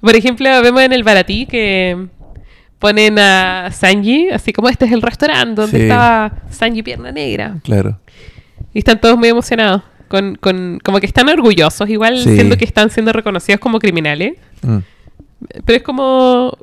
[0.00, 2.08] Por ejemplo, vemos en el Baratí que
[2.78, 5.82] ponen a Sanji, así como este es el restaurante donde Sí.
[5.84, 7.58] estaba Sanji Pierna Negra.
[7.62, 7.98] Claro.
[8.74, 9.82] Y están todos muy emocionados.
[10.08, 12.34] Con, con- como que están orgullosos, igual Sí.
[12.34, 14.34] siendo que están siendo reconocidos como criminales.
[14.62, 14.78] Mm.
[15.64, 16.56] Pero es como,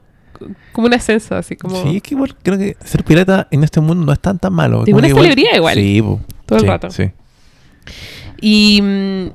[0.72, 3.81] como un ascenso, así como Sí, es que igual creo que ser pirata en este
[3.81, 4.84] mundo no es tan tan malo.
[4.85, 5.76] Como una celebridad igual.
[5.76, 6.22] Sí, po.
[6.45, 6.91] Todo el rato.
[6.91, 7.09] Sí.
[8.39, 9.27] Y mm,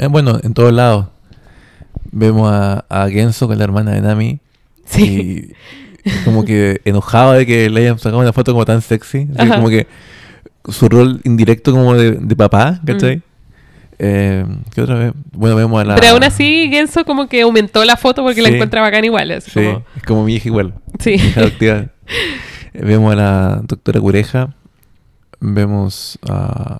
[0.00, 1.06] Eh, bueno, en todos lados.
[2.12, 4.40] Vemos a, a Genso con la hermana de Nami.
[4.84, 5.52] sí.
[6.02, 9.28] Y como que enojado de que le hayan sacado una foto como tan sexy.
[9.36, 9.86] Así como que
[10.66, 13.16] su rol indirecto como de, de papá, ¿cachai?
[13.18, 13.22] Mm.
[13.98, 15.12] Eh, ¿Qué otra vez?
[15.32, 15.94] Bueno, vemos a la...
[15.96, 19.30] Pero aún así, Genso como que aumentó la foto porque la encuentra bacán igual.
[19.30, 20.72] Así Sí, como- es como mi hija igual.
[20.98, 21.10] sí.
[21.16, 21.90] hija
[22.72, 24.54] Vemos a la doctora Cureja.
[25.38, 26.78] Vemos a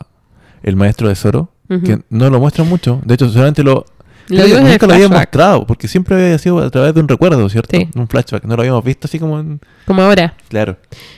[0.63, 1.53] el maestro de Zoro.
[1.85, 3.01] Que no lo muestran mucho.
[3.05, 3.87] De hecho, solamente lo...
[4.29, 5.11] Lo creo nunca lo flashback.
[5.13, 5.67] mostrado.
[5.67, 7.77] Porque siempre había sido a través de un recuerdo, ¿cierto?
[7.77, 7.89] Sí.
[7.97, 8.45] Un flashback.
[8.45, 9.61] No lo habíamos visto así como en...
[9.87, 10.35] Como ahora.
[10.49, 10.77] Claro.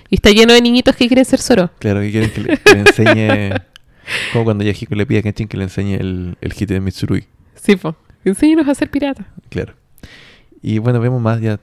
[0.08, 1.70] Y está lleno de niñitos que quieren ser Zoro.
[1.78, 3.50] Claro, que quieren que le, que le enseñe...
[4.32, 7.24] como cuando Yahiko le pide a Kenshin que le enseñe el, el hit de Mitsurui.
[7.54, 7.94] Sí, po.
[8.24, 9.26] Enséñanos a ser pirata.
[9.48, 9.74] Claro.
[10.62, 11.58] Y bueno, vemos más ya...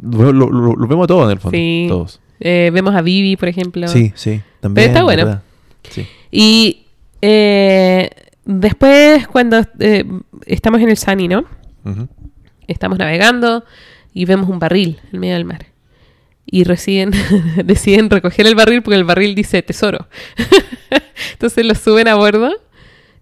[0.00, 1.56] lo, lo- lo- vemos todo en el fondo.
[1.56, 1.86] Sí.
[1.88, 2.20] Todos.
[2.40, 3.86] Eh, vemos a Vivi, por ejemplo.
[3.88, 4.40] Sí, sí.
[4.60, 4.88] También.
[4.88, 5.40] está bueno.
[5.90, 6.06] Sí.
[6.32, 6.81] Y
[7.22, 8.10] eh,
[8.44, 10.04] después, cuando eh,
[10.44, 11.44] estamos en el Sunny, ¿no?
[12.66, 13.64] Estamos navegando
[14.12, 15.66] y vemos un barril en medio del mar.
[16.44, 17.12] Y deciden,
[17.64, 20.08] deciden recoger el barril porque el barril dice tesoro.
[21.32, 22.52] Entonces lo suben a bordo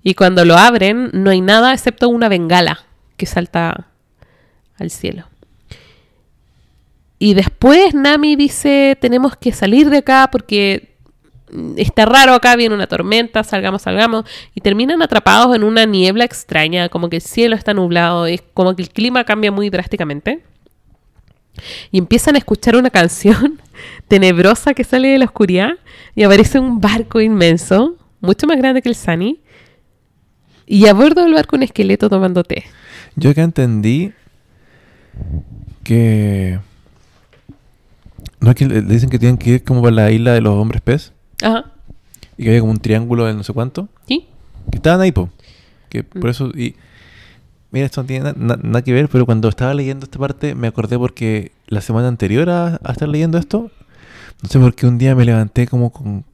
[0.02, 2.86] y cuando lo abren no hay nada excepto una bengala
[3.16, 3.88] que salta
[4.78, 5.26] al cielo.
[7.18, 10.89] Y después Nami dice, tenemos que salir de acá porque
[11.76, 14.24] está raro acá, viene una tormenta, salgamos, salgamos.
[14.54, 18.74] Y terminan atrapados en una niebla extraña, como que el cielo está nublado, es como
[18.74, 20.42] que el clima cambia muy drásticamente.
[21.90, 23.60] Y empiezan a escuchar una canción
[24.08, 25.72] tenebrosa que sale de la oscuridad
[26.14, 29.40] y aparece un barco inmenso, mucho más grande que el Sunny.
[30.66, 32.64] Y a bordo del barco un esqueleto tomando té.
[33.16, 34.12] Yo que entendí
[35.82, 36.60] que...
[38.38, 40.54] No es que le dicen que tienen que ir como para la isla de los
[40.54, 41.12] hombres pez.
[41.42, 41.66] Ajá.
[42.36, 43.88] y que había como un triángulo de no sé cuánto.
[44.06, 44.26] ¿Sí?
[44.70, 45.28] Que estaban ahí, po.
[45.88, 46.20] Que Mm.
[46.20, 46.48] por eso.
[46.54, 46.74] Y.
[47.72, 50.54] Mira, esto no tiene na- na- nada que ver, pero cuando estaba leyendo esta parte
[50.56, 53.70] me acordé porque la semana anterior a, a estar leyendo esto,
[54.42, 56.24] no sé por qué un día me levanté como con.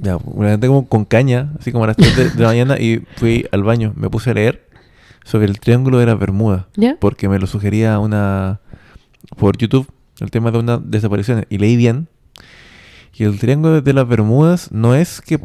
[0.00, 2.78] Ya, me levanté como con caña, así como a las 3 de, de la mañana
[2.80, 3.92] y fui al baño.
[3.96, 4.66] Me puse a leer
[5.24, 6.96] sobre el triángulo de las Bermudas, ¿Ya?
[6.98, 8.60] porque me lo sugería una.
[9.36, 9.86] por YouTube,
[10.20, 11.44] el tema de una desaparición.
[11.50, 12.08] Y leí bien.
[13.16, 15.38] Y el triángulo de las Bermudas no es que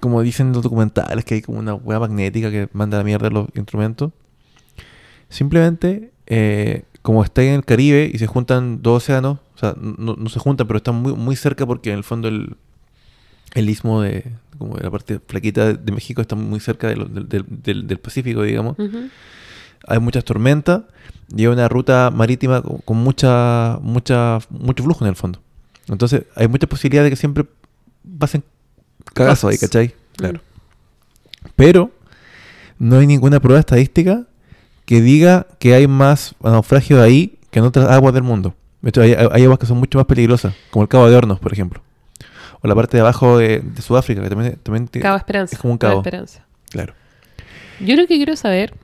[0.00, 3.30] como dicen los documentales, que hay como una hueá magnética que manda a la mierda
[3.30, 4.12] los instrumentos.
[5.28, 10.14] Simplemente, eh, como está en el Caribe y se juntan dos océanos, o sea, no,
[10.14, 12.56] no se juntan, pero están muy, muy cerca porque en el fondo el,
[13.54, 17.06] el istmo de, como de la parte flaquita de, México está muy cerca de lo-
[17.06, 18.78] del, del- Pacífico, digamos.
[18.78, 19.08] Ujú.
[19.86, 20.82] Hay muchas tormentas
[21.34, 25.40] y hay una ruta marítima con, con mucha, mucha, mucho flujo en el fondo.
[25.88, 27.44] Entonces, hay mucha posibilidad de que siempre
[28.18, 28.42] pasen
[29.14, 29.58] cagazos ahí.
[29.58, 29.94] ¿cachai?
[30.16, 30.40] Claro.
[31.56, 31.90] Pero
[32.78, 34.24] no hay ninguna prueba estadística
[34.84, 38.54] que diga que hay más naufragio ahí que en otras aguas del mundo.
[38.82, 41.40] De hecho, hay, hay aguas que son mucho más peligrosas, como el Cabo de Hornos,
[41.40, 41.82] por ejemplo.
[42.60, 45.54] O la parte de abajo de, de Sudáfrica, que también, también tiene- Cabo Esperanza.
[45.56, 45.98] es como un cabo.
[45.98, 46.44] Esperanza.
[46.70, 46.94] Claro.
[47.80, 48.74] Yo lo que quiero saber,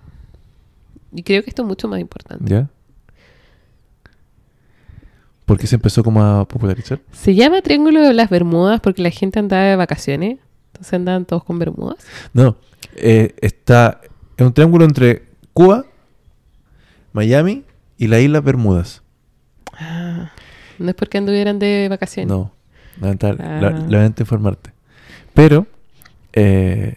[1.12, 2.68] y creo que esto es mucho más importante, ¿Ya?
[5.44, 7.00] ¿Por qué se empezó como a popularizar?
[7.12, 10.38] ¿se llama Triángulo de las Bermudas porque la gente andaba de vacaciones?
[10.72, 11.98] Entonces andaban todos con bermudas.
[12.32, 12.56] No,
[12.96, 14.00] eh, está
[14.36, 15.22] en un triángulo entre
[15.52, 15.84] Cuba,
[17.12, 17.62] Miami
[17.98, 19.02] y las Islas Bermudas.
[19.78, 20.32] Ah,
[20.78, 22.28] no es porque anduvieran de vacaciones.
[22.28, 22.52] No,
[23.00, 23.58] lamental, Ah.
[23.60, 24.70] la- lamento informarte.
[25.34, 25.66] Pero
[26.32, 26.96] eh,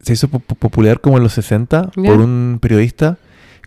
[0.00, 2.02] se hizo po- popular como en los 60 Ya.
[2.10, 3.16] por un periodista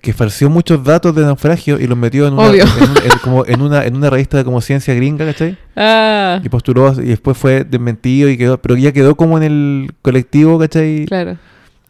[0.01, 2.63] que falseó muchos datos de naufragio y los metió en una, Obvio.
[2.63, 5.57] en, un- en- como en una, en una revista de como ciencia gringa, ¿cachai?
[5.75, 9.91] Ah, Y postuló y después fue desmentido y quedó, pero ya quedó como en el
[10.01, 11.05] colectivo, ¿cachai?
[11.05, 11.37] claro.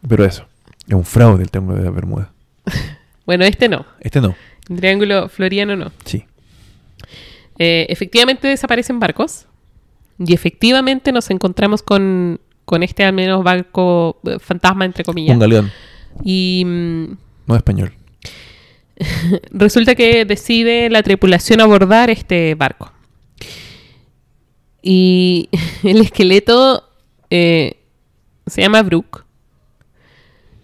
[0.06, 0.46] Pero eso,
[0.88, 2.30] es un fraude el triángulo de la Bermuda.
[3.24, 3.86] Bueno, este no.
[4.00, 4.34] Este no,
[4.68, 5.92] El triángulo floriano no.
[6.04, 6.24] sí.
[7.58, 9.46] Eh, efectivamente desaparecen barcos.
[10.18, 15.34] Y efectivamente nos encontramos con, con este al menos barco eh, fantasma, entre comillas.
[15.34, 15.70] Un galeón,
[16.24, 17.04] Y mm,
[17.46, 17.92] no español.
[19.50, 22.92] resulta que decide la tripulación abordar este barco.
[24.82, 25.48] Y
[25.82, 26.88] el esqueleto
[27.30, 27.76] eh,
[28.46, 29.24] se llama Brooke.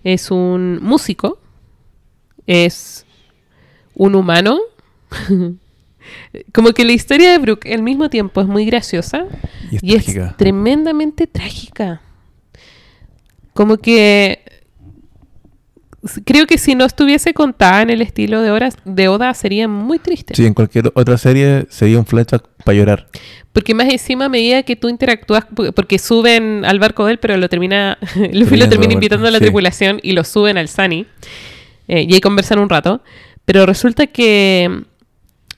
[0.05, 1.39] Es un músico.
[2.47, 3.07] Es
[3.95, 4.59] un humano.
[6.53, 9.27] Como que la historia de Brooke al mismo tiempo es muy graciosa
[9.71, 12.01] Y es y es tremendamente trágica.
[13.53, 14.48] Como que
[16.25, 19.99] creo que si no estuviese contada en el estilo de, horas, de Oda sería muy
[19.99, 20.35] triste.
[20.35, 23.09] Sí, en cualquier otra serie sería un flashback para llorar.
[23.53, 27.19] Porque más encima a medida que tú interactúas, por- porque suben al barco de él,
[27.19, 27.99] pero lo termina,
[28.33, 29.45] Luffy lo Termina invitando a la sí.
[29.45, 31.07] tripulación y lo suben al Sunny.
[31.89, 33.03] Eh, y ahí conversan un rato.
[33.45, 34.83] Pero resulta que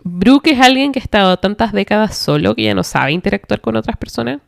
[0.04, 3.76] Brooke es alguien que ha estado tantas décadas solo que ya no sabe interactuar con
[3.76, 4.40] otras personas.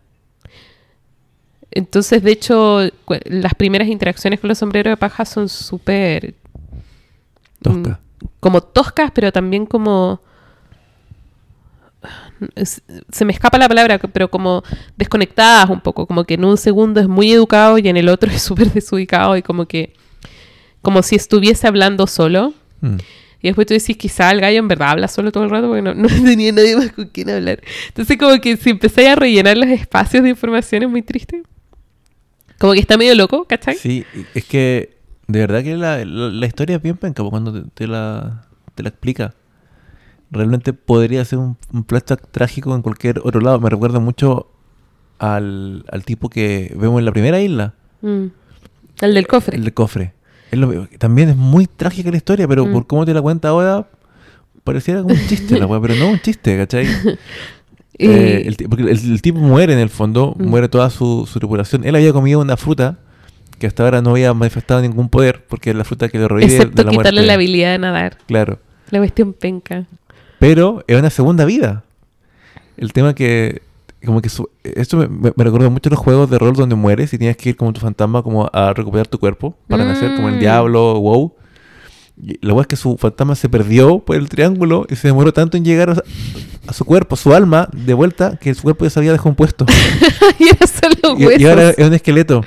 [1.75, 2.81] Entonces, de hecho,
[3.25, 6.35] las primeras interacciones con los sombreros de paja son súper
[7.63, 8.01] Tosca.
[8.41, 10.21] como toscas, pero también como...
[12.57, 14.63] es- Se me escapa la palabra, pero como
[14.97, 18.31] desconectadas un poco, como que en un segundo es muy educado y en el otro
[18.33, 19.95] es súper desubicado y como que...
[20.83, 22.55] Como si estuviese hablando solo.
[22.81, 22.97] Mm.
[23.41, 25.83] Y después tú decís, quizá el gallo en verdad habla solo todo el rato porque
[25.83, 27.61] no, no tenía nadie más con quien hablar.
[27.89, 31.43] Entonces como que si empezáis a rellenar los espacios de información es muy triste.
[32.63, 33.75] Como que está medio loco, ¿cachai?
[33.75, 37.53] Sí, es que de verdad que la, la- la historia es bien penca po, cuando
[37.53, 39.35] te, te la, te la explica.
[40.31, 43.59] Realmente podría ser un, un flashback trágico en cualquier otro lado.
[43.59, 44.47] Me recuerda mucho
[45.19, 48.27] al, al tipo que vemos en la primera isla, Mm.
[49.01, 49.57] El del cofre.
[49.57, 50.13] el del cofre.
[50.53, 52.73] Es lo- también es muy trágica la historia, pero Mm.
[52.73, 53.89] por cómo te la cuenta ahora,
[54.63, 56.87] pareciera como un chiste la weá, pero no un chiste, ¿cachai?
[57.99, 60.47] Eh, el, porque el, el tipo muere en el fondo, Mm.
[60.47, 61.85] muere toda su, su tripulación.
[61.85, 62.99] Él había comido una fruta
[63.59, 66.57] que hasta ahora no había manifestado ningún poder, porque es la fruta que revive de
[66.57, 67.27] Excepto la quitarle muerte.
[67.27, 68.19] la habilidad de nadar.
[68.27, 68.59] Claro.
[68.91, 69.87] La cuestión penca.
[70.39, 71.85] Pero es una segunda vida.
[72.77, 73.63] El tema que,
[74.05, 76.75] como que su- esto me, me, me recuerda mucho a los juegos de rol donde
[76.75, 80.17] mueres y tienes que ir como tu fantasma como a recuperar tu cuerpo para nacer,
[80.17, 80.41] como el Mm.
[80.41, 81.33] diablo, wow.
[82.17, 85.57] La weá es que su fantasma se perdió por el triángulo y se demoró tanto
[85.57, 86.03] en llegar a,
[86.69, 89.65] a su cuerpo, su alma, de vuelta, que su cuerpo ya se había descompuesto.
[90.39, 90.45] y
[91.43, 92.43] Y, ahora es un esqueleto.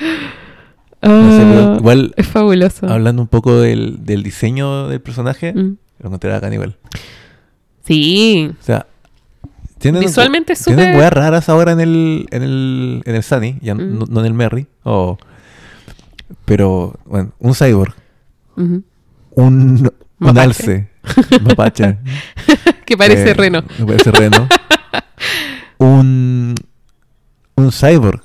[1.01, 2.87] Ah, No sé, pero igual, es fabuloso.
[2.87, 5.77] hablando un poco del, del diseño del personaje, Mm.
[5.99, 6.77] lo encontré acá igual.
[7.85, 8.51] Sí.
[8.59, 8.87] O sea,
[9.79, 13.75] tienen, Visualmente es Tienen weas raras ahora en el, en el, en el Sunny, ya
[13.75, 13.97] Mm.
[13.99, 14.67] no, no en el Merry.
[14.83, 15.17] Oh.
[16.45, 17.93] Pero, bueno, un cyborg.
[19.35, 20.89] Un, un alce,
[21.41, 21.97] mapache.
[22.85, 23.63] Que parece eh, reno.
[23.79, 24.47] Me parece reno.
[25.79, 26.53] un,
[27.55, 28.21] un cyborg.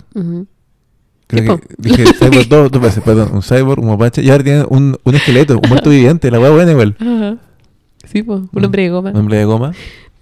[1.27, 3.31] Creo que dije cyborg dos, dos veces, perdón.
[3.33, 4.23] Un cyborg, un mapache.
[4.23, 6.31] Y ahora tienen un, un esqueleto, un muerto viviente.
[6.31, 6.97] La wea buena igual.
[7.01, 7.37] Ajá.
[8.05, 9.11] Sí, un hombre de goma.
[9.11, 9.73] Un hombre de goma.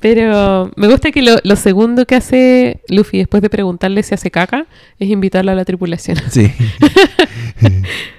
[0.01, 4.31] Pero me gusta que lo, lo segundo que hace Luffy después de preguntarle si hace
[4.31, 4.67] caca
[5.01, 6.19] es invitarlo a la tripulación.
[6.31, 6.53] Sí.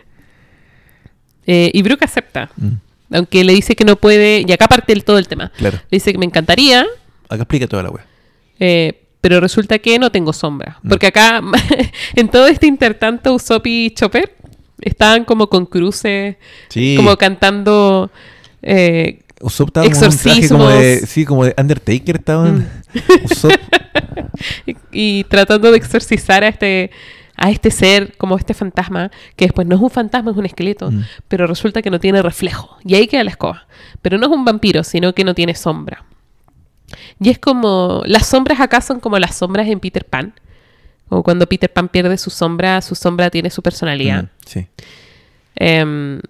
[1.52, 5.04] Eh, y Brooke acepta, Mm, aunque le dice que no puede, y acá parte el,
[5.04, 5.52] todo el tema.
[5.58, 5.78] claro.
[5.90, 6.86] Le dice que me encantaría,
[7.28, 8.06] Acá explica toda la wea.
[8.60, 10.78] eh, pero resulta que no tengo sombra.
[10.84, 10.90] Mm.
[10.90, 11.42] Porque acá,
[12.16, 14.34] en todo este intertanto, Usopp y Chopper
[14.80, 16.36] estaban como con cruces,
[16.70, 16.94] Sí.
[16.96, 18.12] como cantando...
[18.62, 21.10] eh, Usopp estaba como en un traje como de, Exorcismos.
[21.10, 22.60] sí, como de Undertaker estaban.
[22.94, 23.26] Mm.
[23.32, 23.52] Usopp,
[24.68, 26.92] y, y tratando de exorcizar a este
[27.42, 30.92] a este ser como este fantasma que después no es un fantasma es un esqueleto
[30.92, 31.04] Mm.
[31.28, 32.78] pero resulta que no tiene reflejo.
[32.84, 33.66] Y ahí queda la escoba.
[34.02, 36.04] Pero no es un vampiro sino que no tiene sombra.
[37.20, 40.34] Y es como las sombras acá son como las sombras en Peter Pan.
[41.08, 44.24] Como cuando Peter Pan pierde su sombra su sombra tiene su personalidad.
[44.24, 44.68] Mm, sí.
[45.56, 46.22] Em,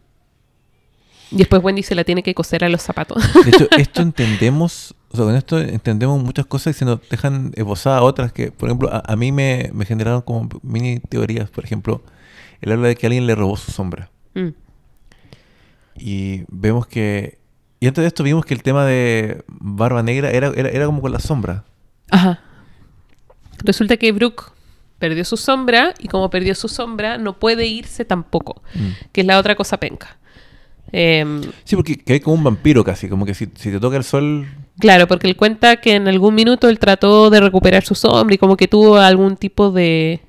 [1.32, 4.96] y después Wendy se la tiene que coser a los zapatos De hecho, esto entendemos,
[5.12, 8.70] o sea, con esto entendemos muchas cosas y se nos dejan esbozadas otras que, por
[8.70, 11.50] ejemplo, a, a mí me, me generaron como mini teorías.
[11.50, 12.02] Por ejemplo,
[12.62, 14.10] él habla de que alguien le robó su sombra.
[14.34, 14.50] Mm.
[15.98, 17.38] Y vemos que.
[17.80, 21.02] Y antes de esto vimos que el tema de Barba Negra era, era, era como
[21.02, 21.64] con la sombra.
[22.10, 22.42] Ajá.
[23.64, 24.46] Resulta que Brooke
[25.00, 28.88] perdió su sombra y como perdió su sombra no puede irse tampoco, Mm.
[29.12, 30.18] que es la otra cosa penca.
[30.92, 33.98] Em, Sí, porque que hay como un vampiro casi, como que si, si te toca
[33.98, 34.48] el sol.
[34.80, 38.38] claro, porque él cuenta que en algún minuto él trató de recuperar su sombra y
[38.38, 40.22] como que tuvo algún tipo de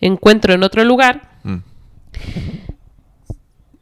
[0.00, 1.56] encuentro en otro lugar, mm,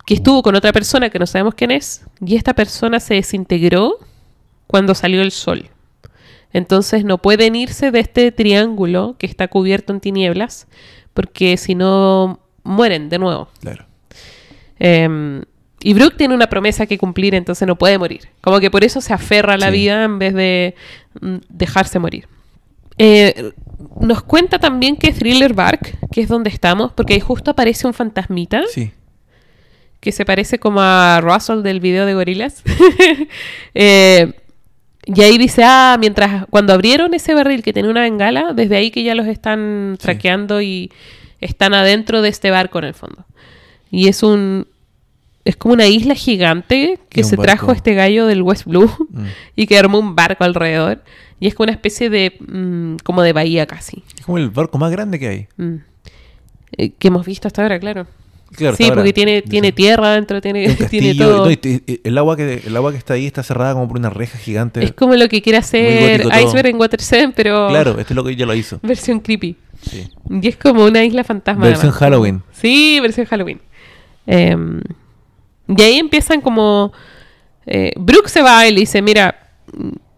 [0.06, 3.98] que estuvo con otra persona que no sabemos quién es, y esta persona se desintegró
[4.66, 5.69] cuando salió el sol.
[6.52, 10.66] Entonces no pueden irse de este triángulo que está cubierto en tinieblas,
[11.14, 13.48] porque si no mueren de nuevo.
[13.60, 13.86] Claro.
[14.78, 15.43] Eh,
[15.83, 18.29] y Brooke tiene una promesa que cumplir, entonces no puede morir.
[18.41, 19.73] Como que por eso se aferra a la Sí.
[19.73, 20.75] vida en vez de
[21.21, 22.27] mm, dejarse morir.
[22.99, 23.53] Eh,
[24.01, 27.95] nos cuenta también que Thriller Bark, que es donde estamos, porque ahí justo aparece un
[27.95, 28.93] fantasmita Sí.
[30.01, 32.63] que se parece como a Russell del video de gorilas.
[33.75, 34.33] Eh,
[35.05, 38.91] y ahí dice, ah, mientras cuando abrieron ese barril que tenía una bengala, desde ahí
[38.93, 40.05] que ya los están Sí.
[40.05, 40.93] traqueando y
[41.41, 43.25] están adentro de este barco en el fondo.
[43.91, 44.69] Y es un
[45.44, 49.24] es como una isla gigante que se trajo este gallo del West Blue Mm.
[49.56, 51.02] y que armó un barco alrededor.
[51.40, 54.05] Y es como una especie de mm, como de bahía casi.
[54.16, 55.47] Es como el barco más grande que hay.
[55.56, 55.77] Mm.
[56.78, 58.06] Eh, que hemos visto hasta ahora, claro.
[58.55, 58.97] Claro, sí, ahora.
[58.97, 59.73] porque tiene, tiene Sí.
[59.73, 61.47] tierra adentro, tiene, tiene todo.
[61.47, 63.89] no, y te- y el, agua que, el agua que está ahí está cerrada como
[63.89, 64.85] por una reja gigante.
[64.85, 66.48] Es como lo que quiere hacer gótico todo.
[66.48, 68.78] Iceberg en Water 7, pero Claro, este loco ya lo hizo.
[68.82, 69.56] versión creepy.
[69.90, 70.06] Sí.
[70.31, 71.64] Y es como una isla fantasma.
[71.64, 71.98] Versión además.
[72.01, 72.43] Halloween.
[72.52, 73.60] Sí, versión Halloween.
[74.27, 74.81] Em,
[75.68, 76.93] y ahí empiezan como...
[77.66, 79.51] Eh, Brooke se va y le dice, mira,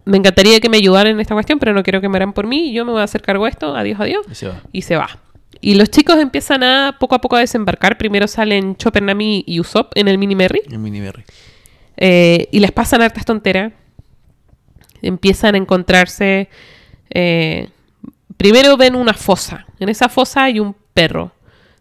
[0.05, 2.73] me encantaría que me ayudaran en esta cuestión, pero no quiero que mueran por mí.
[2.73, 3.77] Yo me voy a hacer cargo de esto.
[3.77, 4.27] Adiós, adiós.
[4.31, 4.63] Y se va.
[4.73, 5.19] Y se va.
[5.61, 7.97] Y los chicos empiezan a poco a poco a desembarcar.
[7.99, 10.63] Primero salen Chopper, Nami y Usopp en el Mini Merry.
[10.71, 11.25] El mini Merry.
[11.97, 13.73] Eh, y les pasan hartas tonteras.
[15.03, 16.49] Empiezan a encontrarse.
[17.11, 17.69] eh,
[18.37, 19.67] primero ven una fosa.
[19.79, 21.33] En esa fosa hay un perro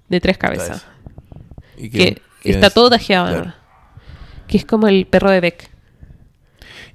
[0.09, 0.85] de tres cabezas.
[1.77, 2.21] Y Que,
[2.51, 3.27] está es- todo tajeado.
[3.27, 3.53] claro.
[4.47, 5.69] Que es como el perro de Beck.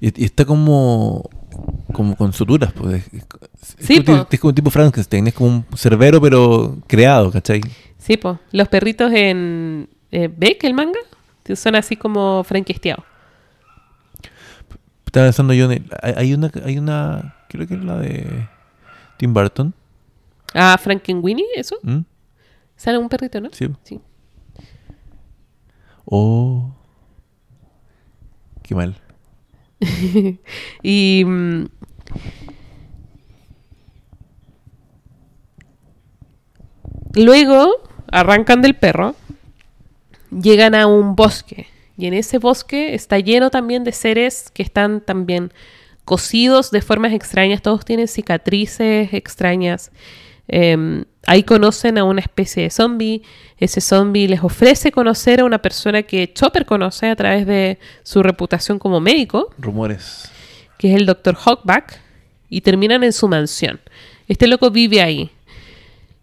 [0.01, 1.29] Y, y está como
[1.91, 3.03] como con suturas, pues.
[3.05, 7.31] Es, es Sí, como, es como un tipo Frankenstein, es como un cerbero pero creado,
[7.31, 7.61] ¿cachai?
[7.97, 8.37] Sí, pues.
[8.51, 10.99] Los perritos en eh, Beck, el manga,
[11.55, 13.03] son así como franquesteados.
[15.05, 18.47] Estaba pensando yo en el- hay, una hay una creo que es la de
[19.17, 19.73] Tim Burton,
[20.53, 21.77] Ah, Frankenweenie, eso.
[21.83, 22.03] ¿m?
[22.75, 23.49] Sale un perrito, ¿no?
[23.51, 23.67] Sí.
[23.83, 23.99] Sí.
[26.11, 26.71] Oh.
[28.63, 28.95] Qué mal.
[30.83, 31.65] y mm,
[37.13, 37.69] luego
[38.11, 39.15] arrancan del perro,
[40.31, 45.01] llegan a un bosque y en ese bosque está lleno también de seres que están
[45.01, 45.53] también
[46.05, 49.91] cosidos de formas extrañas, todos tienen cicatrices extrañas.
[50.51, 53.21] Em, ahí conocen a una especie de zombie.
[53.59, 58.23] Ese zombie les ofrece conocer a una persona que Chopper conoce a través de su
[58.23, 60.29] reputación como médico Rumores.
[60.79, 61.35] que es el Dr.
[61.35, 61.99] Hawkback.
[62.51, 63.79] y terminan en su mansión.
[64.27, 65.29] Este loco vive ahí.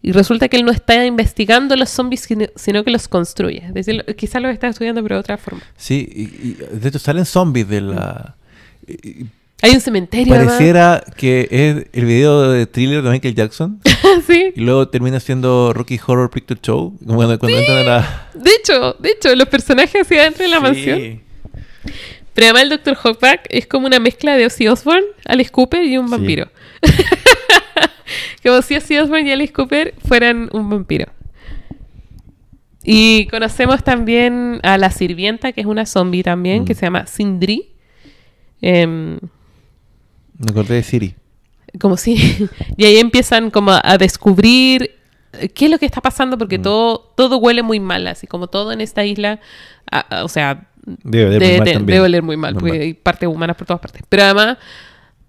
[0.01, 3.63] Y resulta que él no está investigando los zombies, sino- que los construye.
[3.65, 5.61] Es decir, quizás los está estudiando, pero de otra forma.
[5.77, 8.35] Sí, y, y de hecho salen zombies de la...
[8.85, 9.25] y
[9.61, 10.33] Hay un cementerio.
[10.35, 13.79] pareciera que es el video de thriller de Michael Jackson
[14.27, 14.53] sí.
[14.55, 18.29] y luego termina siendo Rocky Horror Picture Show como cuando, cuando entran a la...
[18.35, 20.61] De hecho, de hecho, los personajes hacia adentro de la Sí.
[20.61, 21.21] mansión.
[22.35, 22.95] Pero además el Dr.
[23.03, 26.11] Hawkback es como una mezcla de Ozzy Osbourne, Alice Cooper y un Sí.
[26.11, 26.49] vampiro.
[28.43, 31.07] como si Ozzy Osbourne y Alice Cooper fueran un vampiro.
[32.83, 36.65] Y conocemos también a la sirvienta, que es una zombie también, Mm.
[36.65, 37.71] que se llama Sindri.
[38.61, 39.17] Em,
[40.39, 41.15] Me acordé de Siri.
[41.79, 42.15] como si
[42.77, 44.91] y ahí empiezan como a descubrir
[45.33, 46.61] eh, qué es lo que está pasando porque Mm.
[46.63, 49.39] todo todo huele muy mal así como todo en esta isla
[50.23, 50.67] o sea
[51.03, 51.95] Debe oler de- muy mal de- también.
[51.95, 52.81] debe oler muy mal Muy porque mal.
[52.81, 54.57] hay partes humanas por todas partes pero además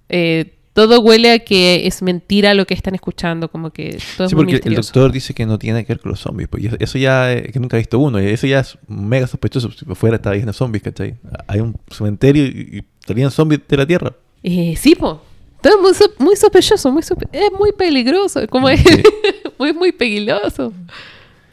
[0.08, 4.30] eh, todo huele a que es mentira lo que están escuchando como que todo es
[4.30, 6.48] Sí, muy porque el doctor dice que no tiene que ver con los zombies.
[6.48, 8.18] Pues, eso- ya, eh, que nunca ha visto uno.
[8.20, 9.72] Eso ya es mega sospechoso.
[9.72, 11.16] Si fuera estaba de zombies, ¿cachai?
[11.48, 14.12] Hay un cementerio y, y salían zombies de la tierra.
[14.42, 15.22] Eh, sí po
[15.60, 19.02] todo es muy, so- muy sospechoso muy sospe- es muy peligroso como es Sí.
[19.58, 20.72] muy muy peligroso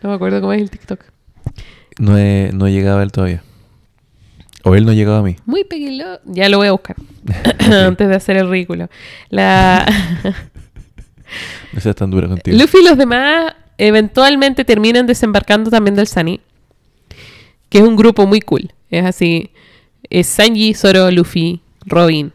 [0.03, 0.99] no me acuerdo cómo es el TikTok
[1.99, 3.41] No he, no he llegado a él todavía.
[4.63, 5.35] O él no ha llegado a mí.
[5.45, 6.19] Muy peligroso.
[6.25, 6.95] Ya lo voy a buscar.
[7.87, 8.89] Antes de hacer el ridículo.
[9.29, 9.85] La...
[11.71, 12.57] No seas tan dura contigo.
[12.57, 16.41] Luffy y los demás eventualmente terminan desembarcando también del Sunny.
[17.69, 18.71] Que es un grupo muy cool.
[18.89, 19.51] Es así.
[20.09, 22.31] Es Sanji, Zoro, Luffy, Robin,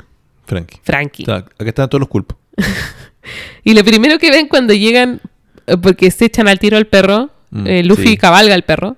[0.50, 0.80] Frankie.
[0.82, 1.22] Frankie.
[1.22, 2.36] O sea, acá están todos los culpos.
[3.62, 5.20] Y lo primero que ven cuando llegan,
[5.66, 8.16] eh, porque se echan al tiro al perro, Mm, eh, Luffy sí.
[8.16, 8.96] cabalga al perro.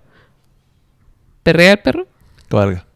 [1.42, 2.06] ¿Perrea al perro?
[2.48, 2.86] Cabalga.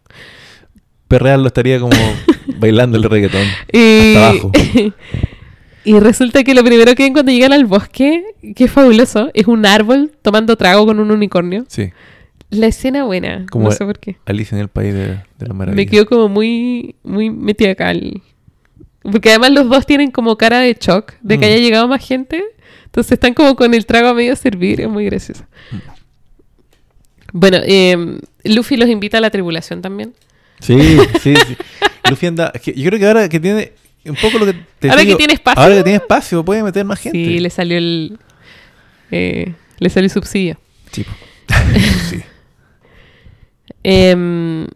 [1.08, 1.96] Perreal lo estaría como
[2.58, 3.46] bailando el reggaetón.
[3.72, 4.52] Y, Hasta abajo.
[5.84, 8.22] y resulta que lo primero que ven cuando llegan al bosque,
[8.54, 11.64] que es fabuloso, es un árbol tomando trago con un unicornio.
[11.68, 11.90] Sí.
[12.50, 14.16] La escena buena, Como no sé por qué.
[14.26, 15.06] Alice en el País de,
[15.38, 15.76] de la Maravilla.
[15.76, 17.88] Me quedo como muy, muy metida acá.
[17.88, 18.22] al-
[19.10, 21.48] Porque además los dos tienen como cara de shock de que Mm.
[21.48, 22.42] haya llegado más gente.
[22.86, 24.80] Entonces están como con el trago a medio servir.
[24.80, 25.44] Es muy gracioso.
[25.70, 25.76] Mm.
[27.32, 30.14] Bueno, eh, Luffy los invita a la tribulación también.
[30.60, 30.78] Sí,
[31.20, 31.56] sí, sí.
[32.10, 32.50] Luffy anda...
[32.52, 33.72] que yo creo que ahora que tiene...
[34.04, 35.60] Un poco lo que te Ahora que digo, tiene espacio.
[35.62, 37.18] Ahora que tiene espacio puede meter más gente.
[37.18, 38.18] Sí, le salió el...
[39.10, 40.58] eh, le salió el subsidio.
[40.92, 41.10] Sí, po.
[42.10, 42.22] sí.
[43.82, 44.66] Em,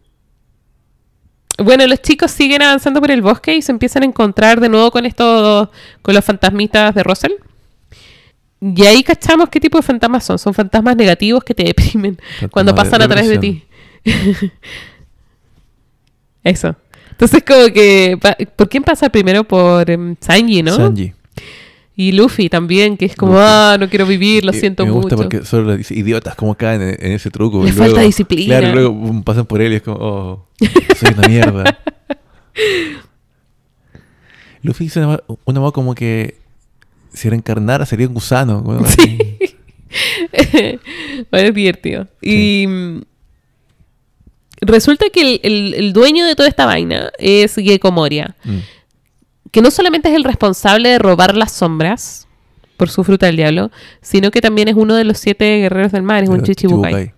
[1.64, 4.90] bueno, los chicos siguen avanzando por el bosque y se empiezan a encontrar de nuevo
[4.90, 5.68] con estos,
[6.02, 7.32] con los fantasmitas de Russell.
[8.60, 10.38] Y ahí cachamos qué tipo de fantasmas son.
[10.38, 12.18] Son fantasmas negativos que te deprimen
[12.50, 13.64] cuando pasan a través de ti.
[16.44, 16.76] Eso.
[17.10, 18.18] Entonces como que...
[18.56, 19.44] ¿Por quién pasa primero?
[19.44, 20.76] Por em, Sanji, ¿no?
[20.76, 21.12] Sanji.
[21.96, 23.44] Y Luffy también, que es como, Luffy.
[23.46, 25.28] ah, no quiero vivir, lo siento y me gusta mucho.
[25.28, 27.62] porque solo dice idiotas como caen en, en ese truco.
[27.62, 28.58] Le y falta disciplina.
[28.58, 30.46] Claro, luego pasan por él y es como, oh,
[30.96, 31.78] soy una mierda.
[34.62, 36.36] Luffy dice una, una voz como que
[37.12, 38.60] si reencarnara sería un gusano.
[38.62, 39.18] bueno, así.
[41.32, 42.06] Bueno, es divertido.
[42.22, 43.00] Y mm,
[44.60, 48.58] resulta que el, el- el dueño de toda esta vaina es Gecko Moria, Mm.
[49.50, 52.26] Que no solamente es el responsable de robar las sombras
[52.76, 53.70] por su fruta del diablo,
[54.00, 57.12] sino que también es uno de los siete guerreros del mar, es un Pero chichibukai.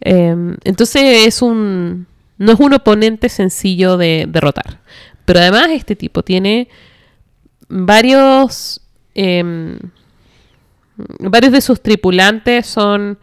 [0.00, 2.06] Eh, entonces es un...
[2.36, 4.80] No es un oponente sencillo de derrotar.
[5.24, 6.68] Pero además este tipo tiene
[7.68, 8.80] varios...
[9.14, 9.78] em,
[11.20, 13.18] varios de sus tripulantes son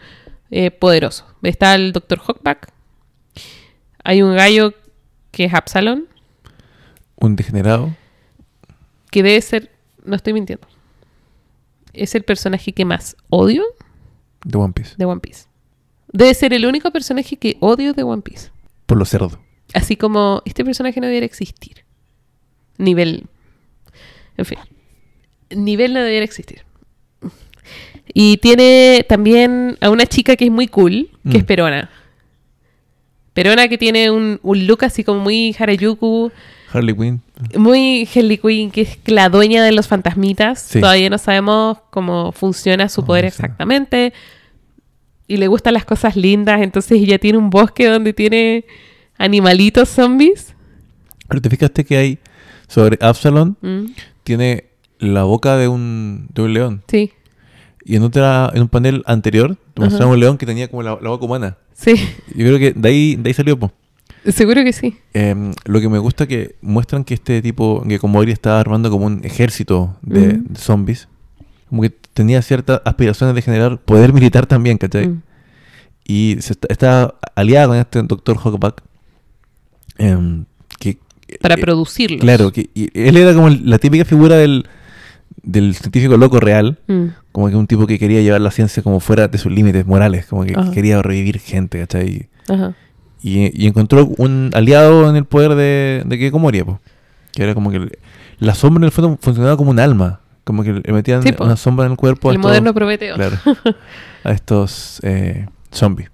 [0.51, 1.25] eh, poderosos.
[1.43, 2.19] Está el Dr.
[2.19, 2.71] Hawkback.
[4.03, 4.73] Hay un gallo
[5.31, 6.07] que es Absalon.
[7.17, 7.95] Un degenerado.
[9.15, 9.71] Que debe ser...
[10.03, 10.67] No estoy mintiendo.
[11.93, 13.63] Es el personaje que más odio
[14.43, 14.95] de One Piece.
[14.97, 15.45] de One Piece.
[16.11, 18.49] Debe ser el único personaje que odio de One Piece.
[18.85, 19.37] Por los cerdos.
[19.73, 21.85] Así como este personaje no debiera existir.
[22.77, 23.27] Nivel.
[24.35, 24.59] En fin.
[25.49, 26.63] Nivel no debiera existir.
[28.13, 31.35] Y tiene también a una chica que es muy cool, que Mm.
[31.37, 31.89] es Perona.
[33.33, 36.31] Perona que tiene un, un look así como muy Harajuku,
[36.75, 37.21] Harley Quinn.
[37.57, 40.59] muy Harley Quinn, que es la dueña de los fantasmitas.
[40.61, 40.79] Sí.
[40.79, 43.35] Todavía no sabemos cómo funciona su No, poder no sé.
[43.35, 44.13] exactamente.
[45.27, 48.65] Y le gustan las cosas lindas, entonces ella tiene un bosque donde tiene
[49.17, 50.53] animalitos zombies.
[51.27, 52.19] Pero te fijaste que hay
[52.67, 53.85] sobre Absalon Mm,
[54.23, 54.65] tiene
[54.99, 56.83] la boca de un, de un león.
[56.87, 57.11] sí,
[57.83, 59.85] Y en otra, en un panel anterior, te Ajá.
[59.89, 61.57] mostraron un león que tenía como la, la boca humana.
[61.73, 61.95] sí.
[62.35, 63.71] Yo creo que de ahí, de ahí salió, po.
[64.31, 64.97] Seguro que sí.
[65.13, 65.35] Eh,
[65.65, 69.21] lo que me gusta que muestran que este tipo, que Komori estaba armando como un
[69.23, 71.07] ejército de, de zombies,
[71.69, 75.07] como que tenía ciertas aspiraciones de generar poder militar también, ¿cachai?
[75.09, 75.21] Mm.
[76.07, 78.81] Y se está, está aliada con este doctor Huckleback.
[79.97, 80.45] em,
[80.79, 80.97] que,
[81.41, 82.21] Para eh, producirlos.
[82.21, 84.67] Claro, que y él era como la típica figura del,
[85.43, 87.05] del científico loco real, Mm.
[87.31, 90.25] como que un tipo que quería llevar la ciencia como fuera de sus límites morales,
[90.27, 90.71] como que Ajá.
[90.71, 92.27] quería revivir gente, ¿cachai?
[92.47, 92.75] Ajá.
[93.27, 96.79] Y, y encontró un aliado en el poder de, de Keiko Moria, po.
[97.33, 97.97] que era como que
[98.37, 101.55] la sombra en el fondo funcionaba como un alma, como que le metían Sí, una
[101.55, 103.15] sombra en el cuerpo a El estos, moderno Prometeo.
[103.15, 103.35] claro,
[104.23, 106.11] a estos eh, zombies.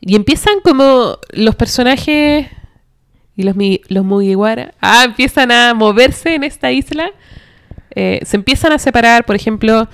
[0.00, 2.46] Y empiezan como los personajes
[3.34, 3.56] y los,
[3.88, 7.10] los Mugiwara ah, empiezan a moverse en esta isla.
[7.96, 9.88] Eh, se empiezan a separar, por ejemplo,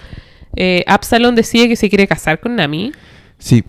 [0.57, 2.93] eh, Absalom decide que se quiere casar con Nami.
[3.39, 3.65] Sí,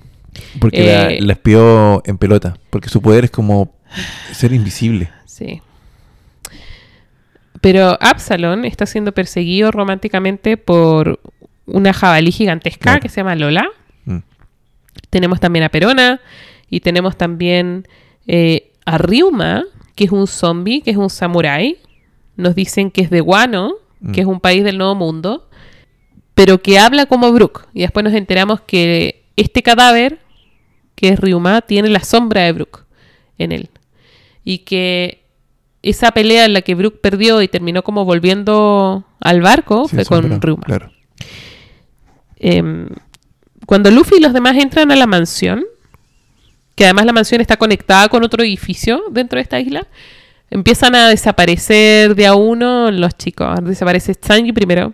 [0.60, 3.74] porque Eh, la, la espió en pelota, porque su poder es como
[4.32, 5.10] ser invisible.
[5.26, 5.62] Sí.
[7.62, 11.20] Pero Absalom está siendo perseguido románticamente por
[11.66, 13.00] una jabalí gigantesca Claro.
[13.02, 13.66] que se llama Lola.
[14.06, 14.20] Mm.
[15.10, 16.22] Tenemos también a Perona
[16.70, 17.88] y tenemos también
[18.28, 19.64] eh, a Ryuma,
[19.96, 21.78] que es un zombie, que es un samurái.
[22.38, 24.12] Nos dicen que es de Mm.
[24.14, 25.50] que es un país del Nuevo Mundo,
[26.34, 27.68] pero que habla como Brook.
[27.74, 30.20] Y después nos enteramos que este cadáver,
[30.96, 32.86] que es Ryuma, tiene la sombra de Brook
[33.38, 33.70] en él.
[34.44, 35.24] Y que
[35.82, 40.06] esa pelea en la que Brook perdió y terminó como volviendo al barco Sí, fue
[40.06, 40.64] con sombra, Ryuma.
[40.66, 40.92] Claro.
[42.38, 42.88] Em,
[43.66, 45.66] cuando Luffy y los demás entran a la mansión,
[46.76, 49.86] que además la mansión está conectada con otro edificio dentro de esta isla,
[50.50, 53.60] empiezan a desaparecer de a uno los chicos.
[53.64, 54.94] Desaparece Sanji primero,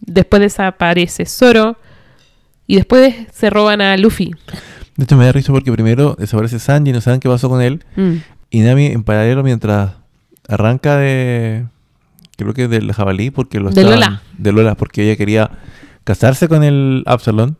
[0.00, 1.76] después desaparece Zoro
[2.66, 4.32] y después se roban a Luffy.
[4.96, 7.84] De hecho, me da risa porque primero desaparece Sanji, no saben qué pasó con él.
[7.96, 8.14] Mm.
[8.50, 9.92] Y Nami, en paralelo, mientras
[10.48, 11.66] arranca de.
[12.36, 14.22] Creo que del jabalí, porque lo De estaban- Lola.
[14.38, 15.50] De Lola, porque ella quería
[16.04, 17.54] casarse con el Absalom.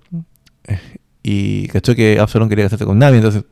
[0.67, 0.79] eh,
[1.23, 3.45] Y cachó que Absalom quería casarse con Nami, entonces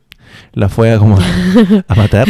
[0.53, 1.19] la fue a como
[1.89, 2.29] a matar.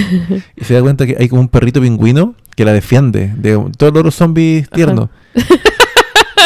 [0.56, 4.02] Y se da cuenta que hay como un perrito pingüino que la defiende de todos
[4.05, 5.09] los zombies tiernos.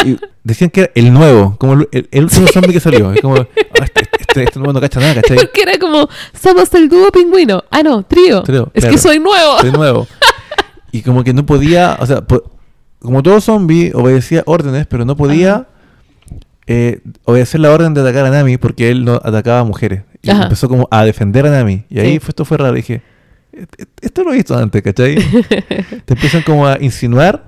[0.05, 3.11] Y decían que era el nuevo, como el, el- el último zombie que salió.
[3.11, 3.47] Es como, "Ah,
[3.83, 5.37] este, este, este nuevo no cacha nada, ¿cachai?
[5.37, 6.07] Porque era como,
[6.39, 7.63] somos el dúo pingüino.
[7.71, 8.43] Ah, no, trío.
[8.43, 8.93] Trío, es claro.
[8.95, 9.61] que soy nuevo.
[9.63, 10.07] de nuevo.
[10.91, 12.51] Y como que no podía, o sea, po-
[12.99, 15.67] como todo zombie, obedecía órdenes, pero no podía
[16.65, 20.01] eh, obedecer la orden de atacar a Nami porque él no atacaba a mujeres.
[20.21, 20.43] Y Ajá.
[20.43, 21.85] empezó como a defender a Nami.
[21.89, 22.19] Y ahí Sí.
[22.19, 22.73] fue, esto fue raro.
[22.73, 23.01] Dije,
[23.53, 25.15] "E- e- esto lo he visto antes, ¿cachai?
[26.05, 27.43] Te empiezan como a insinuar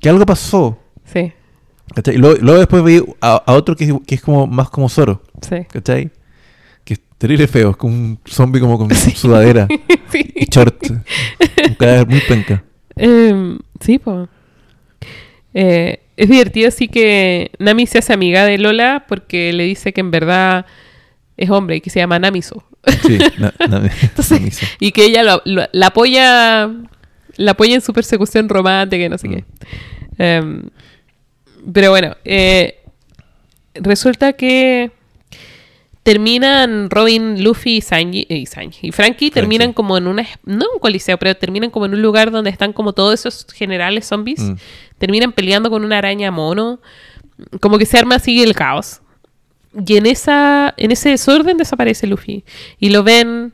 [0.00, 0.78] que algo pasó.
[1.04, 1.32] Sí,
[1.94, 2.14] ¿cachai?
[2.14, 4.88] Y luego, luego después vi a, a otro que, es- que es como más como
[4.88, 5.56] Zoro, sí.
[5.70, 6.10] ¿cachai?
[6.84, 9.66] Que es terrible feo, es como un zombie como con sudadera
[10.12, 10.32] Sí.
[10.36, 10.82] y short.
[10.90, 12.62] un cadáver muy penca.
[12.96, 14.28] Em, sí, pues.
[15.52, 20.10] es divertido así que Nami se hace amiga de Lola porque le dice que en
[20.10, 20.66] verdad
[21.36, 22.64] es hombre y que se llama Namiso.
[23.06, 24.66] Sí, na- na- Entonces, Namiso.
[24.80, 26.70] y que ella lo- lo- la apoya
[27.36, 29.32] la apoya en su persecución romántica y no sé Mm.
[29.32, 29.44] qué.
[30.18, 30.62] Em,
[31.72, 32.80] pero bueno, eh,
[33.74, 34.90] resulta que
[36.02, 40.80] terminan Robin, Luffy y Sanji, y, Sanji, y Frankie terminan como en una, no un
[40.80, 44.54] coliseo, pero terminan como en un lugar donde están como todos esos generales zombies, Mm.
[44.96, 46.80] terminan peleando con una araña mono,
[47.60, 49.00] como que se arma así el caos.
[49.86, 52.42] Y en esa en ese desorden desaparece Luffy
[52.80, 53.52] y lo ven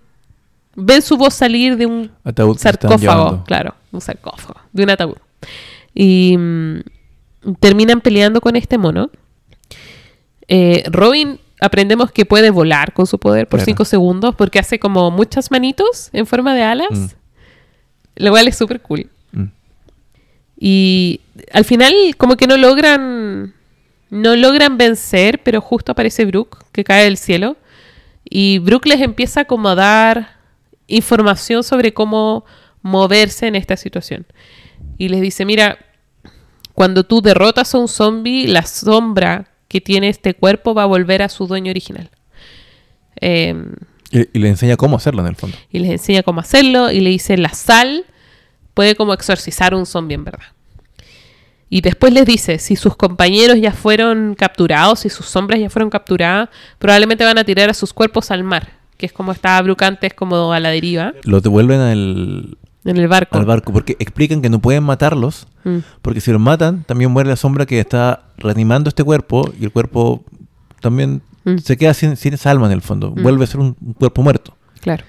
[0.76, 5.16] ven su voz salir de un Ataúd sarcófago, claro, un sarcófago, de un ataúd.
[5.93, 6.81] Y mm,
[7.61, 9.11] terminan peleando con este mono.
[10.49, 13.66] Eh, Robin aprendemos que puede volar con su poder por Claro.
[13.66, 16.91] 5 segundos porque hace como muchas manitos en forma de alas.
[16.91, 17.07] Mm.
[18.16, 19.11] Lo cual es súper cool.
[19.33, 19.45] Mm.
[20.59, 21.21] Y
[21.53, 23.55] al final como que no logran
[24.11, 27.57] no logran vencer, pero justo aparece Brooke que cae del cielo
[28.25, 30.37] y Brooke les empieza como a dar
[30.87, 32.45] información sobre cómo
[32.83, 34.27] moverse en esta situación.
[34.99, 35.79] Y les dice, mira,
[36.75, 41.23] cuando tú derrotas a un zombie, la sombra que tiene este cuerpo va a volver
[41.23, 42.11] a su dueño original.
[43.17, 43.73] Em,
[44.11, 45.57] Y, y le enseña cómo hacerlo en el fondo.
[45.71, 48.05] y les enseña cómo hacerlo y le dice la sal
[48.75, 50.49] puede como exorcizar un zombie en verdad.
[51.71, 55.91] Y después les dice, si sus compañeros ya fueron capturados, si sus sombras ya fueron
[55.91, 56.49] capturadas,
[56.79, 60.15] probablemente van a tirar a sus cuerpos al mar, que es como estaba Brooke antes,
[60.15, 63.36] como a la deriva, Los devuelven al, en el barco.
[63.39, 67.31] al barco porque explican que no pueden matarlos Mm, porque si los matan también muere
[67.31, 70.23] la sombra que está reanimando este cuerpo y el cuerpo
[70.81, 71.59] también Mm.
[71.59, 73.11] se queda sin, sin esa alma en el fondo.
[73.16, 73.23] Mm.
[73.23, 74.56] Vuelve a ser un, un cuerpo muerto.
[74.81, 75.05] claro.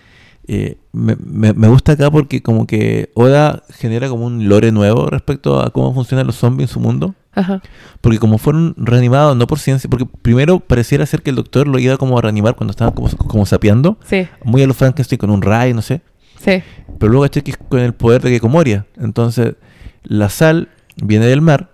[0.48, 5.08] Eh, me, me- me gusta acá porque como que Oda genera como un lore nuevo
[5.08, 7.16] respecto a cómo funcionan los zombies en su mundo.
[7.34, 7.64] Ajá.
[8.00, 11.80] Porque como fueron reanimados, no por ciencia, porque primero pareciera ser que el doctor lo
[11.80, 15.32] iba como a reanimar cuando estaba como, como sapeando, Sí, muy a los Frankenstein con
[15.32, 16.02] un rayo, no sé.
[16.46, 16.64] Sí.
[17.00, 18.86] Pero luego caché que es con el poder de Kekomoria.
[18.98, 19.56] Entonces,
[20.04, 21.72] la sal viene del mar,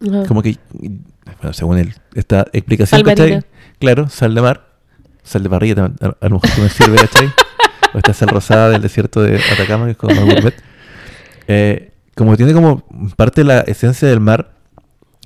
[0.00, 0.24] Ajá.
[0.26, 3.42] como que, bueno, según él, esta explicación, ¿cachai?
[3.78, 4.68] Claro, sal de mar,
[5.22, 7.26] sal de parrilla también, a, a lo mejor no sirve, ¿cachai?
[7.94, 10.54] o esta sal rosada del desierto de Atacama, que es como gourmet.
[11.48, 12.84] Eh, como tiene como
[13.16, 14.52] parte de la esencia del mar,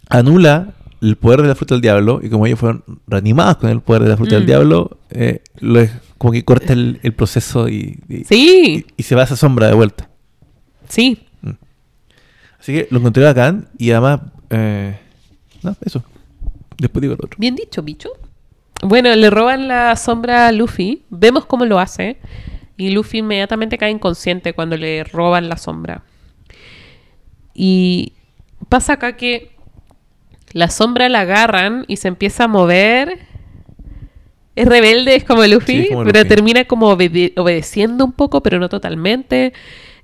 [0.09, 0.68] anula
[1.02, 4.02] el poder de la fruta del diablo, y como ellos fueron reanimados con el poder
[4.05, 4.47] de la fruta del Mm.
[4.47, 9.02] diablo, eh, lo es- como que corta el, el proceso y, y- Sí, y- y
[9.02, 10.09] se va a esa sombra de vuelta.
[10.89, 11.23] sí.
[12.59, 14.20] Así que lo encontré bacán y además,
[14.51, 14.98] eh,
[15.62, 16.02] no, eso.
[16.78, 17.36] Después digo lo otro.
[17.39, 18.09] Bien dicho, bicho.
[18.82, 21.02] Bueno, le roban la sombra a Luffy.
[21.09, 22.16] Vemos cómo lo hace.
[22.77, 26.02] Y Luffy inmediatamente cae inconsciente cuando le roban la sombra.
[27.55, 28.12] Y
[28.68, 29.56] pasa acá que
[30.52, 33.18] la sombra la agarran y se empieza a mover.
[34.55, 38.68] Es rebelde, es como Luffy, Sí, pero termina como obede- obedeciendo un poco, pero no
[38.70, 39.52] totalmente.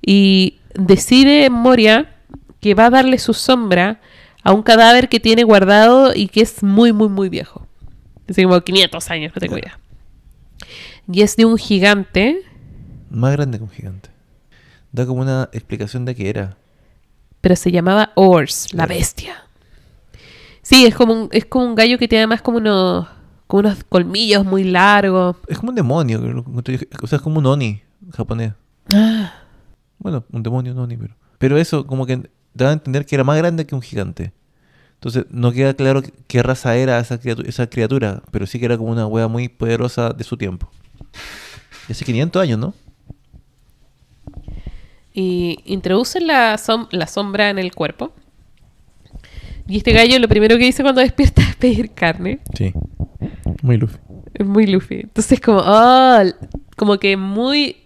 [0.05, 2.15] Y decide Moria
[2.59, 3.99] que va a darle su sombra
[4.43, 7.65] a un cadáver que tiene guardado y que es muy, muy, muy viejo.
[8.27, 9.79] Es como 500 años, no idea.
[11.11, 12.41] Y es de un gigante.
[13.09, 14.09] Más grande que un gigante.
[14.91, 16.57] Da como una explicación de qué era.
[17.41, 19.43] pero se llamaba Ors, la bestia.
[20.63, 23.07] Sí, es como un, es como un gallo que tiene además como unos,
[23.47, 25.35] como unos colmillos muy largos.
[25.47, 26.19] Es como un demonio.
[27.01, 27.81] O sea, es como un Oni
[28.15, 28.53] japonés.
[28.93, 29.33] Ah,
[29.99, 31.15] Bueno, un demonio, un Oni, pero.
[31.37, 34.31] Pero eso, como que daba a entender que era más grande que un gigante.
[34.95, 38.65] Entonces, no queda claro qué- qué raza era esa criatura, esa criatura, pero sí que
[38.65, 40.69] era como una wea muy poderosa de su tiempo.
[41.89, 42.73] Y hace 500 años, ¿no?
[45.13, 48.13] Y introducen la, som- la sombra en el cuerpo.
[49.67, 52.39] Y este gallo lo primero que dice cuando despierta es pedir carne.
[52.57, 52.73] Sí.
[53.61, 53.97] Muy Luffy.
[54.33, 54.95] Es muy Luffy.
[55.01, 56.23] Entonces como, ah,
[56.75, 57.77] como que muy...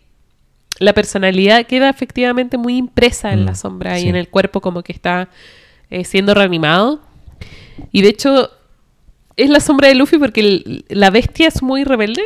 [0.79, 4.83] La personalidad queda efectivamente muy impresa en Mm, la sombra y en el cuerpo como
[4.83, 5.29] que está
[5.89, 7.01] eh, siendo reanimado.
[7.91, 8.51] Y de hecho
[9.35, 12.21] es la sombra de Luffy porque el- la bestia es muy rebelde.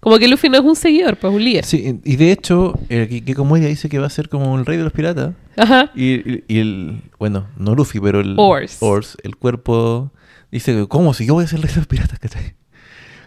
[0.00, 1.64] Como que Luffy no es un seguidor, pues un líder.
[1.64, 4.58] Sí, y de hecho, el que, que como ella dice que va a ser como
[4.58, 5.34] el rey de los piratas.
[5.58, 5.90] Ajá.
[5.94, 8.78] Y, y- y el, bueno, no Luffy, pero el Ors.
[9.22, 10.10] el cuerpo,
[10.50, 11.12] dice ¿cómo?
[11.12, 12.54] Si yo voy a ser el rey de los piratas, ¿cachai?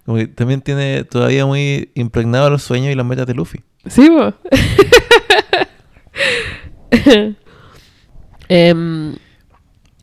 [0.06, 3.60] Como que también tiene todavía muy impregnado los sueños y las metas de Luffy.
[3.86, 4.34] Sí, po.
[8.50, 9.16] Em,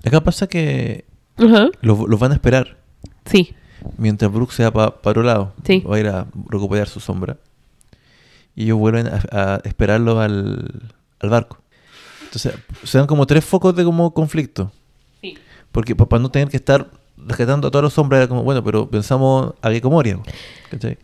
[0.05, 1.05] Acá pasa que
[1.36, 1.68] ajá.
[1.82, 2.78] los, los van a esperar
[3.26, 3.55] Sí.
[3.97, 5.52] Mientras Brook se va para otro lado.
[5.65, 5.81] Sí.
[5.81, 7.36] Va a ir a recuperar su sombra.
[8.55, 10.90] Y ellos vuelven a, a esperarlo al,
[11.20, 11.59] al barco.
[12.24, 12.55] Entonces,
[12.85, 14.70] se dan como tres focos de como conflicto.
[15.20, 15.36] Sí.
[15.73, 16.90] Porque para no tener que estar
[17.27, 20.19] rescatando a todas las sombras, era como, bueno, pero pensamos a Gekomoria.
[20.70, 20.98] ¿Cachai?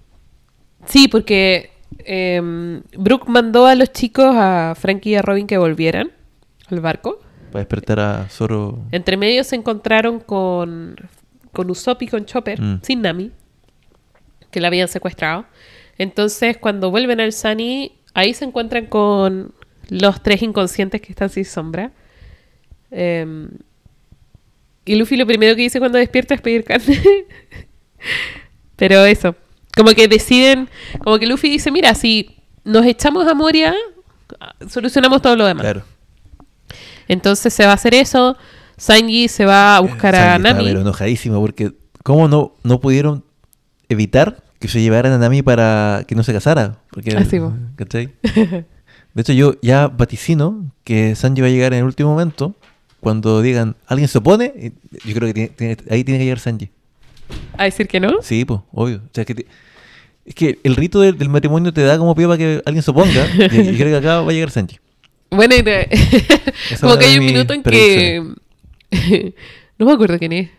[0.86, 6.12] Sí, porque em, Brooke mandó a los chicos, a Frankie y a Robin, que volvieran
[6.70, 7.20] al barco.
[7.50, 8.78] Para despertar a Zoro.
[8.92, 10.96] Entre medio se encontraron con,
[11.56, 12.80] con Usopp y con Chopper, Mm.
[12.82, 13.32] sin Nami,
[14.50, 15.46] que la habían secuestrado.
[15.98, 19.52] Entonces, cuando vuelven al Sunny, ahí se encuentran con
[19.88, 21.92] los tres inconscientes que están sin sombra.
[22.90, 23.48] Em,
[24.84, 27.00] y Luffy lo primero que dice cuando despierta es pedir carne.
[28.76, 29.34] Pero eso,
[29.76, 30.68] como que deciden,
[31.02, 33.74] como que Luffy dice, mira, si nos echamos a Moria,
[34.68, 35.62] solucionamos todo lo demás.
[35.62, 35.82] Claro.
[37.08, 38.36] Entonces se va a hacer eso.
[38.76, 40.64] Sanji se va a buscar a Sanji Nami.
[40.64, 41.72] pero enojadísimo porque
[42.02, 43.24] ¿cómo no, no pudieron
[43.88, 46.78] evitar que se llevaran a Nami para que no se casara?
[46.90, 47.52] Porque, Ah.
[47.76, 48.10] ¿cachai?
[48.22, 52.54] De hecho, yo ya vaticino que Sanji va a llegar en el último momento
[53.00, 54.72] cuando digan, ¿alguien se opone?
[55.04, 56.70] Yo creo que tiene- tiene- ahí tiene que llegar Sanji.
[57.56, 58.20] A decir que no.
[58.22, 58.98] Sí, pues, obvio.
[58.98, 59.46] O sea, que te-
[60.26, 62.90] es que el rito del, del matrimonio te da como pie para que alguien se
[62.90, 63.26] oponga.
[63.38, 64.78] y, y creo que acá va a llegar Sanji.
[65.30, 65.54] Bueno,
[66.80, 68.22] como que hay un minuto en que.
[69.78, 70.50] no me acuerdo quién es.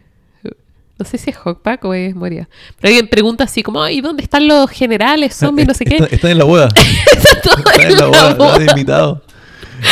[0.99, 2.49] No sé si es Hawkpack o es Moria.
[2.80, 5.98] Pero alguien pregunta así como, ¿y dónde están los generales, zombies, no sé qué?
[5.98, 6.70] Está- Están en la boda.
[7.16, 8.52] Está Están en en la boda, boda.
[8.54, 9.24] están de invitado.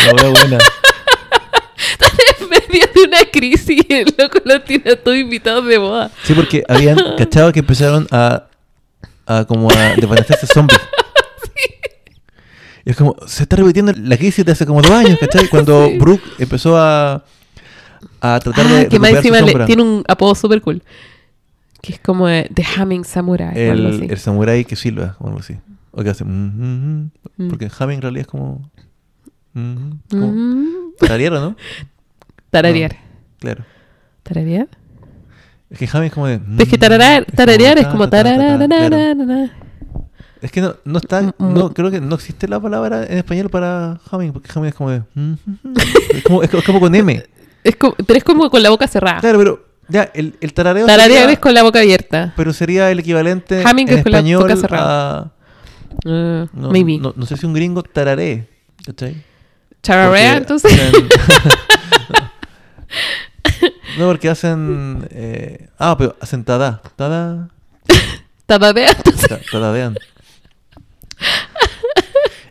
[0.07, 0.57] La boda buena.
[2.40, 6.10] en medio de una crisis y el loco lo tiene a todos invitados de boda.
[6.24, 8.48] Sí, porque habían cachado que empezaron a,
[9.28, 10.80] a como a desvanecerse zombies.
[12.84, 15.48] Y es como, se está repitiendo la crisis de hace como dos años, ¿cachai?
[15.49, 15.98] Cuando Sí.
[15.98, 17.24] Brooke empezó a,
[18.21, 20.81] a tratar Ah, de que más encima le- tiene un apodo super cool.
[21.81, 23.69] Que es como eh, The Humming Samurai.
[23.69, 24.07] o algo el, así.
[24.11, 25.55] el samurái que silba, o algo así.
[25.91, 26.23] O que hace...
[26.25, 26.63] mm, mm,
[27.01, 27.49] mm, Mm.
[27.49, 28.71] Porque humming en realidad es como...
[29.53, 30.67] mm, como Mm.
[30.99, 31.55] tararear, ¿o ¿no?
[32.49, 32.95] Tararear.
[33.39, 33.63] Claro.
[34.23, 34.67] ¿Tararear?
[35.69, 36.35] Es que humming es como de...
[36.59, 38.05] Es que mm, tararear, tararear es como.
[40.41, 43.99] Es que no, no está, no, creo que no existe la palabra en español para
[44.11, 44.99] humming, porque humming es como de...
[45.15, 45.73] mm, mm, mm.
[46.13, 47.23] Es como, es como con M.
[47.65, 49.19] Es como, pero es como con la boca cerrada.
[49.21, 52.33] Claro, pero ya, el, el tarareo Tararear sería- es con la boca abierta.
[52.37, 55.17] Pero sería el equivalente Humming en es con la español boca cerrada.
[55.19, 55.31] a...
[56.05, 56.97] Ah, No, maybe.
[56.99, 58.47] no, no sé si un gringo tararé,
[58.85, 59.15] ¿cachai?
[59.81, 60.71] Tararea, entonces.
[60.71, 61.09] hacen-
[63.97, 65.07] no, porque hacen...
[65.11, 66.81] eh, Ah, pero hacen tada.
[66.95, 67.49] Tada...
[68.45, 69.27] Tararea, entonces.
[69.27, 69.95] ta- Tadadean.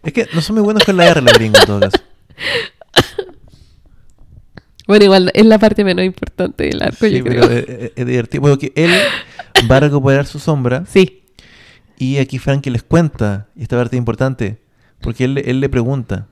[0.02, 1.98] Es que no son muy buenos con la R los gringos en todo caso.
[4.86, 7.58] Bueno, igual es la parte menos importante del arco, Sí, yo pero creo.
[7.58, 8.40] es, es- es divertido.
[8.42, 8.90] Bueno, que él
[9.70, 11.22] va a recuperar su sombra Sí.
[11.98, 14.58] y aquí Frankie les cuenta, y esta parte es importante,
[15.00, 16.26] porque él, le- él le pregunta,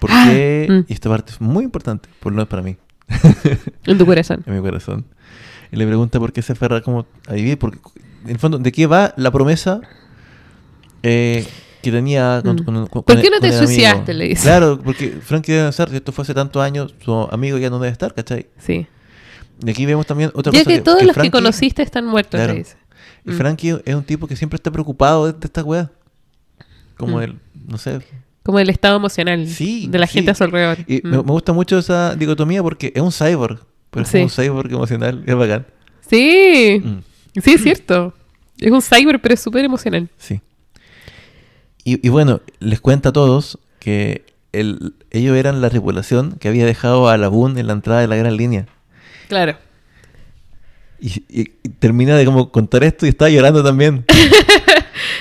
[0.00, 0.66] ¿por Ah, qué?
[0.70, 0.84] mm.
[0.88, 2.76] Y esta parte es muy importante, por lo menos para mí,
[3.86, 4.42] En tu corazón.
[4.46, 5.04] en mi corazón.
[5.70, 7.78] Él le pregunta por qué se aferra como a vivir, porque
[8.24, 9.80] en el fondo, ¿de qué va la promesa
[11.02, 11.46] eh,
[11.82, 12.64] que tenía con, Mm.
[12.64, 14.14] con- con- ¿Por qué no te suicidaste?
[14.14, 14.42] Le dice.
[14.42, 17.78] Claro, porque Frankie debe pensar, si esto fue hace tantos años, su amigo ya no
[17.78, 18.46] debe estar, ¿cachai?
[18.58, 18.86] Sí.
[19.64, 22.38] Y aquí vemos también otra Ya cosa que todos los Frankie- que conociste están muertos,
[22.38, 22.52] Claro.
[22.52, 22.76] le dice.
[23.24, 23.34] Y Mm.
[23.36, 25.90] Frankie es un tipo que siempre está preocupado de, de esta weá.
[26.96, 27.22] Como Mm.
[27.22, 27.38] el,
[27.68, 28.00] no sé.
[28.42, 30.14] Como el estado emocional Sí, de la sí.
[30.14, 30.78] gente a su alrededor.
[30.88, 31.10] Y Mm.
[31.10, 33.60] me, me gusta mucho esa dicotomía porque es un cyborg.
[33.90, 34.12] Pero es Sí.
[34.18, 35.22] como un cyborg emocional.
[35.26, 35.66] Es bacán.
[36.08, 38.14] Sí, Mm, sí, es cierto.
[38.58, 40.08] Es un cyber, pero es súper emocional.
[40.18, 40.40] sí.
[41.84, 46.66] Y, y bueno, les cuenta a todos que el, ellos eran la tripulación que había
[46.66, 48.66] dejado a Laboon en la entrada de la gran línea.
[49.28, 49.56] Claro.
[51.00, 54.04] Y, y- y termina de como contar esto y está llorando también.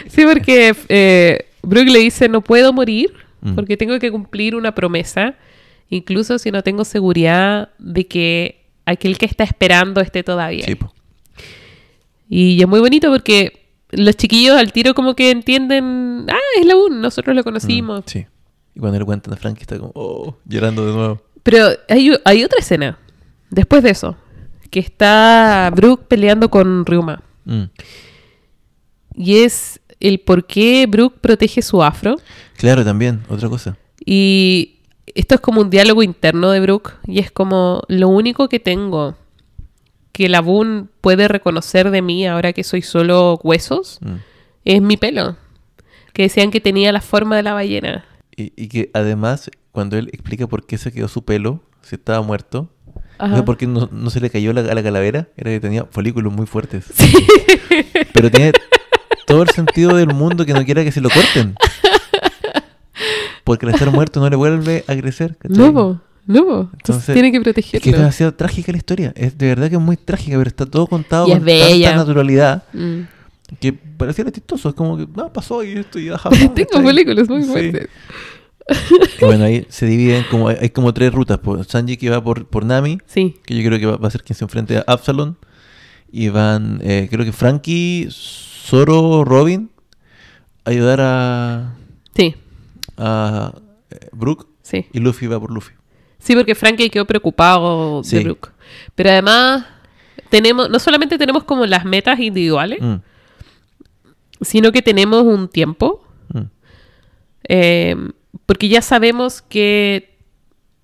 [0.08, 3.14] Sí, porque eh, Brooke le dice, no puedo morir
[3.44, 3.56] Mm.
[3.56, 5.34] porque tengo que cumplir una promesa,
[5.90, 10.64] incluso si no tengo seguridad de que aquel que está esperando esté todavía.
[10.66, 10.94] Sí, po.
[12.30, 13.61] Y es muy bonito porque
[13.92, 18.02] los chiquillos al tiro como que entienden, ah, es la UN, nosotros lo conocimos.
[18.02, 18.26] Mm, sí.
[18.76, 21.22] Y cuando le cuentan a Frankie está como, oh, llorando de nuevo.
[21.44, 22.98] Pero hay, hay otra escena,
[23.50, 24.16] después de eso,
[24.70, 27.24] que está Brooke peleando con Ryuma.
[27.46, 27.64] Mm.
[29.16, 32.18] Y es el por qué Brooke protege su afro.
[32.58, 33.78] Claro, también, otra cosa.
[34.06, 34.80] Y
[35.14, 36.94] esto es como un diálogo interno de Brooke.
[37.06, 39.16] Y es como lo único que tengo
[40.12, 44.16] que la Boone puede reconocer de mí ahora que soy solo huesos Mm.
[44.66, 45.38] es mi pelo.
[46.14, 48.06] Que decían que tenía la forma de la ballena.
[48.36, 52.22] Y, y que además, cuando él explica por qué se quedó su pelo, si estaba
[52.22, 52.70] muerto,
[53.18, 53.36] Ajá.
[53.38, 55.86] no por qué no, no se le cayó la, a la calavera, era que tenía
[55.90, 56.88] folículos muy fuertes.
[58.14, 58.52] Pero tiene
[59.26, 61.56] todo el sentido del mundo que no quiera que se lo corten.
[63.44, 65.38] Porque al estar muerto no le vuelve a crecer.
[65.38, 65.58] ¿cachai?
[65.72, 66.70] No, no.
[66.74, 67.98] Entonces, tiene que Es que es protegerlo.
[67.98, 69.14] demasiado trágica la historia.
[69.16, 71.90] Es de verdad que es muy trágica, pero está todo contado Y con bella.
[71.90, 73.02] tanta naturalidad Mm.
[73.60, 74.70] que pareciera chistoso.
[74.70, 76.30] Es como que, no, pasó y esto y ajá.
[76.56, 77.88] Tengo películas muy fuertes.
[79.20, 81.40] Y bueno, ahí se dividen como hay como tres rutas.
[81.40, 84.12] Por Sanji que va por, por Nami, Sí, que yo creo que va, va a
[84.12, 85.36] ser quien se enfrente a Absalom.
[86.12, 89.70] Y van, eh, creo que Frankie, Zoro, Robin,
[90.66, 91.74] a ayudar a,
[92.16, 92.36] sí,
[92.98, 93.54] a
[93.90, 94.48] eh, Brook.
[94.62, 94.86] sí.
[94.94, 95.72] Y Luffy va por Luffy.
[96.22, 98.18] Sí, porque Frankie quedó preocupado Sí.
[98.18, 98.50] de Brooke.
[98.96, 99.66] Pero además,
[100.30, 102.96] tenemos, no solamente tenemos como las metas individuales, Mm,
[104.42, 106.04] sino que tenemos un tiempo.
[106.34, 106.40] mm.
[107.50, 107.96] eh,
[108.46, 110.16] porque ya sabemos que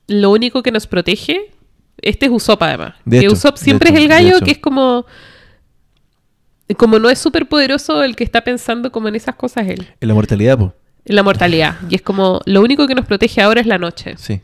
[0.07, 1.51] lo único que nos protege,
[2.01, 2.95] este es Usopp además.
[3.05, 5.05] De que hecho, Usopp siempre hecho, es el gallo que es como...
[6.77, 9.87] Como no es súper poderoso el que está pensando como en esas cosas él.
[10.01, 10.71] En la mortalidad, pues.
[11.05, 11.77] En la mortalidad.
[11.89, 14.15] Y es como, lo único que nos protege ahora es la noche.
[14.17, 14.41] Sí.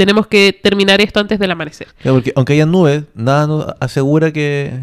[0.00, 1.88] Tenemos que terminar esto antes del amanecer.
[2.00, 4.80] Claro, porque aunque haya nubes, nada nos asegura que,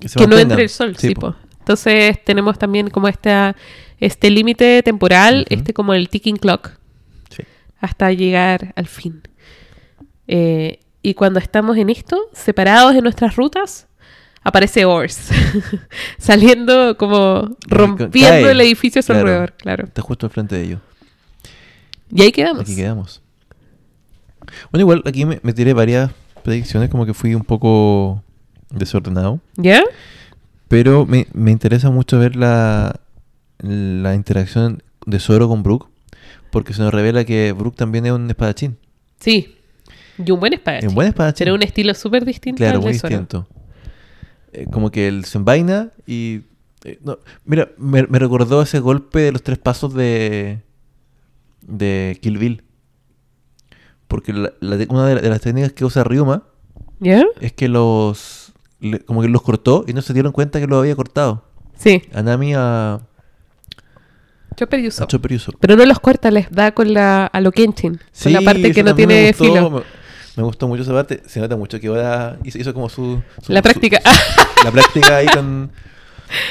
[0.00, 1.32] que se que no entre el sol, sí, po.
[1.32, 1.36] po.
[1.58, 3.56] Entonces tenemos también como esta,
[4.00, 6.70] este límite temporal, este como el ticking clock,
[7.28, 7.42] Sí.
[7.78, 9.20] hasta llegar al fin.
[10.28, 13.86] Eh, y cuando estamos en esto, separados de nuestras rutas,
[14.42, 15.28] aparece Ors,
[16.18, 19.20] saliendo como rompiendo cae, el edificio a su claro.
[19.20, 19.84] alrededor, claro.
[19.84, 20.80] Está justo al frente de ellos.
[22.10, 22.62] Y ahí quedamos.
[22.62, 23.20] Aquí quedamos.
[24.70, 26.10] Bueno, igual aquí me, me tiré varias
[26.42, 28.22] predicciones, como que fui un poco
[28.70, 29.40] desordenado.
[29.56, 29.82] ¿Ya?
[30.68, 33.00] Pero me, me interesa mucho ver la,
[33.58, 35.88] la interacción de Zoro con Brook,
[36.50, 38.76] porque se nos revela que Brook también es un espadachín.
[39.20, 39.56] Sí.
[40.18, 40.88] Y un buen espadachín.
[40.90, 41.44] Un buen espadachín.
[41.44, 43.08] Pero un estilo súper distinto Claro, al de muy Zoro.
[43.10, 43.48] distinto.
[44.52, 46.42] Eh, como que él se envaina y
[46.84, 50.60] Eh, no, mira, me, me recordó ese golpe de los tres pasos de.
[51.62, 52.62] de Kill Bill.
[54.08, 54.52] Porque la-
[54.88, 56.42] una de, las técnicas que usa Ryuma
[57.40, 58.52] es que los.
[58.80, 61.44] le- como que los cortó y no se dieron cuenta que lo había cortado.
[61.76, 62.02] Sí.
[62.14, 63.00] A Nami a,
[64.56, 65.08] Chopper y Usopp.
[65.10, 65.56] Chopper y Usopp.
[65.58, 67.98] Pero no los corta, les da con la, a lo Kenshin.
[68.12, 69.70] Sí, con la parte que no me tiene gustó, filo.
[69.70, 69.80] Me,
[70.36, 71.22] me gustó mucho esa parte.
[71.26, 74.00] Se nota mucho que ahora hizo, hizo como su, su- La su- práctica.
[74.64, 75.72] la práctica ahí con,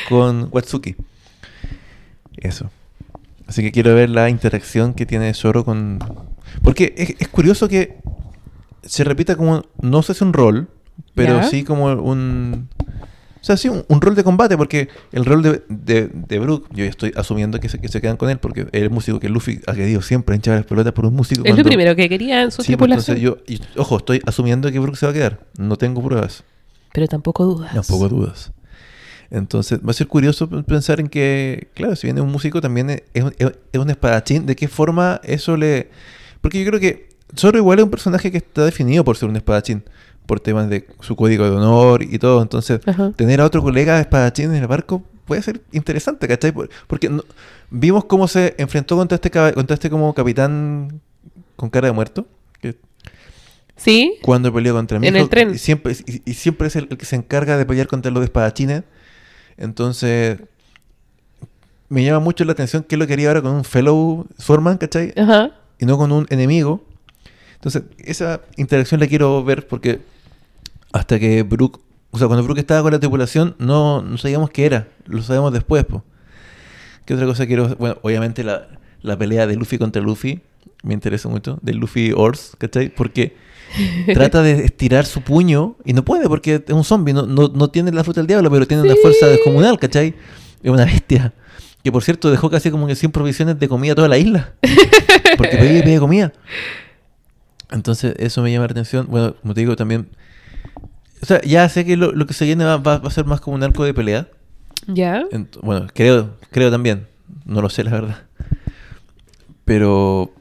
[0.09, 0.95] con Watsuki.
[2.35, 2.69] Eso.
[3.47, 5.99] Así que quiero ver la interacción que tiene Zoro con...
[6.61, 7.97] Porque es, es curioso que
[8.83, 10.67] se repita como, no sé si un rol,
[11.15, 11.47] pero ¿Ya?
[11.47, 12.67] sí como un...
[13.41, 16.67] O sea, sí, un, un rol de combate, porque el rol de, de, de Brook,
[16.71, 19.19] yo ya estoy asumiendo que se, que se quedan con él, porque es el músico
[19.19, 21.41] que Luffy ha querido siempre hinchar las pelotas por un músico.
[21.43, 23.17] es lo primero que quería en su Sí, pues, tripulación.
[23.17, 25.39] yo, y, ojo, estoy asumiendo que Brook se va a quedar.
[25.57, 26.45] No tengo pruebas.
[26.93, 27.73] Pero tampoco dudas.
[27.73, 28.53] Tampoco dudas.
[29.29, 33.03] Entonces, va a ser curioso pensar en que, claro, si viene un músico, también es,
[33.13, 34.45] es un- es un espadachín.
[34.45, 35.89] ¿De qué forma eso le...?
[36.43, 37.09] Porque yo creo que
[37.39, 39.83] Zoro igual es un personaje que está definido por ser un espadachín.
[40.27, 42.41] Por temas de su código de honor y todo.
[42.43, 43.11] Entonces, Ajá.
[43.15, 46.51] tener a otro colega espadachín en el barco puede ser interesante, ¿cachai?
[46.51, 47.23] Por- Porque no-
[47.71, 51.01] vimos cómo se enfrentó contra este, contra este como capitán
[51.55, 52.27] con cara de muerto.
[52.61, 52.77] Que
[53.75, 54.15] Sí.
[54.21, 55.07] cuando peleó contra mí.
[55.07, 55.53] En el tren.
[55.55, 58.23] Y siempre, y, y siempre es el, el que se encarga de pelear contra los
[58.23, 58.83] espadachines.
[59.57, 60.39] Entonces,
[61.89, 65.13] me llama mucho la atención que él lo quería ahora con un fellow Swordman, ¿cachai?
[65.17, 65.51] Ajá.
[65.79, 66.83] Y no con un enemigo.
[67.55, 70.01] Entonces, esa interacción la quiero ver porque
[70.91, 71.81] hasta que Brook,
[72.11, 74.87] o sea, cuando Brook estaba con la tripulación, no, no sabíamos qué era.
[75.05, 76.03] Lo sabemos después, pues.
[77.05, 77.75] ¿Qué otra cosa quiero?
[77.75, 78.67] Bueno, obviamente la,
[79.01, 80.41] la pelea de Luffy contra Luffy
[80.83, 81.59] me interesa mucho.
[81.61, 82.89] De Luffy Ors, ¿cachai?
[82.89, 83.35] Porque
[84.13, 87.13] trata de estirar su puño y no puede porque es un zombie.
[87.13, 88.99] No, no, no tiene la fruta del diablo, pero tiene una Sí.
[89.01, 90.13] fuerza descomunal, ¿cachai?
[90.61, 91.33] Es una bestia.
[91.83, 94.53] Que por cierto dejó casi como que 100 provisiones de comida a toda la isla.
[95.37, 96.31] Porque pedía y pedía comida.
[97.71, 99.07] Entonces, eso me llama la atención.
[99.09, 100.07] Bueno, como te digo, también.
[101.21, 103.25] O sea, ya sé que lo, lo que se viene va, va- va a ser
[103.25, 104.27] más como un arco de pelea.
[104.87, 105.23] Ya.
[105.31, 107.07] Ent- bueno, creo, creo también.
[107.45, 108.23] No lo sé, la verdad.
[109.65, 110.31] Pero,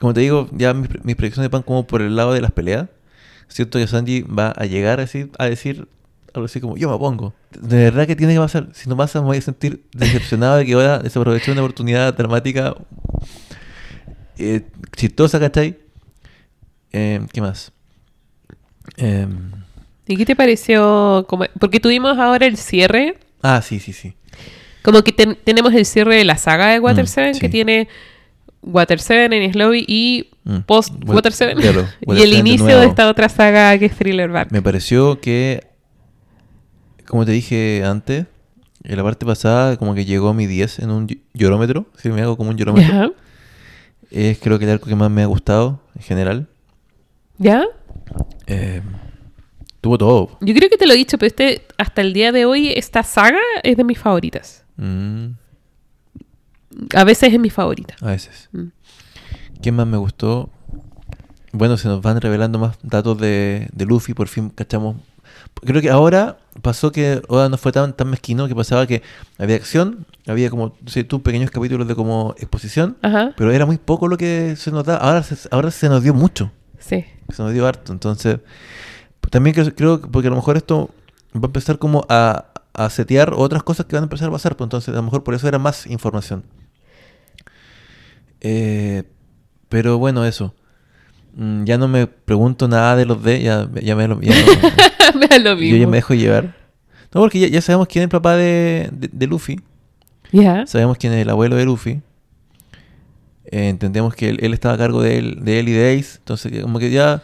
[0.00, 2.88] como te digo, ya mis, mis predicciones van como por el lado de las peleas.
[3.48, 5.88] Siento que Sanji va a llegar a decir, a decir
[6.34, 7.34] algo así como, yo me opongo.
[7.50, 8.68] De verdad que tiene que pasar.
[8.74, 12.74] Si no pasa, me voy a sentir decepcionado de que ahora desaprovechó una oportunidad dramática
[14.38, 14.62] eh,
[14.96, 15.76] chistosa, ¿cachai?
[16.92, 17.72] Eh, ¿Qué más?
[18.96, 19.50] Em,
[20.06, 21.26] ¿Y qué te pareció?
[21.28, 23.18] Como- porque tuvimos ahora el cierre.
[23.42, 24.14] ah, sí, sí, sí.
[24.82, 27.88] Como que ten- tenemos el cierre de la saga de Water Mm, 7, que tiene
[28.62, 30.58] Water 7 en Slowly y Mm.
[30.60, 31.54] post Wa- Water 7.
[31.60, 34.50] claro, Water y el 7 de inicio de esta otra saga que es Thriller Bark.
[34.50, 35.66] Me pareció que,
[37.08, 38.26] como te dije antes,
[38.84, 41.86] en la parte pasada, como que llegó a mi 10 en un ll- llorómetro.
[41.96, 42.92] Si me hago como un llorómetro.
[42.94, 43.10] ¿Ya?
[44.10, 46.46] Es creo que el arco que más me ha gustado en general.
[47.38, 47.64] ¿Ya?
[48.46, 48.80] Eh,
[49.80, 50.38] tuvo todo.
[50.40, 53.02] Yo creo que te lo he dicho, pero este, hasta el día de hoy, esta
[53.02, 54.64] saga es de mis favoritas.
[54.76, 55.32] Mm,
[56.94, 57.94] A veces es mi favorita.
[58.00, 58.48] a veces.
[58.52, 58.68] Mm.
[59.60, 60.50] ¿Quién más me gustó?
[61.52, 64.14] Bueno, se nos van revelando más datos de, de Luffy.
[64.14, 64.96] Por fin cachamos.
[65.64, 69.02] Creo que ahora pasó que Oda no fue tan, tan mezquino que pasaba que
[69.38, 72.96] había acción, había como, no sé tú, pequeños capítulos de como exposición.
[73.02, 73.34] Ajá.
[73.36, 74.96] Pero era muy poco lo que se nos da.
[74.96, 76.50] Ahora se, ahora se nos dio mucho.
[76.78, 77.04] Sí.
[77.34, 77.92] Se nos dio harto.
[77.92, 78.38] Entonces,
[79.30, 80.90] también creo, creo que porque a lo mejor esto
[81.34, 84.56] va a empezar como a, a setear otras cosas que van a empezar a pasar.
[84.56, 86.44] Pues entonces, a lo mejor por eso era más información.
[88.40, 89.02] Eh,
[89.68, 90.54] pero bueno, eso.
[91.40, 93.40] Mm, Ya no me pregunto nada de los D.
[93.42, 96.56] Ya, ya me lo, ya no- me da lo yo ya me dejo llevar.
[97.14, 99.60] No, porque ya, ya sabemos quién es el papá de, de, de Luffy.
[100.32, 100.66] Ya.
[100.66, 102.00] Sabemos quién es el abuelo de Luffy.
[103.50, 106.18] Eh, entendemos que él, él estaba a cargo de él, de él y de Ace.
[106.18, 107.22] Entonces, como que ya.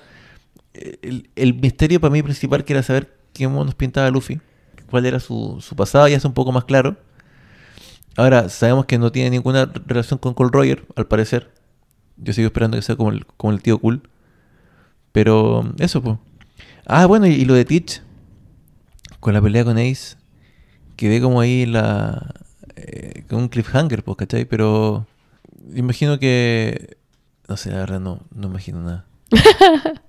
[0.75, 4.41] eh, El, el misterio para mí principal que era saber qué nos pintaba Luffy.
[4.89, 6.97] Cuál era su, su pasado, ya es un poco más claro.
[8.17, 11.51] Ahora, sabemos que no tiene ninguna relación con Cole Roger, al parecer.
[12.25, 14.03] Yo sigo esperando que sea como el, como el tío cool.
[15.13, 16.17] Pero eso, pues.
[16.87, 18.03] Ah, bueno, y, y lo de Teach.
[19.21, 20.17] Con la pelea con Ace.
[20.97, 22.35] Quedé como ahí la.
[22.77, 24.45] eh, con un cliffhanger, pues, ¿cachai?
[24.45, 25.07] Pero.
[25.75, 26.97] Imagino que.
[27.49, 29.05] No sé, la verdad, no, no imagino nada.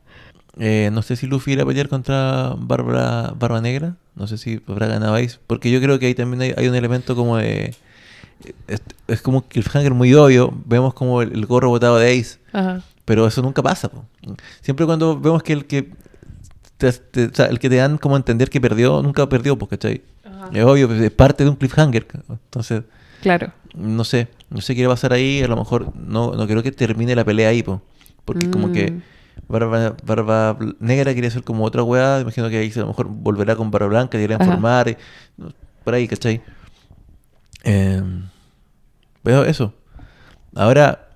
[0.58, 3.98] Eh, no sé si Luffy irá a pelear contra Bárbara Barba Negra.
[4.16, 5.38] No sé si habrá ganado Ace.
[5.48, 7.76] Porque yo creo que ahí también hay, hay un elemento como de.
[8.68, 10.54] Es, es como un cliffhanger muy obvio.
[10.66, 12.38] Vemos como el, el gorro botado de Ace.
[12.54, 12.82] Ajá.
[13.06, 13.90] Pero eso nunca pasa.
[13.90, 14.04] po.
[14.62, 15.92] Siempre cuando vemos que el que
[16.78, 19.58] te- te- o sea, el que te dan como a entender que perdió, nunca perdió,
[19.58, 20.02] pues, ¿cachai?
[20.54, 22.06] Es obvio, es parte de un cliffhanger.
[22.30, 22.84] Entonces,
[23.22, 23.52] Claro.
[23.76, 26.62] no sé, no sé qué va a pasar ahí, a lo mejor no, no creo
[26.62, 27.82] que termine la pelea ahí, po,
[28.26, 29.02] porque como que Mm.
[29.48, 33.56] Barba, Barba Negra quería ser como otra weá, imagino que ahí a lo mejor volverá
[33.56, 34.46] con Barba Blanca, irá a Ajá.
[34.46, 34.98] informar, y-
[35.38, 35.52] no,
[35.84, 36.42] por ahí, ¿cachai?
[37.66, 38.02] Eh,
[39.24, 39.74] pero eso.
[40.56, 41.10] Ahora,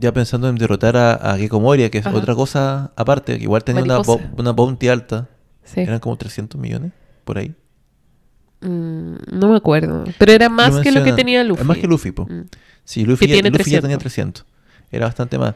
[0.00, 2.16] ya pensando en derrotar a, a Gecko Moria, que es Ajá.
[2.16, 5.28] otra cosa aparte, que igual tenía una, bo- una bounty alta,
[5.62, 5.80] Sí.
[5.80, 6.92] eran como 300 millones,
[7.24, 7.54] por ahí.
[8.60, 10.04] Mm, no me acuerdo.
[10.18, 11.64] Pero era más que lo que tenía Luffy.
[11.64, 12.26] Más que Luffy, po.
[12.26, 12.46] Mm.
[12.84, 13.82] Sí, Luffy, ya, Luffy ya 300.
[13.82, 14.44] tenía 300.
[14.90, 15.54] Era bastante más.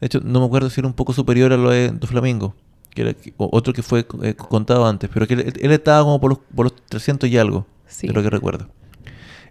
[0.00, 2.54] De hecho, no me acuerdo si era un poco superior a lo de Doflamingo,
[2.90, 6.30] que era otro que fue eh, contado antes, pero que él, él estaba como por
[6.30, 8.06] los, por los 300 y algo, Sí.
[8.08, 8.68] de lo que recuerdo.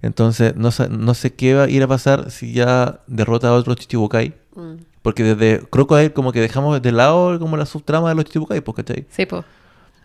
[0.03, 3.77] Entonces, no, no sé qué va a ir a pasar si ya derrota a otros
[3.77, 4.75] Chichibukai, Mm.
[5.01, 8.75] porque desde Crocodile como que dejamos de lado como la subtrama de los Chichibukai, pues,
[8.77, 9.07] ¿cachai?
[9.09, 9.43] Sí, po.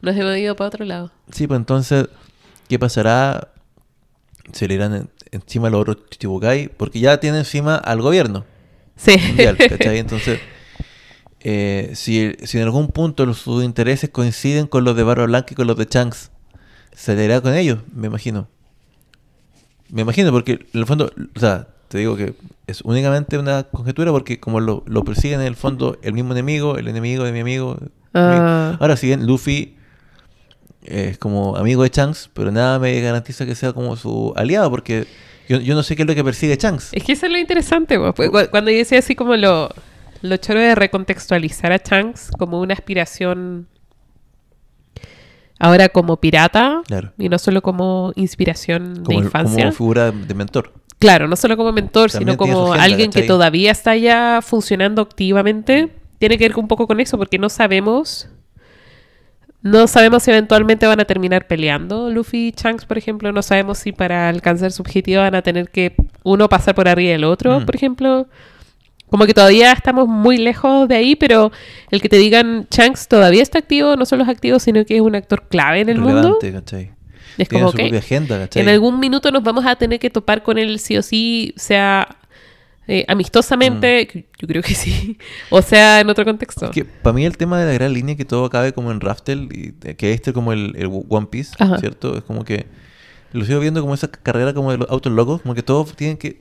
[0.00, 1.10] Nos hemos ido para otro lado.
[1.30, 2.08] Sí, pues entonces,
[2.68, 3.48] ¿qué pasará?
[4.52, 8.46] Se le irán en- encima los otros Chichibukai, porque ya tiene encima al gobierno.
[8.96, 9.16] Sí.
[9.26, 9.98] mundial, ¿cachai?
[9.98, 10.40] Entonces,
[11.40, 15.48] eh, si, si en algún punto los, sus intereses coinciden con los de Barba Blanca
[15.50, 16.30] y con los de Shanks,
[16.94, 18.48] se le irá con ellos, me imagino.
[19.90, 22.34] Me imagino, porque en el fondo, o sea, te digo que
[22.66, 26.76] es únicamente una conjetura porque como lo, lo persiguen en el fondo el mismo enemigo,
[26.76, 27.78] el enemigo de mi amigo.
[28.14, 28.76] Ah.
[28.80, 29.74] Ahora, si bien Luffy
[30.84, 35.06] es como amigo de Shanks, pero nada me garantiza que sea como su aliado, porque
[35.48, 36.90] yo, yo no sé qué es lo que persigue Shanks.
[36.92, 37.98] Es que eso es lo interesante.
[38.14, 39.70] Pues, cu- cuando yo decía así como lo,
[40.22, 43.66] lo choro de recontextualizar a Shanks como una aspiración
[45.58, 47.12] ahora como pirata Claro.
[47.18, 49.64] y no solo como inspiración de infancia.
[49.64, 50.72] como figura de mentor.
[50.98, 55.00] Claro, no solo como mentor, También sino como agenda, alguien que todavía está ya funcionando
[55.02, 55.90] activamente.
[56.18, 58.28] Tiene que ver un poco con eso, porque no sabemos.
[59.62, 63.32] No sabemos si eventualmente van a terminar peleando Luffy y Shanks, por ejemplo.
[63.32, 67.12] No sabemos si para alcanzar su objetivo van a tener que uno pasar por arriba
[67.12, 67.64] del otro, Mm.
[67.66, 68.26] por ejemplo.
[69.10, 71.50] Como que todavía estamos muy lejos de ahí, pero
[71.90, 75.00] el que te digan Shanks todavía está activo, no solo es activo, sino que es
[75.00, 76.38] un actor clave en el mundo.
[76.40, 76.90] relevante, ¿cachai?
[77.38, 78.62] Es Tiene como su propia agenda, ¿cachai?
[78.62, 82.16] en algún minuto nos vamos a tener que topar con él sí o sí, sea
[82.90, 85.18] eh, amistosamente, que yo creo que sí,
[85.50, 86.66] o sea en otro contexto.
[86.66, 86.68] Mm.
[86.68, 89.00] Es que para mí el tema de la gran línea que todo acabe como en
[89.00, 91.78] Raftel y que este como el, el One Piece, Ajá.
[91.78, 92.16] ¿cierto?
[92.16, 92.66] Es como que
[93.32, 96.16] lo sigo viendo como esa carrera como de los autos locos, como que todos tienen
[96.16, 96.40] que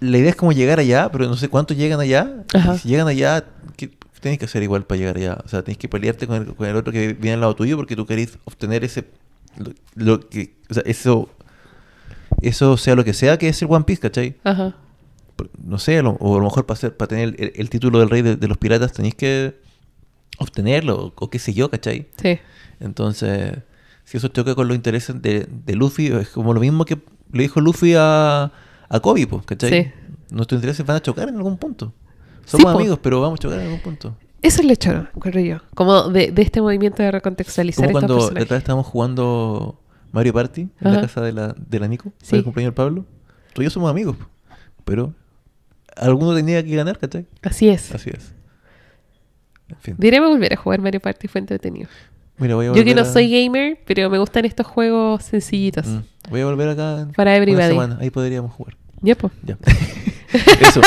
[0.00, 2.44] la idea es como llegar allá, pero no sé cuántos llegan allá.
[2.54, 2.78] Ajá.
[2.78, 3.44] Si llegan allá,
[3.76, 3.90] ¿qué
[4.20, 5.38] tienes que hacer igual para llegar allá?
[5.44, 7.76] O sea, tienes que pelearte con el, con el otro que viene al lado tuyo
[7.76, 9.04] porque tú querés obtener ese
[9.56, 11.28] lo, lo que o sea, eso
[12.42, 14.36] eso sea lo que sea que es el One Piece, ¿cachai?
[14.44, 14.74] Ajá.
[15.62, 18.08] no sé, lo- o a lo mejor para, ser, para tener el, el título del
[18.10, 19.58] rey de, de los piratas tenéis que
[20.38, 22.08] obtenerlo, o, o qué sé yo, ¿cachai?
[22.22, 22.38] Sí.
[22.78, 23.58] Entonces,
[24.04, 26.98] si eso choca con los intereses de, de Luffy, es como lo mismo que
[27.32, 28.50] le dijo Luffy a,
[28.90, 29.70] a Kobe, pues, ¿cachai?
[29.84, 29.90] Sí.
[30.30, 31.94] Nuestros intereses van a chocar en algún punto.
[32.44, 32.78] Sí, Somos po.
[32.78, 34.14] amigos, pero vamos a chocar en algún punto.
[34.42, 35.62] Eso es lo choro, creo yo.
[35.74, 38.44] Como de, de este movimiento de recontextualizar Como estos cuando personajes.
[38.44, 39.80] detrás estábamos jugando
[40.12, 40.96] Mario Party en Ajá.
[40.96, 42.36] la casa de la, de la Nico, Sí.
[42.36, 43.04] el cumpleaños del Pablo.
[43.52, 44.16] Tú y yo somos amigos,
[44.84, 45.12] pero
[45.96, 47.26] alguno tenía que ganar, ¿cachai?
[47.42, 47.94] Así es.
[47.94, 48.32] Así es.
[49.68, 49.96] En fin.
[49.98, 51.88] Volver a jugar Mario Party, fue entretenido.
[52.38, 55.86] Mira, voy a Yo que no a- soy gamer, pero me gustan estos juegos sencillitos.
[55.86, 55.98] Mm,
[56.30, 57.98] Voy a volver acá en Para una semana.
[58.00, 58.76] Ahí podríamos jugar.
[59.02, 59.32] Ya, pues.
[59.42, 59.56] Ya.
[60.60, 60.80] eso.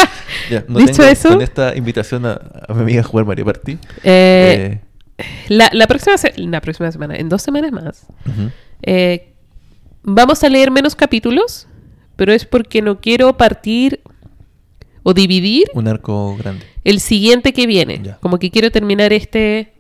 [0.50, 0.64] Ya.
[0.68, 3.78] No Dicho tengo- eso- Con esta invitación a, a mi amiga a jugar Mario Party.
[4.04, 4.80] Eh,
[5.18, 8.06] eh, la, la próxima se- la próxima semana, en dos semanas más,
[8.82, 9.34] eh,
[10.04, 11.68] vamos a leer menos capítulos,
[12.16, 14.02] pero es porque no quiero partir
[15.04, 16.66] o dividir Un arco grande.
[16.84, 18.00] el siguiente que viene.
[18.04, 18.18] Ya.
[18.20, 19.74] Como que quiero terminar este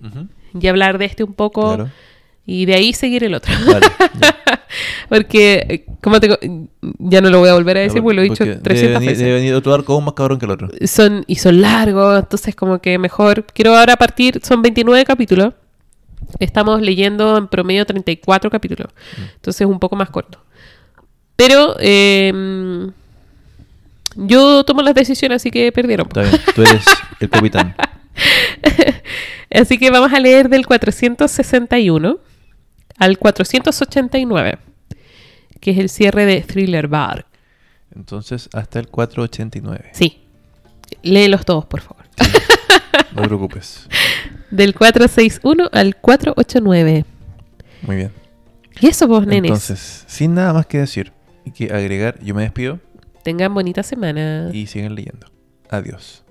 [0.59, 1.89] y hablar de este un poco Claro.
[2.45, 3.53] Y de ahí seguir el otro.
[3.65, 3.87] Vale.
[5.09, 6.37] porque, eh, como te,
[6.99, 8.93] ya no lo voy a volver a decir, porque lo he dicho Porque 300 debe
[8.93, 9.19] venir, veces.
[9.19, 10.69] debe venir otro arco aún más cabrón que el otro.
[10.85, 15.53] son y son largos, entonces como que mejor quiero ahora partir, son 29 capítulos.
[16.39, 18.87] Estamos leyendo en promedio 34 capítulos.
[19.35, 20.39] Entonces un poco más corto.
[21.35, 22.89] Pero eh,
[24.15, 26.07] yo tomo las decisiones, así que perdieron.
[26.07, 26.39] Está bien.
[26.55, 26.85] Tú eres
[27.19, 27.75] el capitán.
[29.51, 32.17] Así que vamos a leer del 461
[32.97, 34.57] al 489,
[35.59, 37.25] que es el cierre de Thriller Bar.
[37.95, 39.89] Entonces, hasta el 489.
[39.93, 40.21] Sí.
[41.03, 42.03] Léelos todos, por favor.
[43.15, 43.87] No te preocupes.
[44.49, 47.05] Del 461 al 489.
[47.83, 48.11] Muy bien.
[48.81, 49.49] Y eso vos, nenes.
[49.51, 51.11] Entonces, sin nada más que decir
[51.45, 52.79] y que agregar, yo me despido
[53.23, 54.49] Tengan bonita semana.
[54.51, 55.27] y sigan leyendo.
[55.69, 56.22] Adiós.